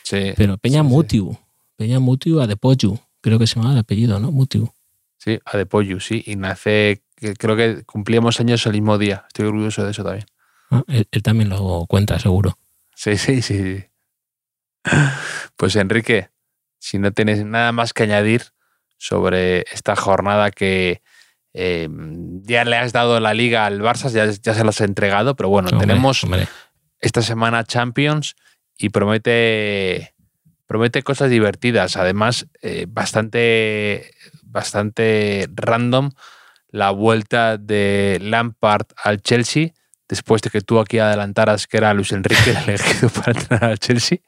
pero 0.09 0.57
Peña 0.57 0.83
Mutiu. 0.83 1.37
Peña 1.75 1.99
Mutiu 1.99 2.41
Adepoyu. 2.41 2.99
Creo 3.21 3.39
que 3.39 3.47
se 3.47 3.55
llama 3.55 3.73
el 3.73 3.79
apellido, 3.79 4.19
¿no? 4.19 4.31
Mutiu. 4.31 4.73
Sí, 5.17 5.39
Adepoyu, 5.45 5.99
sí. 5.99 6.23
Y 6.25 6.35
nace, 6.35 7.03
creo 7.37 7.55
que 7.55 7.83
cumplíamos 7.85 8.39
años 8.39 8.65
el 8.65 8.73
mismo 8.73 8.97
día. 8.97 9.23
Estoy 9.27 9.45
orgulloso 9.45 9.83
de 9.83 9.91
eso 9.91 10.03
también. 10.03 10.25
Ah, 10.69 10.83
él, 10.87 11.07
también 11.23 11.49
lo 11.49 11.85
cuenta, 11.87 12.19
seguro. 12.19 12.57
Sí, 12.95 13.17
sí, 13.17 13.41
sí. 13.41 13.85
Pues 15.55 15.75
Enrique, 15.75 16.29
si 16.79 16.99
no 16.99 17.11
tienes 17.11 17.45
nada 17.45 17.71
más 17.71 17.93
que 17.93 18.03
añadir 18.03 18.47
sobre 18.97 19.61
esta 19.71 19.95
jornada 19.95 20.51
que 20.51 21.01
eh, 21.53 21.87
ya 22.41 22.65
le 22.65 22.75
has 22.75 22.91
dado 22.91 23.19
la 23.19 23.33
liga 23.33 23.65
al 23.65 23.81
Barça, 23.81 24.09
ya, 24.09 24.25
ya 24.25 24.53
se 24.53 24.63
las 24.63 24.81
has 24.81 24.87
entregado, 24.87 25.35
pero 25.35 25.49
bueno, 25.49 25.69
tenemos 25.77 26.25
esta 26.99 27.21
semana 27.21 27.63
Champions 27.63 28.35
y 28.77 28.89
promete, 28.89 30.13
promete 30.65 31.03
cosas 31.03 31.29
divertidas. 31.29 31.97
Además, 31.97 32.47
eh, 32.61 32.85
bastante, 32.87 34.11
bastante 34.43 35.47
random 35.53 36.11
la 36.69 36.89
vuelta 36.89 37.57
de 37.57 38.17
Lampard 38.19 38.87
al 38.97 39.21
Chelsea, 39.21 39.73
después 40.09 40.41
de 40.41 40.49
que 40.49 40.61
tú 40.61 40.79
aquí 40.79 40.97
adelantaras 40.97 41.67
que 41.67 41.77
era 41.77 41.93
Luis 41.93 42.11
Enrique 42.11 42.49
el 42.49 42.57
elegido 42.69 43.09
para 43.09 43.39
entrar 43.39 43.63
al 43.65 43.79
Chelsea. 43.79 44.19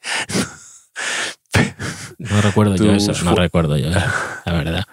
No 2.18 2.40
recuerdo 2.40 2.76
yo 2.76 2.92
eso, 2.92 3.12
no 3.24 3.34
recuerdo 3.34 3.76
yo 3.76 3.90
la 3.90 4.52
verdad. 4.52 4.84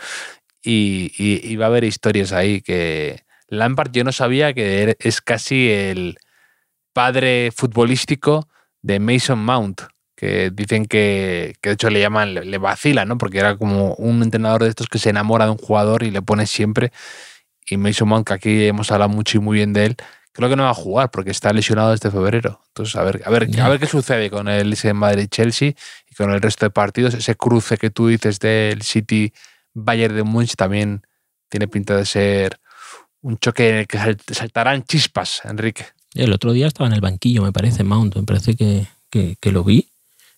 Y, 0.61 1.11
y, 1.17 1.55
va 1.55 1.65
a 1.65 1.67
haber 1.67 1.84
historias 1.84 2.32
ahí 2.32 2.61
que 2.61 3.23
Lampard 3.47 3.91
yo 3.91 4.03
no 4.03 4.11
sabía 4.11 4.53
que 4.53 4.95
es 4.99 5.21
casi 5.21 5.69
el 5.69 6.17
padre 6.93 7.51
futbolístico 7.55 8.47
de 8.84 8.99
Mason 8.99 9.43
Mount, 9.43 9.81
que 10.15 10.51
dicen 10.51 10.86
que, 10.86 11.55
de 11.61 11.71
hecho 11.71 11.89
le 11.89 11.99
llaman, 11.99 12.36
le, 12.36 12.57
vacila, 12.59 13.05
¿no? 13.05 13.17
Porque 13.17 13.39
era 13.39 13.57
como 13.57 13.95
un 13.95 14.21
entrenador 14.21 14.63
de 14.63 14.69
estos 14.69 14.88
que 14.88 14.99
se 14.99 15.09
enamora 15.09 15.45
de 15.45 15.51
un 15.51 15.57
jugador 15.57 16.03
y 16.03 16.11
le 16.11 16.21
pone 16.21 16.45
siempre. 16.45 16.91
Y 17.65 17.77
Mason 17.77 18.07
Mount, 18.07 18.27
que 18.27 18.34
aquí 18.34 18.65
hemos 18.67 18.91
hablado 18.91 19.09
mucho 19.09 19.38
y 19.38 19.41
muy 19.41 19.57
bien 19.57 19.73
de 19.73 19.88
él, 19.88 19.97
creo 20.34 20.49
que 20.49 20.55
no 20.55 20.63
va 20.63 20.71
a 20.71 20.75
jugar 20.75 21.11
porque 21.11 21.31
está 21.31 21.51
lesionado 21.53 21.91
desde 21.91 22.11
febrero. 22.11 22.61
Entonces, 22.67 22.95
a 22.95 23.03
ver, 23.03 23.23
a 23.25 23.29
ver, 23.29 23.49
a 23.59 23.69
ver 23.69 23.79
qué 23.79 23.88
sucede 23.88 24.29
con 24.29 24.47
el 24.47 24.77
Madrid-Chelsea 24.93 25.73
y 26.09 26.15
con 26.15 26.31
el 26.31 26.41
resto 26.41 26.65
de 26.65 26.69
partidos. 26.69 27.13
Ese 27.13 27.36
cruce 27.36 27.77
que 27.77 27.89
tú 27.89 28.07
dices 28.07 28.39
del 28.39 28.81
City 28.81 29.34
Bayern 29.73 30.15
de 30.15 30.23
Munich 30.23 30.55
también 30.55 31.07
tiene 31.49 31.67
pinta 31.67 31.95
de 31.95 32.05
ser 32.05 32.59
un 33.21 33.38
choque 33.38 33.69
en 33.69 33.75
el 33.75 33.88
que 33.88 33.97
saltarán 34.34 34.84
chispas, 34.84 35.41
Enrique. 35.45 35.86
El 36.14 36.32
otro 36.34 36.53
día 36.53 36.68
estaba 36.68 36.88
en 36.88 36.93
el 36.93 37.01
banquillo, 37.01 37.43
me 37.43 37.51
parece, 37.51 37.84
Mount, 37.84 38.16
me 38.16 38.24
parece 38.24 38.55
que, 38.55 38.88
que, 39.09 39.51
lo 39.51 39.64
vi. 39.64 39.88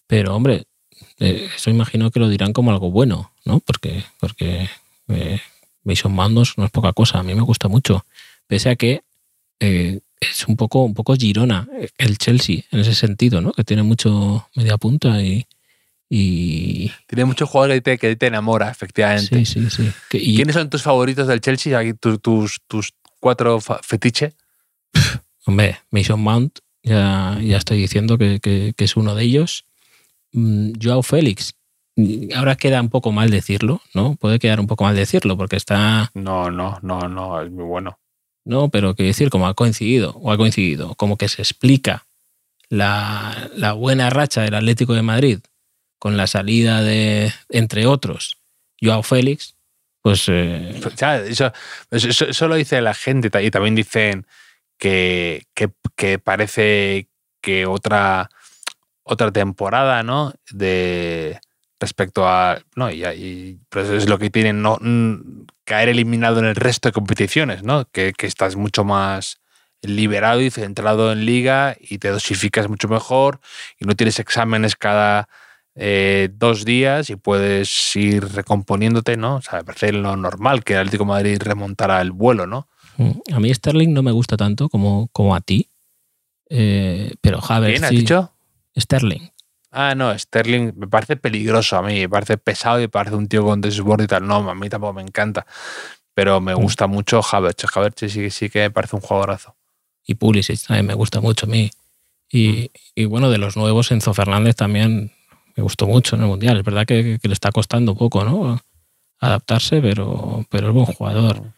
Pero, 0.07 0.35
hombre, 0.35 0.65
eh, 1.19 1.49
eso 1.55 1.69
imagino 1.69 2.11
que 2.11 2.19
lo 2.19 2.29
dirán 2.29 2.53
como 2.53 2.71
algo 2.71 2.91
bueno, 2.91 3.31
¿no? 3.43 3.59
Porque, 3.59 4.03
porque 4.19 4.69
eh, 5.09 5.39
Mason 5.83 6.13
Mount 6.13 6.55
no 6.57 6.65
es 6.65 6.71
poca 6.71 6.93
cosa, 6.93 7.19
a 7.19 7.23
mí 7.23 7.35
me 7.35 7.41
gusta 7.41 7.67
mucho. 7.67 8.05
Pese 8.47 8.69
a 8.69 8.75
que 8.75 9.01
eh, 9.59 9.99
es 10.19 10.47
un 10.47 10.55
poco, 10.55 10.83
un 10.83 10.93
poco 10.93 11.15
Girona 11.15 11.67
el 11.97 12.17
Chelsea 12.17 12.63
en 12.71 12.79
ese 12.79 12.95
sentido, 12.95 13.41
¿no? 13.41 13.51
Que 13.51 13.63
tiene 13.63 13.83
mucho 13.83 14.47
media 14.55 14.77
punta 14.77 15.21
y, 15.21 15.45
y... 16.09 16.91
Tiene 17.07 17.25
muchos 17.25 17.49
jugadores 17.49 17.81
que 17.81 17.97
te, 17.97 18.17
que 18.17 18.25
enamora, 18.25 18.69
efectivamente. 18.69 19.45
Sí, 19.45 19.69
sí, 19.69 19.69
sí. 19.69 19.91
¿Quiénes 20.09 20.55
son 20.55 20.69
tus 20.69 20.83
favoritos 20.83 21.27
del 21.27 21.41
Chelsea? 21.41 21.79
tus, 21.99 22.21
tus, 22.21 22.61
tus 22.67 22.93
cuatro 23.19 23.59
fetiche. 23.59 24.33
Hombre, 25.45 25.79
Mason 25.91 26.21
Mount, 26.21 26.59
ya, 26.83 27.39
ya 27.41 27.57
estoy 27.57 27.77
diciendo 27.77 28.17
que, 28.17 28.39
que, 28.39 28.73
es 28.77 28.95
uno 28.97 29.15
de 29.15 29.23
ellos. 29.23 29.65
Mm, 30.31 30.73
Joao 30.81 31.03
Félix, 31.03 31.53
ahora 32.35 32.55
queda 32.55 32.81
un 32.81 32.89
poco 32.89 33.11
mal 33.11 33.29
decirlo, 33.29 33.81
¿no? 33.93 34.15
Puede 34.15 34.39
quedar 34.39 34.59
un 34.59 34.67
poco 34.67 34.83
mal 34.83 34.95
decirlo 34.95 35.37
porque 35.37 35.55
está... 35.55 36.11
No, 36.13 36.49
no, 36.51 36.79
no, 36.81 37.07
no, 37.07 37.41
es 37.41 37.51
muy 37.51 37.63
bueno. 37.63 37.99
No, 38.43 38.69
pero 38.69 38.95
que 38.95 39.03
decir, 39.03 39.29
como 39.29 39.47
ha 39.47 39.53
coincidido, 39.53 40.11
o 40.21 40.31
ha 40.31 40.37
coincidido, 40.37 40.95
como 40.95 41.17
que 41.17 41.29
se 41.29 41.41
explica 41.41 42.05
la, 42.69 43.49
la 43.55 43.73
buena 43.73 44.09
racha 44.09 44.41
del 44.41 44.55
Atlético 44.55 44.93
de 44.93 45.01
Madrid 45.01 45.39
con 45.97 46.17
la 46.17 46.27
salida 46.27 46.81
de, 46.81 47.33
entre 47.49 47.87
otros, 47.87 48.37
Joao 48.81 49.01
Félix, 49.01 49.55
pues... 50.01 50.25
Eh, 50.27 50.79
eso, 51.27 51.51
eso, 51.89 52.47
lo 52.47 52.55
dice 52.55 52.79
la 52.81 52.93
gente 52.93 53.31
y 53.43 53.49
también 53.49 53.73
dicen 53.73 54.27
que, 54.77 55.43
que, 55.53 56.19
parece 56.19 57.09
que 57.41 57.65
otra, 57.65 58.29
otra 59.03 59.31
temporada, 59.31 60.03
¿no? 60.03 60.33
De 60.51 61.39
respecto 61.79 62.27
a... 62.27 62.59
No, 62.75 62.91
y, 62.91 63.05
y 63.05 63.59
pues 63.69 63.89
es 63.89 64.09
lo 64.09 64.17
que 64.17 64.29
tienen, 64.29 64.61
no 64.61 64.79
caer 65.63 65.89
eliminado 65.89 66.39
en 66.39 66.45
el 66.45 66.55
resto 66.55 66.89
de 66.89 66.93
competiciones, 66.93 67.63
¿no? 67.63 67.85
Que, 67.91 68.13
que 68.13 68.27
estás 68.27 68.55
mucho 68.55 68.83
más 68.83 69.37
liberado 69.81 70.41
y 70.41 70.49
centrado 70.49 71.11
en 71.11 71.25
liga 71.25 71.75
y 71.79 71.99
te 71.99 72.09
dosificas 72.09 72.69
mucho 72.69 72.87
mejor 72.87 73.39
y 73.79 73.85
no 73.85 73.95
tienes 73.95 74.19
exámenes 74.19 74.75
cada 74.75 75.27
eh, 75.75 76.29
dos 76.33 76.65
días 76.65 77.09
y 77.09 77.15
puedes 77.15 77.95
ir 77.95 78.33
recomponiéndote, 78.33 79.17
¿no? 79.17 79.35
O 79.35 79.41
sea, 79.41 79.59
me 79.59 79.65
parece 79.65 79.91
lo 79.91 80.15
normal 80.15 80.63
que 80.63 80.73
el 80.73 80.79
Atlético 80.79 81.05
Madrid 81.05 81.41
remontara 81.43 82.01
el 82.01 82.11
vuelo, 82.11 82.47
¿no? 82.47 82.69
Mm, 82.97 83.33
a 83.33 83.39
mí 83.39 83.53
Sterling 83.53 83.93
no 83.93 84.03
me 84.03 84.11
gusta 84.11 84.37
tanto 84.37 84.69
como, 84.69 85.09
como 85.11 85.35
a 85.35 85.41
ti, 85.41 85.69
eh, 86.49 87.13
pero 87.21 87.41
Javier. 87.41 87.73
¿Quién 87.73 87.85
has 87.85 87.91
dicho? 87.91 88.31
Sterling. 88.77 89.31
Ah, 89.71 89.93
no, 89.95 90.17
Sterling 90.17 90.71
me 90.77 90.87
parece 90.87 91.17
peligroso 91.17 91.77
a 91.77 91.81
mí, 91.81 91.99
me 91.99 92.09
parce 92.09 92.37
pesado 92.37 92.79
y 92.79 92.83
me 92.83 92.89
parece 92.89 93.15
un 93.15 93.27
tío 93.27 93.43
con 93.43 93.59
desborde 93.59 94.05
y 94.05 94.07
tal. 94.07 94.25
No, 94.25 94.49
a 94.49 94.55
mí 94.55 94.69
tampoco 94.69 94.93
me 94.93 95.01
encanta. 95.01 95.45
Pero 96.13 96.39
me 96.39 96.55
mm. 96.55 96.61
gusta 96.61 96.87
mucho 96.87 97.21
Havertz. 97.29 97.65
Havertz 97.75 98.11
sí, 98.11 98.29
sí 98.29 98.49
que 98.49 98.59
me 98.59 98.71
parece 98.71 98.95
un 98.95 99.01
jugadorazo. 99.01 99.55
Y 100.07 100.15
Pulisic 100.15 100.65
también 100.65 100.85
me 100.85 100.93
gusta 100.93 101.19
mucho 101.19 101.45
a 101.45 101.49
mí. 101.49 101.71
Y, 102.31 102.47
mm. 102.47 102.65
y, 102.95 103.05
bueno, 103.05 103.29
de 103.29 103.37
los 103.37 103.57
nuevos, 103.57 103.91
Enzo 103.91 104.13
Fernández 104.13 104.55
también 104.55 105.11
me 105.55 105.63
gustó 105.63 105.87
mucho 105.87 106.15
en 106.15 106.21
el 106.21 106.27
Mundial. 106.27 106.57
Es 106.57 106.63
verdad 106.63 106.85
que, 106.85 107.19
le 107.21 107.33
está 107.33 107.51
costando 107.51 107.95
poco, 107.95 108.23
¿no? 108.23 108.61
Adaptarse, 109.19 109.81
pero, 109.81 110.45
pero 110.49 110.67
es 110.69 110.73
buen 110.73 110.85
jugador. 110.85 111.51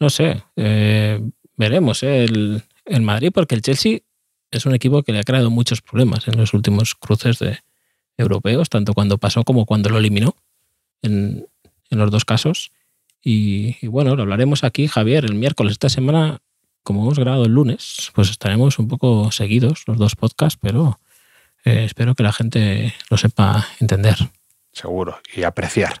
No 0.00 0.10
sé, 0.10 0.42
eh, 0.56 1.20
veremos 1.56 2.02
¿eh? 2.02 2.24
el, 2.24 3.02
Madrid, 3.02 3.30
porque 3.32 3.54
el 3.54 3.62
Chelsea 3.62 4.00
es 4.50 4.66
un 4.66 4.74
equipo 4.74 5.02
que 5.02 5.12
le 5.12 5.20
ha 5.20 5.24
creado 5.24 5.50
muchos 5.50 5.82
problemas 5.82 6.28
en 6.28 6.36
los 6.38 6.54
últimos 6.54 6.94
cruces 6.94 7.38
de 7.38 7.58
europeos, 8.16 8.68
tanto 8.68 8.94
cuando 8.94 9.18
pasó 9.18 9.44
como 9.44 9.66
cuando 9.66 9.90
lo 9.90 9.98
eliminó, 9.98 10.36
en, 11.02 11.46
los 11.90 12.10
dos 12.10 12.24
casos. 12.24 12.72
Y, 13.22 13.76
y, 13.80 13.86
bueno, 13.86 14.16
lo 14.16 14.22
hablaremos 14.22 14.64
aquí, 14.64 14.88
Javier, 14.88 15.24
el 15.24 15.34
miércoles. 15.34 15.72
Esta 15.72 15.88
semana, 15.88 16.40
como 16.82 17.02
hemos 17.02 17.18
grabado 17.18 17.44
el 17.44 17.52
lunes, 17.52 18.10
pues 18.14 18.30
estaremos 18.30 18.78
un 18.78 18.88
poco 18.88 19.30
seguidos 19.30 19.84
los 19.86 19.96
dos 19.96 20.16
podcasts, 20.16 20.58
pero 20.60 20.98
eh, 21.64 21.84
espero 21.84 22.14
que 22.14 22.22
la 22.22 22.32
gente 22.32 22.94
lo 23.10 23.16
sepa 23.16 23.66
entender. 23.80 24.16
Seguro, 24.74 25.20
y 25.34 25.44
apreciar. 25.44 26.00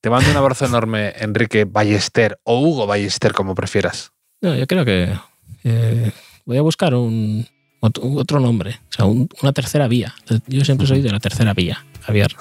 Te 0.00 0.10
mando 0.10 0.30
un 0.30 0.36
abrazo 0.36 0.66
enorme, 0.66 1.14
Enrique 1.18 1.64
Ballester 1.64 2.40
o 2.42 2.60
Hugo 2.60 2.86
Ballester, 2.86 3.32
como 3.32 3.54
prefieras. 3.54 4.12
No, 4.40 4.56
yo 4.56 4.66
creo 4.66 4.84
que 4.84 5.16
eh, 5.62 6.10
voy 6.44 6.56
a 6.58 6.62
buscar 6.62 6.94
un, 6.94 7.46
otro, 7.80 8.40
nombre, 8.40 8.80
o 8.90 8.92
sea, 8.92 9.04
una 9.04 9.52
tercera 9.52 9.86
vía. 9.86 10.14
Yo 10.48 10.64
siempre 10.64 10.86
soy 10.86 11.00
de 11.00 11.10
la 11.10 11.20
tercera 11.20 11.54
vía, 11.54 11.86
Javier. 12.02 12.34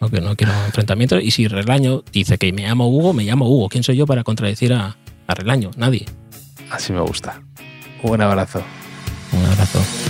No, 0.00 0.08
no 0.08 0.34
quiero 0.34 0.52
enfrentamiento. 0.66 1.20
Y 1.20 1.30
si 1.30 1.46
Relaño 1.46 2.02
dice 2.12 2.36
que 2.36 2.52
me 2.52 2.62
llamo 2.62 2.88
Hugo, 2.88 3.12
me 3.12 3.22
llamo 3.22 3.48
Hugo. 3.48 3.68
¿Quién 3.68 3.84
soy 3.84 3.96
yo 3.96 4.06
para 4.06 4.24
contradecir 4.24 4.72
a, 4.72 4.96
a 5.26 5.34
Relaño? 5.34 5.70
Nadie. 5.76 6.06
Así 6.70 6.92
me 6.92 7.00
gusta. 7.00 7.42
Un 8.02 8.20
abrazo. 8.20 8.64
Un 9.32 9.44
abrazo. 9.44 10.09